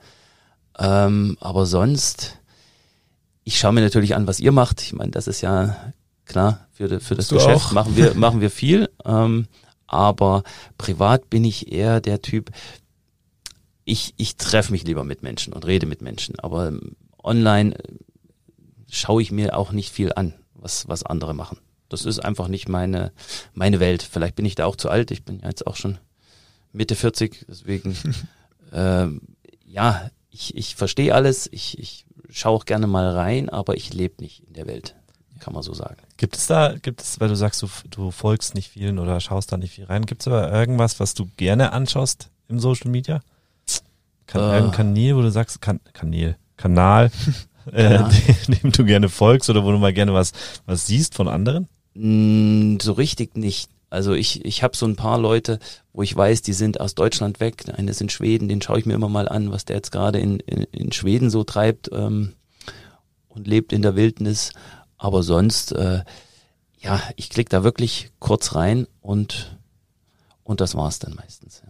Ähm, 0.77 1.35
aber 1.41 1.65
sonst, 1.65 2.37
ich 3.43 3.59
schaue 3.59 3.73
mir 3.73 3.81
natürlich 3.81 4.15
an, 4.15 4.25
was 4.25 4.39
ihr 4.39 4.53
macht. 4.53 4.81
Ich 4.81 4.93
meine, 4.93 5.11
das 5.11 5.27
ist 5.27 5.41
ja 5.41 5.75
klar 6.23 6.67
für, 6.71 7.01
für 7.01 7.15
das 7.15 7.27
Du 7.27 7.35
Geschäft 7.35 7.65
auch. 7.67 7.71
machen 7.73 7.97
wir 7.97 8.13
machen 8.15 8.39
wir 8.39 8.51
viel. 8.51 8.89
Ähm, 9.03 9.47
aber 9.85 10.43
privat 10.77 11.29
bin 11.29 11.43
ich 11.43 11.73
eher 11.73 11.99
der 11.99 12.21
Typ. 12.21 12.51
Ich 13.83 14.13
ich 14.15 14.37
treffe 14.37 14.71
mich 14.71 14.85
lieber 14.85 15.03
mit 15.03 15.23
Menschen 15.23 15.51
und 15.51 15.65
rede 15.65 15.87
mit 15.87 16.01
Menschen. 16.01 16.39
Aber 16.39 16.69
ähm, 16.69 16.95
online 17.21 17.75
äh, 17.77 17.81
schaue 18.91 19.21
ich 19.21 19.31
mir 19.31 19.57
auch 19.57 19.71
nicht 19.71 19.91
viel 19.91 20.13
an, 20.13 20.33
was 20.53 20.87
was 20.87 21.03
andere 21.03 21.33
machen. 21.33 21.59
Das 21.89 22.05
ist 22.05 22.19
einfach 22.19 22.47
nicht 22.47 22.69
meine 22.69 23.11
meine 23.53 23.79
Welt. 23.79 24.03
Vielleicht 24.03 24.35
bin 24.35 24.45
ich 24.45 24.55
da 24.55 24.65
auch 24.65 24.75
zu 24.75 24.89
alt. 24.89 25.11
Ich 25.11 25.23
bin 25.23 25.39
ja 25.39 25.47
jetzt 25.47 25.65
auch 25.67 25.75
schon 25.75 25.97
Mitte 26.71 26.95
40, 26.95 27.45
deswegen 27.47 27.95
ähm, 28.73 29.21
ja, 29.65 30.09
ich, 30.29 30.55
ich 30.55 30.75
verstehe 30.75 31.13
alles, 31.13 31.49
ich, 31.51 31.77
ich 31.79 32.05
schaue 32.29 32.57
auch 32.57 32.65
gerne 32.65 32.87
mal 32.87 33.09
rein, 33.09 33.49
aber 33.49 33.75
ich 33.75 33.93
lebe 33.93 34.21
nicht 34.21 34.45
in 34.47 34.53
der 34.53 34.67
Welt, 34.67 34.95
kann 35.39 35.53
man 35.53 35.63
so 35.63 35.73
sagen. 35.73 35.97
Gibt 36.17 36.35
es 36.35 36.47
da, 36.47 36.75
gibt 36.77 37.01
es, 37.01 37.19
weil 37.19 37.29
du 37.29 37.35
sagst, 37.35 37.61
du, 37.61 37.67
du 37.89 38.11
folgst 38.11 38.55
nicht 38.55 38.69
vielen 38.69 38.99
oder 38.99 39.19
schaust 39.19 39.51
da 39.51 39.57
nicht 39.57 39.73
viel 39.73 39.85
rein, 39.85 40.05
gibt 40.05 40.21
es 40.21 40.27
aber 40.27 40.51
irgendwas, 40.51 40.99
was 40.99 41.13
du 41.13 41.27
gerne 41.37 41.71
anschaust 41.73 42.29
im 42.47 42.59
Social 42.59 42.91
Media? 42.91 43.21
Kan 44.27 44.69
Äh. 44.69 44.71
Kanal, 44.71 45.15
wo 45.15 45.21
du 45.21 45.31
sagst, 45.31 45.59
kan 45.61 45.79
Kanal, 45.93 46.37
Kanal, 46.55 47.11
äh, 47.73 47.93
Ja. 47.95 48.09
dem, 48.47 48.55
dem 48.61 48.71
du 48.71 48.85
gerne 48.85 49.09
folgst 49.09 49.49
oder 49.49 49.63
wo 49.63 49.71
du 49.71 49.77
mal 49.77 49.93
gerne 49.93 50.13
was, 50.13 50.31
was 50.65 50.87
siehst 50.87 51.15
von 51.15 51.27
anderen? 51.27 51.67
Mm, 51.95 52.77
So 52.81 52.93
richtig 52.93 53.35
nicht. 53.37 53.69
Also 53.91 54.13
ich, 54.13 54.45
ich 54.45 54.61
habe 54.61 54.77
so 54.77 54.85
ein 54.85 54.95
paar 54.95 55.17
Leute, 55.17 55.57
wo 55.93 56.03
ich 56.03 56.15
weiß, 56.15 56.43
die 56.43 56.53
sind 56.53 56.79
aus 56.79 56.93
Deutschland 56.93 57.39
weg. 57.39 57.65
Der 57.65 57.79
eine 57.79 57.89
ist 57.89 58.01
in 58.01 58.09
Schweden, 58.09 58.47
den 58.47 58.61
schaue 58.61 58.77
ich 58.79 58.85
mir 58.85 58.93
immer 58.93 59.09
mal 59.09 59.27
an, 59.27 59.51
was 59.51 59.65
der 59.65 59.77
jetzt 59.77 59.91
gerade 59.91 60.19
in, 60.19 60.39
in, 60.41 60.63
in 60.71 60.91
Schweden 60.91 61.29
so 61.31 61.43
treibt 61.43 61.89
ähm, 61.91 62.33
und 63.27 63.47
lebt 63.47 63.73
in 63.73 63.81
der 63.81 63.95
Wildnis. 63.95 64.51
Aber 64.97 65.23
sonst, 65.23 65.71
äh, 65.71 66.03
ja, 66.79 67.01
ich 67.15 67.29
klicke 67.29 67.49
da 67.49 67.63
wirklich 67.63 68.11
kurz 68.19 68.53
rein 68.53 68.85
und, 69.01 69.57
und 70.43 70.61
das 70.61 70.75
war's 70.75 70.99
dann 70.99 71.15
meistens. 71.15 71.63
Ja. 71.65 71.68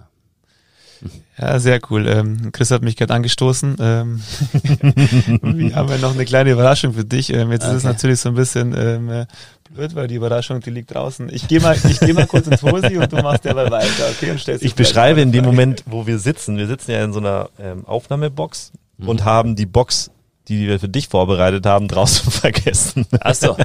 Ja, 1.37 1.59
sehr 1.59 1.79
cool. 1.89 2.07
Ähm, 2.07 2.51
Chris 2.51 2.71
hat 2.71 2.81
mich 2.81 2.97
gerade 2.97 3.13
angestoßen. 3.13 3.77
Ähm, 3.79 4.21
wir 5.41 5.75
haben 5.75 5.89
ja 5.89 5.97
noch 5.97 6.13
eine 6.13 6.25
kleine 6.25 6.51
Überraschung 6.51 6.93
für 6.93 7.05
dich. 7.05 7.31
Ähm, 7.33 7.51
jetzt 7.51 7.63
ist 7.63 7.69
es 7.71 7.77
Okay. 7.85 7.87
natürlich 7.93 8.19
so 8.19 8.29
ein 8.29 8.35
bisschen 8.35 8.75
ähm, 8.77 9.09
äh, 9.09 9.25
blöd, 9.73 9.95
weil 9.95 10.07
die 10.07 10.15
Überraschung, 10.15 10.59
die 10.59 10.69
liegt 10.71 10.93
draußen. 10.93 11.29
Ich 11.33 11.47
gehe 11.47 11.59
mal, 11.61 11.77
ich 11.89 11.99
geh 11.99 12.13
mal 12.13 12.27
kurz 12.27 12.47
ins 12.47 12.61
Hosi 12.61 12.97
und 12.97 13.11
du 13.11 13.17
machst 13.17 13.45
derweil 13.45 13.71
weiter, 13.71 14.09
okay? 14.11 14.31
Und 14.31 14.39
stellst 14.39 14.63
Ich 14.65 14.75
beschreibe 14.75 15.21
in 15.21 15.31
dem. 15.31 15.45
Moment, 15.45 15.83
wo 15.85 16.05
wir 16.05 16.19
sitzen. 16.19 16.57
Wir 16.57 16.67
sitzen 16.67 16.91
ja 16.91 17.03
in 17.03 17.13
so 17.13 17.19
einer 17.19 17.49
ähm, 17.59 17.85
Aufnahmebox 17.85 18.71
Mhm. 18.97 19.07
und 19.07 19.23
haben 19.23 19.55
die 19.55 19.65
Box 19.65 20.11
die 20.49 20.67
wir 20.67 20.79
für 20.79 20.89
dich 20.89 21.07
vorbereitet 21.07 21.65
haben, 21.65 21.87
draußen 21.87 22.31
vergessen. 22.31 23.05
Ach 23.21 23.35
so. 23.35 23.55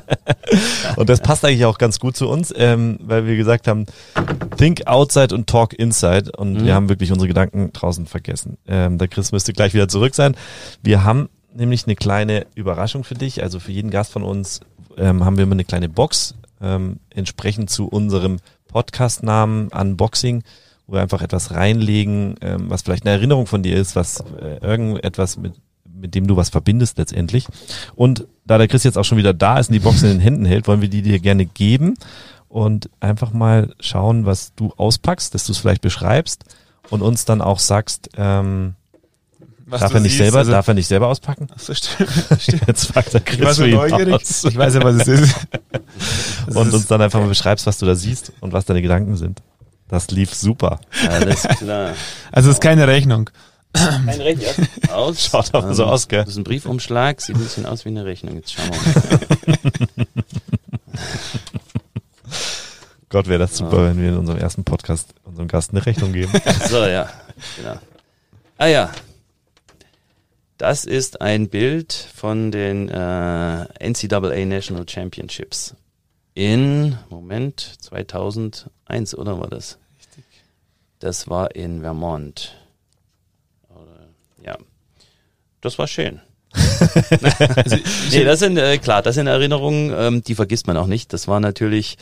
und 0.96 1.08
das 1.08 1.20
passt 1.20 1.44
eigentlich 1.44 1.64
auch 1.64 1.78
ganz 1.78 1.98
gut 1.98 2.16
zu 2.16 2.28
uns, 2.28 2.52
ähm, 2.56 2.98
weil 3.02 3.26
wir 3.26 3.36
gesagt 3.36 3.66
haben, 3.66 3.86
think 4.56 4.86
outside 4.86 5.34
und 5.34 5.48
talk 5.48 5.72
inside. 5.72 6.30
Und 6.36 6.54
Mhm. 6.54 6.64
wir 6.66 6.74
haben 6.74 6.88
wirklich 6.88 7.10
unsere 7.10 7.28
Gedanken 7.28 7.72
draußen 7.72 8.06
vergessen. 8.06 8.58
Ähm, 8.68 8.98
der 8.98 9.08
Chris 9.08 9.32
müsste 9.32 9.52
gleich 9.52 9.74
wieder 9.74 9.88
zurück 9.88 10.14
sein. 10.14 10.36
Wir 10.82 11.04
haben 11.04 11.28
nämlich 11.54 11.86
eine 11.86 11.96
kleine 11.96 12.46
Überraschung 12.54 13.04
für 13.04 13.14
dich. 13.14 13.42
Also 13.42 13.58
für 13.60 13.72
jeden 13.72 13.90
Gast 13.90 14.12
von 14.12 14.22
uns 14.22 14.60
ähm, 14.96 15.24
haben 15.24 15.36
wir 15.36 15.44
immer 15.44 15.52
eine 15.52 15.64
kleine 15.64 15.88
Box, 15.88 16.34
ähm, 16.60 17.00
entsprechend 17.10 17.70
zu 17.70 17.88
unserem 17.88 18.38
Podcast-Namen 18.68 19.68
Unboxing, 19.68 20.42
wo 20.86 20.94
wir 20.94 21.00
einfach 21.02 21.22
etwas 21.22 21.52
reinlegen, 21.52 22.34
ähm, 22.42 22.68
was 22.70 22.82
vielleicht 22.82 23.06
eine 23.06 23.14
Erinnerung 23.16 23.46
von 23.46 23.62
dir 23.62 23.76
ist, 23.76 23.96
was 23.96 24.20
äh, 24.40 24.58
irgendetwas 24.60 25.36
mit 25.38 25.54
mit 26.04 26.14
dem 26.14 26.26
du 26.26 26.36
was 26.36 26.50
verbindest 26.50 26.98
letztendlich. 26.98 27.46
Und 27.96 28.26
da 28.44 28.58
der 28.58 28.68
Chris 28.68 28.84
jetzt 28.84 28.98
auch 28.98 29.04
schon 29.04 29.16
wieder 29.16 29.32
da 29.32 29.58
ist 29.58 29.70
und 29.70 29.72
die 29.72 29.78
Box 29.80 30.02
in 30.02 30.10
den 30.10 30.20
Händen 30.20 30.44
hält, 30.44 30.68
wollen 30.68 30.82
wir 30.82 30.88
die 30.90 31.00
dir 31.00 31.18
gerne 31.18 31.46
geben 31.46 31.94
und 32.48 32.90
einfach 33.00 33.32
mal 33.32 33.72
schauen, 33.80 34.26
was 34.26 34.52
du 34.54 34.72
auspackst, 34.76 35.34
dass 35.34 35.46
du 35.46 35.52
es 35.52 35.58
vielleicht 35.58 35.80
beschreibst 35.80 36.44
und 36.90 37.00
uns 37.00 37.24
dann 37.24 37.40
auch 37.40 37.58
sagst, 37.58 38.10
ähm, 38.18 38.74
Was 39.64 39.80
darf 39.80 39.94
er 39.94 40.00
nicht 40.00 40.10
siehst, 40.12 40.18
selber, 40.24 40.38
also- 40.40 40.50
darf 40.52 40.68
er 40.68 40.74
nicht 40.74 40.86
selber 40.86 41.08
auspacken? 41.08 41.46
Ach 41.54 41.58
so, 41.58 41.72
stimmt, 41.72 42.10
stimmt. 42.38 42.62
Jetzt 42.68 42.84
fragt 42.84 43.14
der 43.14 43.20
Chris 43.22 43.38
Ich 43.38 43.44
war 43.46 43.54
so 43.54 43.64
neugierig. 43.66 44.12
aus. 44.14 44.44
Ich 44.44 44.56
weiß 44.58 44.74
ja, 44.74 44.82
was 44.84 44.96
es 44.96 45.08
ist. 45.08 45.34
Das 46.46 46.56
und 46.56 46.68
ist- 46.68 46.74
uns 46.74 46.86
dann 46.86 47.00
einfach 47.00 47.18
mal 47.20 47.28
beschreibst, 47.28 47.66
was 47.66 47.78
du 47.78 47.86
da 47.86 47.94
siehst 47.94 48.30
und 48.40 48.52
was 48.52 48.66
deine 48.66 48.82
Gedanken 48.82 49.16
sind. 49.16 49.40
Das 49.88 50.10
lief 50.10 50.34
super. 50.34 50.80
Alles 51.08 51.42
klar. 51.44 51.92
Also 52.30 52.50
es 52.50 52.56
ist 52.56 52.60
keine 52.60 52.86
Rechnung. 52.88 53.30
Kein 54.06 54.20
Rechnung. 54.20 54.68
Aus. 54.90 55.26
Schaut 55.26 55.54
aber 55.54 55.74
so 55.74 55.84
aus, 55.84 56.08
gell? 56.08 56.20
Das 56.20 56.30
ist 56.30 56.36
ein 56.36 56.44
Briefumschlag, 56.44 57.20
sieht 57.20 57.36
ein 57.36 57.42
bisschen 57.42 57.66
aus 57.66 57.84
wie 57.84 57.90
eine 57.90 58.04
Rechnung. 58.04 58.36
Jetzt 58.36 58.52
schauen 58.52 58.70
wir 58.70 59.56
mal. 59.96 60.06
Gott, 63.08 63.28
wäre 63.28 63.38
das 63.38 63.56
super, 63.56 63.84
wenn 63.84 64.00
wir 64.00 64.08
in 64.08 64.16
unserem 64.16 64.38
ersten 64.38 64.64
Podcast 64.64 65.14
unserem 65.24 65.48
Gast 65.48 65.70
eine 65.70 65.84
Rechnung 65.84 66.12
geben. 66.12 66.32
So, 66.68 66.84
ja. 66.84 67.08
Genau. 67.56 67.78
Ah 68.58 68.66
ja. 68.66 68.90
Das 70.58 70.84
ist 70.84 71.20
ein 71.20 71.48
Bild 71.48 71.92
von 71.92 72.50
den 72.50 72.88
äh, 72.88 73.90
NCAA 73.90 74.46
National 74.46 74.88
Championships 74.88 75.74
in, 76.34 76.98
Moment, 77.10 77.60
2001, 77.80 79.14
oder 79.14 79.40
war 79.40 79.48
das? 79.48 79.78
Richtig. 79.98 80.24
Das 80.98 81.28
war 81.28 81.54
in 81.54 81.80
Vermont. 81.80 82.56
Oder, 83.68 84.08
ja. 84.44 84.58
Das 85.64 85.78
war 85.78 85.88
schön. 85.88 86.20
Also 87.56 87.76
Nee, 88.12 88.24
das 88.24 88.38
sind, 88.38 88.58
äh, 88.58 88.78
klar, 88.78 89.02
das 89.02 89.14
sind 89.16 89.26
Erinnerungen, 89.26 89.92
ähm, 89.96 90.22
die 90.22 90.34
vergisst 90.34 90.66
man 90.66 90.76
auch 90.76 90.86
nicht. 90.86 91.12
Das 91.12 91.26
war 91.26 91.40
natürlich 91.40 91.96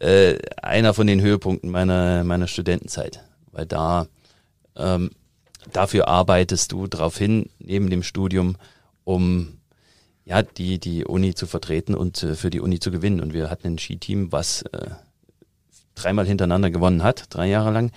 äh, 0.00 0.38
einer 0.62 0.94
von 0.94 1.06
den 1.06 1.20
Höhepunkten 1.20 1.70
meiner, 1.70 2.24
meiner 2.24 2.46
Studentenzeit. 2.46 3.24
Weil 3.50 3.66
da, 3.66 4.06
ähm, 4.76 5.10
dafür 5.72 6.08
arbeitest 6.08 6.72
du 6.72 6.86
darauf 6.86 7.18
hin, 7.18 7.50
neben 7.58 7.90
dem 7.90 8.02
Studium, 8.02 8.56
um 9.04 9.58
ja, 10.24 10.42
die, 10.42 10.78
die 10.78 11.04
Uni 11.04 11.34
zu 11.34 11.46
vertreten 11.46 11.94
und 11.94 12.22
äh, 12.22 12.34
für 12.34 12.50
die 12.50 12.60
Uni 12.60 12.78
zu 12.78 12.90
gewinnen. 12.90 13.20
Und 13.20 13.32
wir 13.32 13.50
hatten 13.50 13.66
ein 13.66 13.78
Skiteam, 13.78 14.30
was 14.30 14.62
äh, 14.62 14.90
dreimal 15.96 16.26
hintereinander 16.26 16.70
gewonnen 16.70 17.02
hat, 17.02 17.24
drei 17.30 17.48
Jahre 17.48 17.72
lang. 17.72 17.90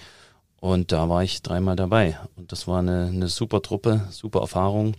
Und 0.61 0.91
da 0.91 1.09
war 1.09 1.23
ich 1.23 1.41
dreimal 1.41 1.75
dabei. 1.75 2.19
Und 2.35 2.51
das 2.51 2.67
war 2.67 2.79
eine, 2.79 3.07
eine 3.07 3.27
super 3.27 3.61
Truppe, 3.61 4.07
super 4.11 4.41
Erfahrung, 4.41 4.95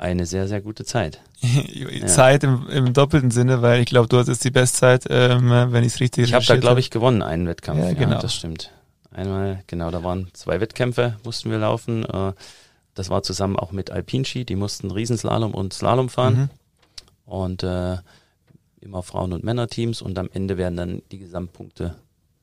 eine 0.00 0.24
sehr, 0.26 0.48
sehr 0.48 0.60
gute 0.60 0.84
Zeit. 0.84 1.20
Zeit 2.06 2.42
im, 2.44 2.66
im 2.68 2.92
doppelten 2.92 3.30
Sinne, 3.30 3.62
weil 3.62 3.80
ich 3.80 3.86
glaube, 3.86 4.08
du 4.08 4.18
hast 4.18 4.28
jetzt 4.28 4.44
die 4.44 4.50
Bestzeit, 4.50 5.04
ähm, 5.10 5.50
wenn 5.50 5.84
ich 5.84 5.94
es 5.94 6.00
richtig 6.00 6.24
Ich 6.24 6.34
habe 6.34 6.44
da, 6.44 6.56
glaube 6.56 6.80
ich, 6.80 6.90
gewonnen, 6.90 7.22
einen 7.22 7.46
Wettkampf. 7.46 7.80
Ja, 7.80 7.88
Ja, 7.88 7.92
genau. 7.94 8.20
das 8.20 8.34
stimmt. 8.34 8.70
Einmal, 9.12 9.62
genau, 9.66 9.90
da 9.90 10.02
waren 10.02 10.28
zwei 10.32 10.60
Wettkämpfe, 10.60 11.16
mussten 11.24 11.50
wir 11.50 11.58
laufen. 11.58 12.04
Äh, 12.04 12.32
Das 12.94 13.08
war 13.10 13.22
zusammen 13.22 13.56
auch 13.56 13.72
mit 13.72 13.90
Alpinski, 13.90 14.44
die 14.44 14.56
mussten 14.56 14.90
Riesenslalom 14.90 15.54
und 15.54 15.72
Slalom 15.72 16.08
fahren. 16.08 16.36
Mhm. 16.36 16.48
Und 17.32 17.62
äh, 17.62 17.96
immer 18.80 19.02
Frauen- 19.02 19.32
und 19.32 19.44
Männerteams 19.44 20.02
und 20.02 20.18
am 20.18 20.28
Ende 20.32 20.56
werden 20.56 20.76
dann 20.76 21.02
die 21.12 21.18
Gesamtpunkte 21.18 21.94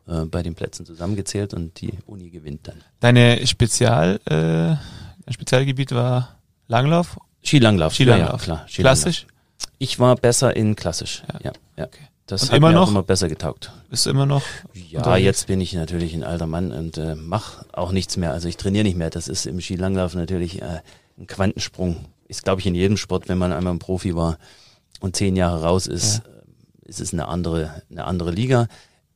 äh, 0.07 0.25
bei 0.25 0.43
den 0.43 0.55
Plätzen 0.55 0.85
zusammengezählt 0.85 1.53
und 1.53 1.81
die 1.81 1.93
Uni 2.05 2.29
gewinnt 2.29 2.67
dann. 2.67 2.81
Deine 2.99 3.45
Spezial, 3.47 4.19
äh, 4.25 4.31
dein 4.35 5.33
Spezialgebiet 5.33 5.91
war 5.91 6.37
Langlauf, 6.67 7.17
Skilanglauf. 7.47 7.93
Skilanglauf. 7.93 8.29
Ja, 8.29 8.37
ja, 8.37 8.43
klar. 8.43 8.65
Skilanglauf. 8.67 9.01
klassisch. 9.03 9.27
Ich 9.79 9.99
war 9.99 10.15
besser 10.15 10.55
in 10.55 10.75
klassisch. 10.75 11.23
Ja. 11.33 11.39
Ja, 11.45 11.51
ja. 11.77 11.85
Okay. 11.85 12.07
Das 12.27 12.43
Und 12.43 12.49
hat 12.49 12.57
immer 12.57 12.69
mir 12.69 12.75
noch? 12.75 12.89
immer 12.89 13.03
besser 13.03 13.29
getaugt. 13.29 13.71
Bist 13.89 14.05
du 14.05 14.09
immer 14.09 14.25
noch? 14.25 14.43
Ja, 14.73 14.99
unterwegs? 14.99 15.23
jetzt 15.23 15.47
bin 15.47 15.61
ich 15.61 15.71
natürlich 15.73 16.13
ein 16.13 16.25
alter 16.25 16.45
Mann 16.45 16.73
und 16.73 16.97
äh, 16.97 17.15
mache 17.15 17.65
auch 17.71 17.93
nichts 17.93 18.17
mehr. 18.17 18.33
Also 18.33 18.49
ich 18.49 18.57
trainiere 18.57 18.83
nicht 18.83 18.97
mehr. 18.97 19.09
Das 19.09 19.29
ist 19.29 19.45
im 19.45 19.61
Skilanglauf 19.61 20.13
natürlich 20.13 20.61
äh, 20.61 20.81
ein 21.17 21.25
Quantensprung. 21.27 22.05
Ist, 22.27 22.43
glaube 22.43 22.59
ich, 22.59 22.67
in 22.67 22.75
jedem 22.75 22.97
Sport, 22.97 23.29
wenn 23.29 23.37
man 23.37 23.53
einmal 23.53 23.73
ein 23.73 23.79
Profi 23.79 24.13
war 24.13 24.37
und 24.99 25.15
zehn 25.15 25.37
Jahre 25.37 25.63
raus 25.63 25.87
ist, 25.87 26.19
äh, 26.19 26.89
ist 26.89 26.99
es 26.99 27.13
eine 27.13 27.29
andere, 27.29 27.81
eine 27.89 28.03
andere 28.03 28.31
Liga. 28.31 28.67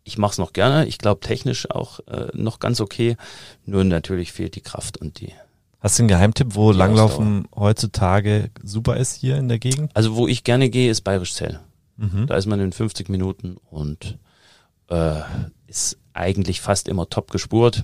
Ich 0.06 0.18
mache 0.18 0.32
es 0.32 0.38
noch 0.38 0.54
gerne. 0.54 0.86
Ich 0.86 0.98
glaube 0.98 1.20
technisch 1.20 1.70
auch 1.70 2.00
äh, 2.08 2.28
noch 2.34 2.60
ganz 2.60 2.80
okay. 2.80 3.18
Nur 3.66 3.84
natürlich 3.84 4.32
fehlt 4.32 4.56
die 4.56 4.62
Kraft 4.62 4.98
und 4.98 5.20
die. 5.20 5.34
Hast 5.82 5.98
du 5.98 6.04
einen 6.04 6.10
Geheimtipp, 6.10 6.56
wo 6.56 6.72
Die 6.72 6.78
Langlaufen 6.78 7.48
heutzutage 7.56 8.52
super 8.64 8.98
ist 8.98 9.16
hier 9.16 9.38
in 9.38 9.50
der 9.50 9.58
Gegend? 9.58 9.90
Also 9.96 10.16
wo 10.16 10.28
ich 10.28 10.44
gerne 10.44 10.70
gehe, 10.70 10.92
ist 10.92 11.02
Bayerisch 11.02 11.34
Zell. 11.34 11.60
Mhm. 11.98 12.28
Da 12.28 12.36
ist 12.38 12.46
man 12.46 12.60
in 12.60 12.72
50 12.72 13.10
Minuten 13.10 13.58
und 13.72 14.20
äh, 14.90 15.22
ist 15.66 15.98
eigentlich 16.14 16.62
fast 16.62 16.88
immer 16.88 17.10
top 17.10 17.32
gespurt. 17.32 17.84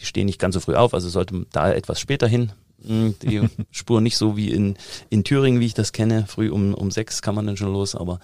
Die 0.00 0.04
stehen 0.04 0.26
nicht 0.26 0.40
ganz 0.40 0.54
so 0.54 0.60
früh 0.60 0.74
auf, 0.74 0.94
also 0.94 1.08
sollte 1.08 1.34
man 1.34 1.46
da 1.52 1.72
etwas 1.72 2.00
später 2.00 2.26
hin. 2.26 2.50
Hm, 2.84 3.14
Die 3.22 3.48
Spur 3.70 4.00
nicht 4.00 4.16
so 4.16 4.36
wie 4.36 4.50
in, 4.50 4.76
in 5.08 5.22
Thüringen, 5.22 5.60
wie 5.60 5.66
ich 5.66 5.74
das 5.74 5.92
kenne. 5.92 6.26
Früh 6.26 6.50
um, 6.50 6.74
um 6.74 6.90
sechs 6.90 7.22
kann 7.22 7.36
man 7.36 7.46
dann 7.46 7.56
schon 7.56 7.72
los, 7.72 7.94
aber 7.94 8.18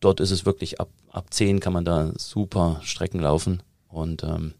dort 0.00 0.18
ist 0.18 0.32
es 0.32 0.44
wirklich 0.44 0.80
ab, 0.80 0.88
ab 1.12 1.26
zehn 1.30 1.60
kann 1.60 1.72
man 1.72 1.84
da 1.84 2.12
super 2.16 2.80
Strecken 2.82 3.20
laufen. 3.20 3.62
Und 3.88 4.24
ähm, 4.24 4.54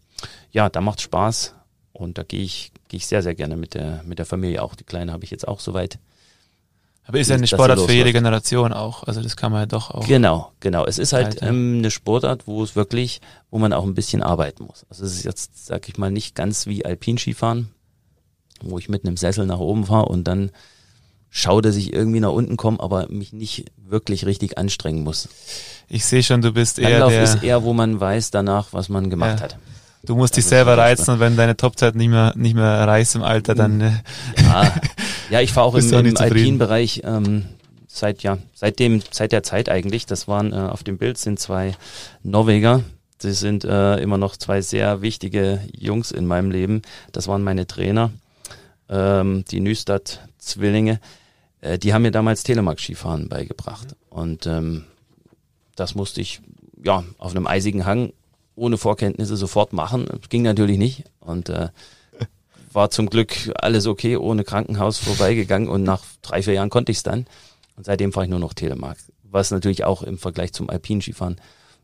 ja, 0.51 0.69
da 0.69 0.79
macht 0.79 1.01
Spaß. 1.01 1.55
Und 1.93 2.17
da 2.17 2.23
gehe 2.23 2.41
ich, 2.41 2.71
gehe 2.91 2.97
ich 2.97 3.07
sehr, 3.07 3.23
sehr 3.23 3.35
gerne 3.35 3.55
mit 3.55 3.73
der, 3.73 4.03
mit 4.05 4.19
der 4.19 4.25
Familie 4.25 4.61
auch. 4.61 4.75
Die 4.75 4.83
Kleine 4.83 5.13
habe 5.13 5.23
ich 5.23 5.31
jetzt 5.31 5.47
auch 5.47 5.61
soweit. 5.61 5.97
Aber 7.05 7.19
ist 7.19 7.29
ja 7.29 7.35
eine 7.37 7.47
Sportart 7.47 7.79
für 7.79 7.93
jede. 7.93 8.11
Generation 8.11 8.73
auch. 8.73 9.03
Also 9.03 9.21
das 9.21 9.37
kann 9.37 9.53
man 9.53 9.61
ja 9.61 9.65
doch 9.65 9.91
auch. 9.91 10.05
Genau, 10.05 10.51
genau. 10.59 10.85
Es 10.85 10.99
ist 10.99 11.13
halt 11.13 11.41
ähm, 11.41 11.77
eine 11.79 11.89
Sportart, 11.89 12.47
wo 12.47 12.61
es 12.61 12.75
wirklich, 12.75 13.21
wo 13.49 13.59
man 13.59 13.71
auch 13.71 13.85
ein 13.85 13.95
bisschen 13.95 14.21
arbeiten 14.21 14.65
muss. 14.65 14.85
Also 14.89 15.05
es 15.05 15.13
ist 15.13 15.23
jetzt, 15.23 15.65
sag 15.67 15.87
ich 15.87 15.97
mal, 15.97 16.11
nicht 16.11 16.35
ganz 16.35 16.67
wie 16.67 16.83
Alpinskifahren, 16.85 17.69
wo 18.61 18.77
ich 18.77 18.89
mit 18.89 19.05
einem 19.05 19.15
Sessel 19.15 19.45
nach 19.45 19.59
oben 19.59 19.85
fahre 19.85 20.09
und 20.09 20.25
dann 20.25 20.51
schaue, 21.29 21.61
dass 21.61 21.77
ich 21.77 21.93
irgendwie 21.93 22.19
nach 22.19 22.31
unten 22.31 22.57
komme, 22.57 22.81
aber 22.81 23.07
mich 23.09 23.31
nicht 23.31 23.71
wirklich 23.77 24.25
richtig 24.25 24.57
anstrengen 24.57 25.03
muss. 25.05 25.29
Ich 25.87 26.03
sehe 26.03 26.23
schon, 26.23 26.41
du 26.41 26.51
bist 26.51 26.77
eher 26.77 26.89
Langlauf 26.89 27.13
der, 27.13 27.23
ist 27.23 27.41
eher, 27.41 27.63
wo 27.63 27.71
man 27.71 28.01
weiß 28.01 28.31
danach, 28.31 28.73
was 28.73 28.89
man 28.89 29.09
gemacht 29.09 29.37
Ja. 29.39 29.43
hat. 29.45 29.57
Du 30.03 30.15
musst 30.15 30.35
dich 30.35 30.43
ist 30.43 30.49
selber 30.49 30.77
reizen 30.77 31.11
und 31.11 31.19
wenn 31.19 31.35
deine 31.35 31.57
Topzeit 31.57 31.95
nicht 31.95 32.09
mehr, 32.09 32.33
nicht 32.35 32.55
mehr 32.55 32.65
erreichst 32.65 33.15
im 33.15 33.23
Alter, 33.23 33.55
dann, 33.55 33.81
äh, 33.81 33.91
Ja, 34.41 34.73
ja 35.29 35.41
ich 35.41 35.51
fahre 35.51 35.67
auch 35.67 35.75
im, 35.75 36.05
im? 36.05 36.17
Alpinbereich 36.17 37.01
ähm, 37.03 37.45
seit 37.87 38.23
ja 38.23 38.37
seitdem 38.53 39.01
seit 39.11 39.31
der 39.31 39.43
Zeit 39.43 39.69
eigentlich. 39.69 40.05
Das 40.05 40.27
waren 40.27 40.53
äh, 40.53 40.55
auf 40.55 40.83
dem 40.83 40.97
Bild 40.97 41.17
sind 41.17 41.39
zwei 41.39 41.75
Norweger. 42.23 42.83
Sie 43.19 43.33
sind 43.33 43.63
äh, 43.65 43.97
immer 43.97 44.17
noch 44.17 44.35
zwei 44.35 44.61
sehr 44.61 45.01
wichtige 45.01 45.61
Jungs 45.73 46.11
in 46.11 46.25
meinem 46.25 46.49
Leben. 46.49 46.81
Das 47.11 47.27
waren 47.27 47.43
meine 47.43 47.67
Trainer, 47.67 48.11
ähm, 48.89 49.45
die 49.51 49.59
Nystad-Zwillinge. 49.59 50.99
Äh, 51.59 51.77
die 51.77 51.93
haben 51.93 52.01
mir 52.01 52.11
damals 52.11 52.41
Telemark-Skifahren 52.43 53.29
beigebracht. 53.29 53.95
Und 54.09 54.47
ähm, 54.47 54.85
das 55.75 55.93
musste 55.93 56.21
ich 56.21 56.41
ja 56.83 57.03
auf 57.19 57.35
einem 57.35 57.45
eisigen 57.45 57.85
Hang 57.85 58.11
ohne 58.55 58.77
Vorkenntnisse 58.77 59.37
sofort 59.37 59.73
machen. 59.73 60.05
Das 60.09 60.29
ging 60.29 60.41
natürlich 60.43 60.77
nicht. 60.77 61.03
Und 61.19 61.49
äh, 61.49 61.69
war 62.73 62.89
zum 62.89 63.09
Glück 63.09 63.33
alles 63.55 63.85
okay, 63.87 64.15
ohne 64.17 64.43
Krankenhaus 64.43 64.97
vorbeigegangen 64.99 65.67
und 65.69 65.83
nach 65.83 66.01
drei, 66.21 66.41
vier 66.41 66.53
Jahren 66.53 66.69
konnte 66.69 66.91
ich 66.91 66.99
es 66.99 67.03
dann. 67.03 67.25
Und 67.75 67.85
seitdem 67.85 68.13
fahre 68.13 68.25
ich 68.25 68.29
nur 68.29 68.39
noch 68.39 68.53
Telemark. 68.53 68.97
Was 69.29 69.51
natürlich 69.51 69.83
auch 69.83 70.03
im 70.03 70.17
Vergleich 70.17 70.53
zum 70.53 70.69
Alpinskifahren 70.69 71.37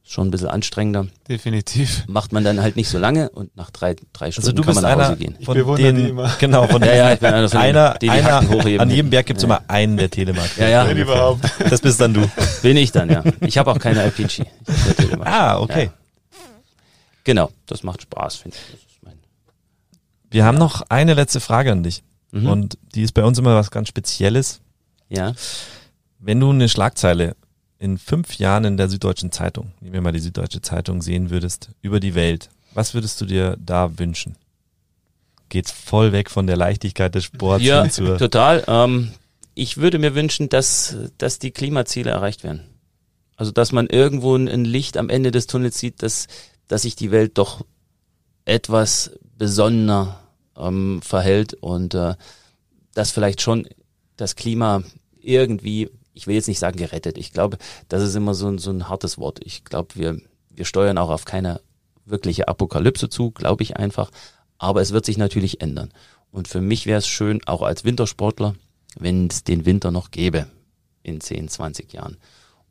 schon 0.09 0.28
ein 0.28 0.32
bisschen 0.32 0.47
anstrengender. 0.47 1.07
definitiv. 1.28 2.05
Macht 2.07 2.32
man 2.32 2.45
dann 2.45 2.61
halt 2.61 2.78
nicht 2.78 2.88
so 2.88 2.97
lange 2.97 3.30
und 3.30 3.53
nach 3.57 3.72
drei, 3.72 3.95
drei 4.13 4.28
Also 4.28 4.41
Stunden 4.41 4.55
du 4.55 4.61
kann 4.63 4.68
bist 4.76 4.82
man 4.82 4.84
nach 4.91 4.97
einer 4.97 5.07
Hause 5.09 5.18
gehen. 5.18 5.36
Ich 5.39 5.45
von 5.45 5.55
bewundere 5.55 5.91
die 5.93 6.01
den, 6.01 6.09
immer. 6.11 6.32
genau, 6.39 6.65
von 6.68 6.82
Ja, 6.82 6.88
den, 6.88 6.97
ja, 6.97 7.13
ich 7.13 7.20
bin 7.20 7.34
einer 7.34 7.49
von 7.49 7.57
einer, 7.59 7.93
die 7.95 8.05
die 8.07 8.11
Hacken 8.11 8.47
einer 8.49 8.57
hochheben. 8.61 8.80
an 8.82 8.89
jedem 8.89 9.09
Berg 9.09 9.26
gibt's 9.26 9.43
Ja. 9.43 9.47
immer 9.47 9.61
einen, 9.68 9.97
der 9.97 10.09
Telemark. 10.09 10.49
Ja, 10.57 10.70
ja. 10.70 10.88
Wenn 10.88 10.97
überhaupt. 10.97 11.43
Das 11.70 11.82
bist 11.82 11.99
dann 11.99 12.13
du. 12.13 12.22
Bin 12.61 12.78
ich 12.78 12.93
dann, 12.93 13.09
ja. 13.09 13.22
Ich 13.41 13.57
habe 13.57 13.70
auch 13.72 13.80
keine 13.80 13.99
Alpinski. 14.01 14.45
Ah, 15.26 15.59
okay. 15.59 15.86
Ja. 15.86 15.93
Genau, 17.28 17.51
das 17.65 17.84
macht 17.84 18.03
Spaß, 18.03 18.38
finde 18.38 18.55
ich. 18.55 18.71
Das 18.71 18.80
ist 18.89 19.03
mein 19.03 19.19
Wir 20.32 20.45
haben 20.45 20.57
noch 20.57 20.84
eine 20.88 21.13
letzte 21.13 21.41
Frage 21.41 21.73
an 21.73 21.84
dich. 21.84 22.01
Mhm. 22.32 22.47
Und 22.47 22.78
die 22.95 23.01
ist 23.01 23.11
bei 23.11 23.25
uns 23.25 23.38
immer 23.38 23.53
was 23.53 23.69
ganz 23.69 23.89
Spezielles. 23.89 24.61
Ja. 25.09 25.36
Wenn 26.19 26.39
du 26.39 26.49
eine 26.51 26.69
Schlagzeile 26.69 27.36
in 27.80 27.97
fünf 27.97 28.38
Jahren 28.38 28.63
in 28.63 28.78
der 28.78 28.88
Süddeutschen 28.88 29.34
Zeitung, 29.34 29.73
nehmen 29.82 29.95
wir 29.95 30.01
mal 30.01 30.13
die 30.13 30.21
Süddeutsche 30.21 30.61
Zeitung, 30.61 31.01
sehen 31.01 31.30
würdest, 31.30 31.71
über 31.82 31.99
die 31.99 32.15
Welt, 32.15 32.49
was 32.73 32.93
würdest 32.93 33.19
du 33.19 33.25
dir 33.25 33.57
da 33.59 33.99
wünschen? 33.99 34.38
Geht's 35.49 35.71
voll 35.71 36.13
weg 36.13 36.32
von 36.32 36.47
der 36.47 36.55
Leichtigkeit 36.55 37.13
des 37.13 37.25
Sports 37.25 37.61
Ja, 37.61 37.86
total. 37.88 38.63
Ähm, 38.67 39.11
ich 39.53 39.75
würde 39.75 39.99
mir 39.99 40.15
wünschen, 40.15 40.47
dass, 40.47 40.95
dass 41.17 41.39
die 41.39 41.51
Klimaziele 41.51 42.09
erreicht 42.09 42.45
werden. 42.45 42.61
Also, 43.36 43.51
dass 43.51 43.73
man 43.73 43.88
irgendwo 43.88 44.34
ein, 44.34 44.47
ein 44.47 44.63
Licht 44.63 44.95
am 44.95 45.09
Ende 45.09 45.32
des 45.32 45.45
Tunnels 45.45 45.78
sieht, 45.78 46.01
dass, 46.01 46.28
dass 46.68 46.84
sich 46.84 46.95
die 46.95 47.11
Welt 47.11 47.38
doch 47.38 47.65
etwas 48.45 49.11
besonnener 49.38 50.20
ähm, 50.55 51.01
verhält 51.03 51.53
und 51.55 51.93
äh, 51.93 52.15
dass 52.93 53.11
vielleicht 53.11 53.41
schon 53.41 53.68
das 54.15 54.36
Klima 54.36 54.84
irgendwie, 55.22 55.89
ich 56.13 56.26
will 56.28 56.36
jetzt 56.36 56.47
nicht 56.47 56.59
sagen 56.59 56.78
gerettet, 56.78 57.18
ich 57.18 57.32
glaube, 57.34 57.57
das 57.89 58.01
ist 58.01 58.15
immer 58.15 58.34
so, 58.34 58.47
ein- 58.47 58.57
so 58.57 58.72
ein 58.72 58.89
hartes 58.89 59.18
Wort. 59.18 59.39
Ich 59.43 59.63
glaube, 59.65 59.89
wir, 59.95 60.20
wir 60.49 60.65
steuern 60.65 60.97
auch 60.97 61.09
auf 61.09 61.26
keine 61.26 61.61
wirkliche 62.05 62.47
Apokalypse 62.47 63.09
zu, 63.09 63.32
glaube 63.32 63.63
ich 63.63 63.78
einfach. 63.78 64.09
Aber 64.57 64.82
es 64.82 64.91
wird 64.91 65.05
sich 65.05 65.18
natürlich 65.18 65.61
ändern. 65.61 65.91
Und 66.32 66.47
für 66.47 66.61
mich 66.61 66.86
wäre 66.86 66.99
es 66.99 67.07
schön, 67.07 67.41
auch 67.45 67.61
als 67.61 67.84
Wintersportler, 67.84 68.55
wenn 68.97 69.28
es 69.28 69.43
den 69.43 69.65
Winter 69.65 69.91
noch 69.91 70.09
gäbe 70.09 70.47
in 71.03 71.22
10, 71.22 71.49
20 71.49 71.93
Jahren. 71.93 72.18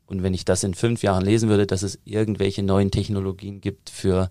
Und 0.07 0.23
wenn 0.23 0.33
ich 0.33 0.45
das 0.45 0.63
in 0.63 0.73
fünf 0.73 1.03
Jahren 1.03 1.23
lesen 1.23 1.49
würde, 1.49 1.67
dass 1.67 1.83
es 1.83 1.99
irgendwelche 2.05 2.63
neuen 2.63 2.91
Technologien 2.91 3.61
gibt 3.61 3.89
für 3.89 4.29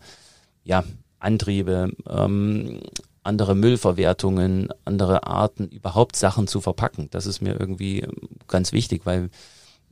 ja, 0.64 0.82
Antriebe, 1.20 1.92
ähm, 2.08 2.80
andere 3.22 3.54
Müllverwertungen, 3.54 4.68
andere 4.84 5.26
Arten, 5.26 5.68
überhaupt 5.68 6.16
Sachen 6.16 6.46
zu 6.46 6.60
verpacken. 6.60 7.08
Das 7.10 7.26
ist 7.26 7.40
mir 7.40 7.58
irgendwie 7.58 8.00
ähm, 8.00 8.14
ganz 8.48 8.72
wichtig, 8.72 9.02
weil 9.04 9.30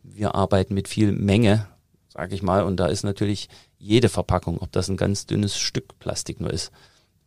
wir 0.02 0.34
arbeiten 0.34 0.74
mit 0.74 0.88
viel 0.88 1.12
Menge, 1.12 1.66
sage 2.08 2.34
ich 2.34 2.42
mal, 2.42 2.62
und 2.62 2.78
da 2.78 2.86
ist 2.86 3.02
natürlich 3.02 3.48
jede 3.78 4.08
Verpackung, 4.08 4.58
ob 4.58 4.72
das 4.72 4.88
ein 4.88 4.96
ganz 4.96 5.26
dünnes 5.26 5.58
Stück 5.58 5.98
Plastik 5.98 6.40
nur 6.40 6.52
ist, 6.52 6.70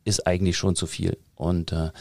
ist 0.05 0.25
eigentlich 0.25 0.57
schon 0.57 0.75
zu 0.75 0.87
viel. 0.87 1.17
Und 1.35 1.71
äh, 1.71 1.91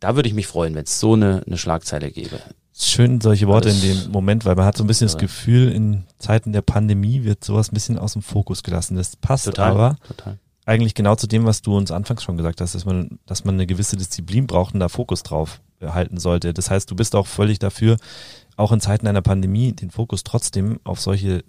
da 0.00 0.16
würde 0.16 0.28
ich 0.28 0.34
mich 0.34 0.46
freuen, 0.46 0.74
wenn 0.74 0.84
es 0.84 1.00
so 1.00 1.14
eine, 1.14 1.42
eine 1.46 1.56
Schlagzeile 1.56 2.10
gäbe. 2.10 2.40
Schön 2.76 3.20
solche 3.20 3.46
Worte 3.46 3.68
in 3.68 3.80
dem 3.80 4.10
Moment, 4.10 4.44
weil 4.44 4.56
man 4.56 4.64
hat 4.66 4.76
so 4.76 4.82
ein 4.82 4.88
bisschen 4.88 5.06
das 5.06 5.14
Ja. 5.14 5.20
Gefühl, 5.20 5.70
in 5.70 6.04
Zeiten 6.18 6.52
der 6.52 6.62
Pandemie 6.62 7.22
wird 7.22 7.44
sowas 7.44 7.70
ein 7.70 7.74
bisschen 7.74 7.98
aus 7.98 8.14
dem 8.14 8.22
Fokus 8.22 8.62
gelassen. 8.64 8.96
Das 8.96 9.14
passt 9.16 9.58
aber 9.60 9.96
total. 10.06 10.38
eigentlich 10.66 10.94
genau 10.94 11.14
zu 11.14 11.28
dem, 11.28 11.44
was 11.44 11.62
du 11.62 11.76
uns 11.76 11.92
anfangs 11.92 12.24
schon 12.24 12.36
gesagt 12.36 12.60
hast, 12.60 12.74
dass 12.74 12.84
man, 12.84 13.20
dass 13.26 13.44
man 13.44 13.54
eine 13.54 13.66
gewisse 13.66 13.96
Disziplin 13.96 14.46
braucht 14.48 14.74
und 14.74 14.80
da 14.80 14.88
Fokus 14.88 15.22
drauf 15.22 15.60
halten 15.80 16.18
sollte. 16.18 16.52
Das 16.52 16.70
heißt, 16.70 16.90
du 16.90 16.96
bist 16.96 17.14
auch 17.14 17.26
völlig 17.28 17.58
dafür, 17.60 17.96
auch 18.56 18.72
in 18.72 18.80
Zeiten 18.80 19.06
einer 19.06 19.22
Pandemie 19.22 19.72
den 19.72 19.90
Fokus 19.90 20.24
trotzdem 20.24 20.80
auf 20.82 21.00
solche 21.00 21.44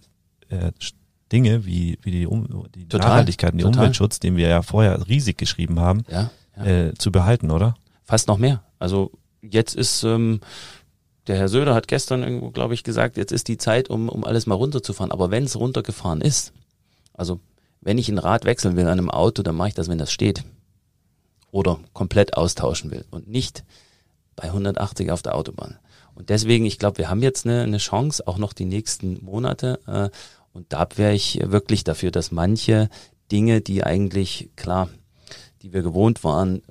äh, 0.50 0.72
Dinge 1.32 1.66
wie, 1.66 1.98
wie 2.04 2.12
die, 2.12 2.28
um, 2.28 2.68
die 2.76 2.88
Total, 2.88 3.10
Nachhaltigkeit 3.10 3.54
und 3.54 3.60
total. 3.62 3.80
Umweltschutz, 3.80 4.20
den 4.20 4.36
wir 4.38 4.48
ja 4.48 4.62
vorher 4.62 5.08
riesig 5.08 5.38
geschrieben 5.38 5.80
haben, 5.80 6.04
Ja, 6.10 6.30
ja. 6.58 6.66
äh, 6.66 6.94
zu 6.96 7.12
behalten, 7.12 7.50
oder? 7.50 7.76
Fast 8.04 8.28
noch 8.28 8.38
mehr. 8.38 8.62
Also 8.78 9.12
jetzt 9.42 9.76
ist, 9.76 10.04
ähm, 10.04 10.40
der 11.28 11.38
Herr 11.38 11.50
Söder 11.50 11.74
hat 11.74 11.88
gestern 11.88 12.24
irgendwo, 12.24 12.52
glaube 12.52 12.74
ich, 12.74 12.84
gesagt, 12.84 13.18
jetzt 13.18 13.32
ist 13.32 13.48
die 13.48 13.58
Zeit, 13.58 13.90
um, 13.90 14.10
um 14.10 14.24
alles 14.24 14.46
mal 14.46 14.56
runterzufahren. 14.56 15.12
Aber 15.12 15.32
wenn 15.32 15.44
es 15.44 15.60
runtergefahren 15.60 16.22
ist, 16.22 16.54
also 17.14 17.40
wenn 17.82 17.98
ich 17.98 18.10
ein 18.10 18.18
Rad 18.18 18.46
wechseln 18.46 18.76
will 18.76 18.86
an 18.86 19.00
einem 19.00 19.10
Auto, 19.10 19.42
dann 19.44 19.56
mache 19.56 19.70
ich 19.70 19.74
das, 19.74 19.88
wenn 19.88 19.98
das 19.98 20.12
steht. 20.12 20.44
Oder 21.52 21.80
komplett 21.94 22.36
austauschen 22.36 22.92
will 22.92 23.06
und 23.12 23.28
nicht 23.28 23.64
bei 24.36 24.46
180 24.46 25.12
auf 25.12 25.22
der 25.22 25.36
Autobahn. 25.36 25.80
Und 26.14 26.30
deswegen, 26.30 26.66
ich 26.66 26.80
glaube, 26.80 26.98
wir 26.98 27.10
haben 27.10 27.22
jetzt 27.22 27.46
eine, 27.46 27.64
eine 27.64 27.78
Chance, 27.78 28.28
auch 28.28 28.38
noch 28.38 28.54
die 28.54 28.66
nächsten 28.66 29.24
Monate. 29.24 29.80
Äh, 29.88 30.10
und 30.54 30.72
da 30.72 30.88
wäre 30.96 31.14
ich 31.14 31.40
wirklich 31.44 31.84
dafür, 31.84 32.12
dass 32.12 32.32
manche 32.32 32.90
Dinge, 33.32 33.62
die 33.62 33.84
eigentlich, 33.84 34.50
klar, 34.56 34.90
die 35.62 35.74
wir 35.74 35.82
gewohnt 35.82 36.24
waren, 36.24 36.62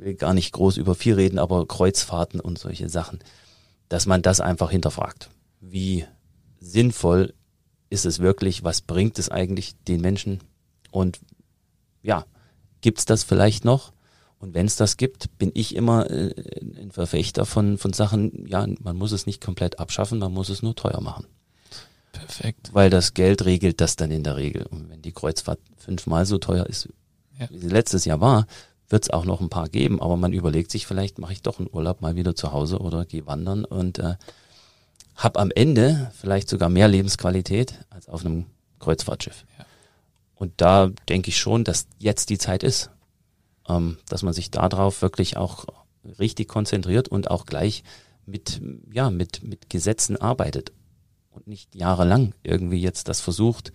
will 0.00 0.14
gar 0.14 0.34
nicht 0.34 0.52
groß 0.52 0.76
über 0.76 0.94
viel 0.94 1.14
reden, 1.14 1.38
aber 1.38 1.66
Kreuzfahrten 1.66 2.40
und 2.40 2.58
solche 2.58 2.88
Sachen, 2.88 3.20
dass 3.88 4.06
man 4.06 4.22
das 4.22 4.40
einfach 4.40 4.70
hinterfragt. 4.70 5.30
Wie 5.60 6.04
sinnvoll 6.58 7.34
ist 7.90 8.06
es 8.06 8.18
wirklich? 8.20 8.64
Was 8.64 8.80
bringt 8.80 9.18
es 9.18 9.28
eigentlich 9.28 9.74
den 9.88 10.00
Menschen? 10.00 10.40
Und 10.90 11.20
ja, 12.02 12.24
gibt's 12.80 13.04
das 13.04 13.24
vielleicht 13.24 13.64
noch? 13.64 13.92
Und 14.38 14.54
wenn 14.54 14.66
es 14.66 14.76
das 14.76 14.96
gibt, 14.96 15.36
bin 15.38 15.50
ich 15.52 15.76
immer 15.76 16.10
äh, 16.10 16.32
ein 16.80 16.92
Verfechter 16.92 17.44
von, 17.44 17.76
von 17.76 17.92
Sachen, 17.92 18.46
ja, 18.46 18.66
man 18.80 18.96
muss 18.96 19.12
es 19.12 19.26
nicht 19.26 19.42
komplett 19.44 19.78
abschaffen, 19.78 20.18
man 20.18 20.32
muss 20.32 20.48
es 20.48 20.62
nur 20.62 20.74
teuer 20.74 21.00
machen. 21.02 21.26
Perfekt. 22.12 22.70
Weil 22.72 22.88
das 22.88 23.12
Geld 23.14 23.44
regelt 23.44 23.80
das 23.80 23.96
dann 23.96 24.10
in 24.10 24.24
der 24.24 24.36
Regel. 24.36 24.64
Und 24.66 24.88
wenn 24.88 25.02
die 25.02 25.12
Kreuzfahrt 25.12 25.60
fünfmal 25.76 26.24
so 26.24 26.38
teuer 26.38 26.66
ist, 26.66 26.88
Ja. 27.38 27.48
wie 27.50 27.58
sie 27.58 27.68
letztes 27.68 28.06
Jahr 28.06 28.20
war, 28.20 28.46
wird 28.90 29.04
es 29.04 29.10
auch 29.10 29.24
noch 29.24 29.40
ein 29.40 29.48
paar 29.48 29.68
geben. 29.68 30.02
Aber 30.02 30.16
man 30.16 30.32
überlegt 30.32 30.70
sich, 30.70 30.86
vielleicht 30.86 31.18
mache 31.18 31.32
ich 31.32 31.42
doch 31.42 31.58
einen 31.58 31.70
Urlaub 31.72 32.02
mal 32.02 32.16
wieder 32.16 32.34
zu 32.34 32.52
Hause 32.52 32.78
oder 32.78 33.06
gehe 33.06 33.26
wandern 33.26 33.64
und 33.64 33.98
äh, 33.98 34.16
habe 35.16 35.38
am 35.38 35.50
Ende 35.50 36.10
vielleicht 36.14 36.48
sogar 36.48 36.68
mehr 36.68 36.88
Lebensqualität 36.88 37.84
als 37.90 38.08
auf 38.08 38.24
einem 38.24 38.46
Kreuzfahrtschiff. 38.78 39.44
Ja. 39.58 39.64
Und 40.34 40.52
da 40.56 40.90
denke 41.08 41.28
ich 41.28 41.38
schon, 41.38 41.64
dass 41.64 41.86
jetzt 41.98 42.30
die 42.30 42.38
Zeit 42.38 42.62
ist, 42.62 42.90
ähm, 43.68 43.98
dass 44.08 44.22
man 44.22 44.32
sich 44.32 44.50
darauf 44.50 45.02
wirklich 45.02 45.36
auch 45.36 45.66
richtig 46.18 46.48
konzentriert 46.48 47.08
und 47.08 47.30
auch 47.30 47.46
gleich 47.46 47.84
mit, 48.26 48.60
ja, 48.92 49.10
mit, 49.10 49.42
mit 49.42 49.70
Gesetzen 49.70 50.16
arbeitet 50.16 50.72
und 51.30 51.46
nicht 51.46 51.74
jahrelang 51.74 52.34
irgendwie 52.42 52.80
jetzt 52.80 53.08
das 53.08 53.20
versucht, 53.20 53.72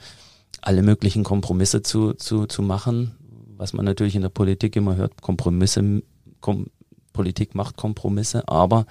alle 0.61 0.82
möglichen 0.82 1.24
Kompromisse 1.24 1.84
zu, 1.84 2.13
zu, 2.13 2.47
zu 2.47 2.61
machen, 2.61 3.16
was 3.58 3.74
man 3.74 3.86
natürlich 3.86 4.16
in 4.16 4.22
der 4.22 4.30
Politik 4.30 4.76
immer 4.76 4.95
hört, 4.95 5.22
Kompromisse, 5.22 6.01
Kom 6.41 6.68
Politik 7.14 7.56
macht 7.56 7.78
Kompromisse, 7.78 8.47
aber 8.47 8.86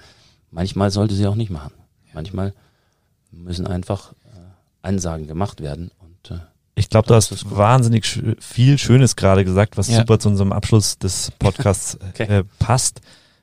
manchmal 0.51 0.89
sollte 0.91 1.13
sie 1.13 1.27
auch 1.27 1.35
nicht 1.35 1.51
machen. 1.51 1.73
Manchmal 2.13 2.53
müssen 3.31 3.67
einfach 3.67 4.13
äh, 4.23 4.37
Ansagen 4.81 5.27
gemacht 5.27 5.61
werden 5.61 5.91
und 5.99 6.31
äh, 6.31 6.39
Ich 6.75 6.89
glaube, 6.89 7.07
du 7.07 7.13
hast 7.13 7.49
wahnsinnig 7.55 8.05
schö- 8.05 8.35
viel 8.41 8.77
Schönes 8.77 9.15
gerade 9.15 9.45
gesagt, 9.45 9.77
was 9.77 9.89
Ja. 9.89 9.97
super 9.99 10.17
zu 10.19 10.29
unserem 10.29 10.51
Abschluss 10.53 10.97
des 10.97 11.31
Podcasts 11.37 11.97
Okay. 12.09 12.23
äh, 12.39 12.43
passt. 12.59 13.01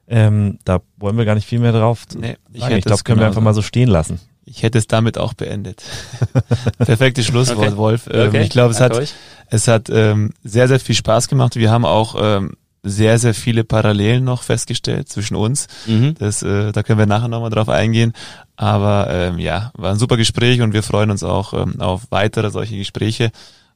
Ähm, 0.08 0.58
da 0.64 0.80
wollen 0.96 1.16
wir 1.16 1.24
gar 1.24 1.36
nicht 1.36 1.46
viel 1.46 1.60
mehr 1.60 1.72
drauf 1.72 2.04
Nee, 2.16 2.36
ich 2.52 2.60
Ich 2.62 2.82
glaube, 2.84 2.94
es 2.96 3.04
können 3.04 3.20
wir 3.20 3.26
einfach 3.26 3.40
mal 3.40 3.54
so 3.54 3.62
stehen 3.62 3.88
lassen. 3.88 4.18
Ich 4.44 4.62
hätte 4.62 4.78
es 4.78 4.86
damit 4.86 5.18
auch 5.18 5.34
beendet. 5.34 5.82
Perfektes 6.78 7.26
Schlusswort, 7.26 7.58
Okay. 7.68 7.76
Wolf. 7.76 8.08
Ähm, 8.10 8.28
okay, 8.28 8.42
Ich 8.42 8.50
glaube, 8.50 8.72
es 8.72 8.78
danke 8.78 8.96
hat, 8.96 9.02
euch. 9.02 9.14
es 9.48 9.68
hat 9.68 9.88
ähm, 9.90 10.32
sehr, 10.42 10.68
sehr 10.68 10.80
viel 10.80 10.94
Spaß 10.94 11.28
gemacht. 11.28 11.56
Wir 11.56 11.70
haben 11.70 11.84
auch 11.84 12.16
ähm, 12.18 12.52
sehr, 12.82 13.18
sehr 13.18 13.34
viele 13.34 13.62
Parallelen 13.62 14.24
noch 14.24 14.42
festgestellt 14.42 15.08
zwischen 15.08 15.36
uns. 15.36 15.68
Mhm. 15.86 16.14
Das, 16.18 16.42
äh, 16.42 16.72
da 16.72 16.82
können 16.82 16.98
wir 16.98 17.06
nachher 17.06 17.28
nochmal 17.28 17.50
drauf 17.50 17.68
eingehen. 17.68 18.12
Aber 18.56 19.06
ähm, 19.10 19.38
ja, 19.38 19.70
war 19.74 19.92
ein 19.92 19.98
super 19.98 20.16
Gespräch 20.16 20.60
und 20.60 20.72
wir 20.72 20.82
freuen 20.82 21.10
uns 21.10 21.22
auch 21.22 21.52
ähm, 21.54 21.80
auf 21.80 22.02
weitere 22.10 22.50
solche 22.50 22.76
Gespräche. 22.76 23.30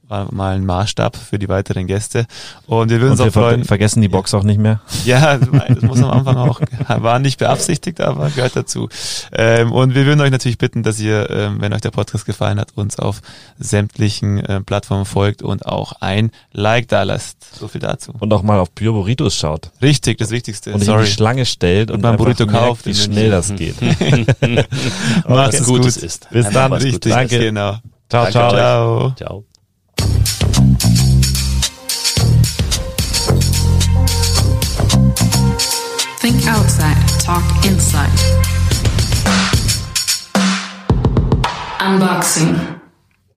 War 0.09 0.33
mal 0.33 0.55
ein 0.55 0.65
Maßstab 0.65 1.17
für 1.17 1.37
die 1.39 1.49
weiteren 1.49 1.89
Gäste. 1.89 2.27
Und 2.67 2.91
wir 2.91 3.01
würden 3.01 3.13
Und 3.13 3.21
uns 3.21 3.21
wir 3.21 3.27
auch 3.27 3.33
ver 3.33 3.51
freuen. 3.51 3.65
vergessen 3.65 4.03
die 4.03 4.09
Box 4.09 4.35
auch 4.35 4.45
nicht 4.45 4.61
mehr. 4.61 4.81
Ja, 5.05 5.37
das 5.37 5.83
muss 5.83 6.01
am 6.01 6.11
Anfang 6.11 6.37
auch, 6.37 6.61
war 6.89 7.19
nicht 7.19 7.39
beabsichtigt, 7.39 8.01
aber 8.01 8.31
gehört 8.31 8.55
dazu. 8.55 8.89
Ähm, 9.33 9.73
und 9.73 9.97
wir 9.97 10.07
würden 10.07 10.21
euch 10.21 10.31
natürlich 10.31 10.59
bitten, 10.59 10.85
dass 10.85 11.01
ihr, 11.01 11.29
ähm, 11.31 11.61
wenn 11.61 11.73
euch 11.73 11.81
der 11.81 11.91
Podcast 11.91 12.25
gefallen 12.25 12.61
hat, 12.61 12.69
uns 12.77 12.99
auf 13.01 13.21
sämtlichen 13.59 14.45
äh, 14.45 14.61
Plattformen 14.61 15.07
folgt 15.07 15.43
und 15.43 15.67
auch 15.67 15.95
ein 16.01 16.31
Like 16.53 16.87
da 16.89 17.03
lasst. 17.03 17.57
So 17.59 17.67
viel 17.67 17.81
dazu. 17.81 18.13
Und 18.19 18.33
auch 18.33 18.43
mal 18.43 18.61
auf 18.61 18.73
Pure 18.75 18.93
Burritos 18.93 19.35
schaut. 19.37 19.71
Richtig, 19.83 20.19
das 20.19 20.31
Wichtigste. 20.31 20.73
Und 20.73 20.81
in 20.81 20.87
Sorry. 20.87 21.05
die 21.07 21.11
Schlange 21.11 21.47
stellt 21.47 21.91
und, 21.91 21.97
Und 21.97 22.03
mal 22.03 22.09
ein 22.11 22.13
einfach 22.13 22.25
Burrito 22.27 22.47
merkt, 22.47 22.59
kauft 22.67 22.87
wie 22.87 22.95
schnell 22.95 23.31
das 23.31 23.55
geht. 23.55 23.75
Macht's 25.29 25.61
was 25.61 25.67
gut. 25.67 25.85
Ist. 25.85 26.29
Bis 26.31 26.49
dann. 26.51 26.73
Richtig. 26.73 27.13
Danke. 27.13 27.39
genau. 27.39 27.79
Ciao, 28.09 28.25
Danke 28.25 28.31
ciao. 28.33 28.51
Ciao. 28.51 29.15
Ciao. 29.17 29.56
Think 36.27 36.49
outside, 36.49 36.97
talk 37.21 37.65
inside. 37.65 38.11
Unboxing. 41.79 42.76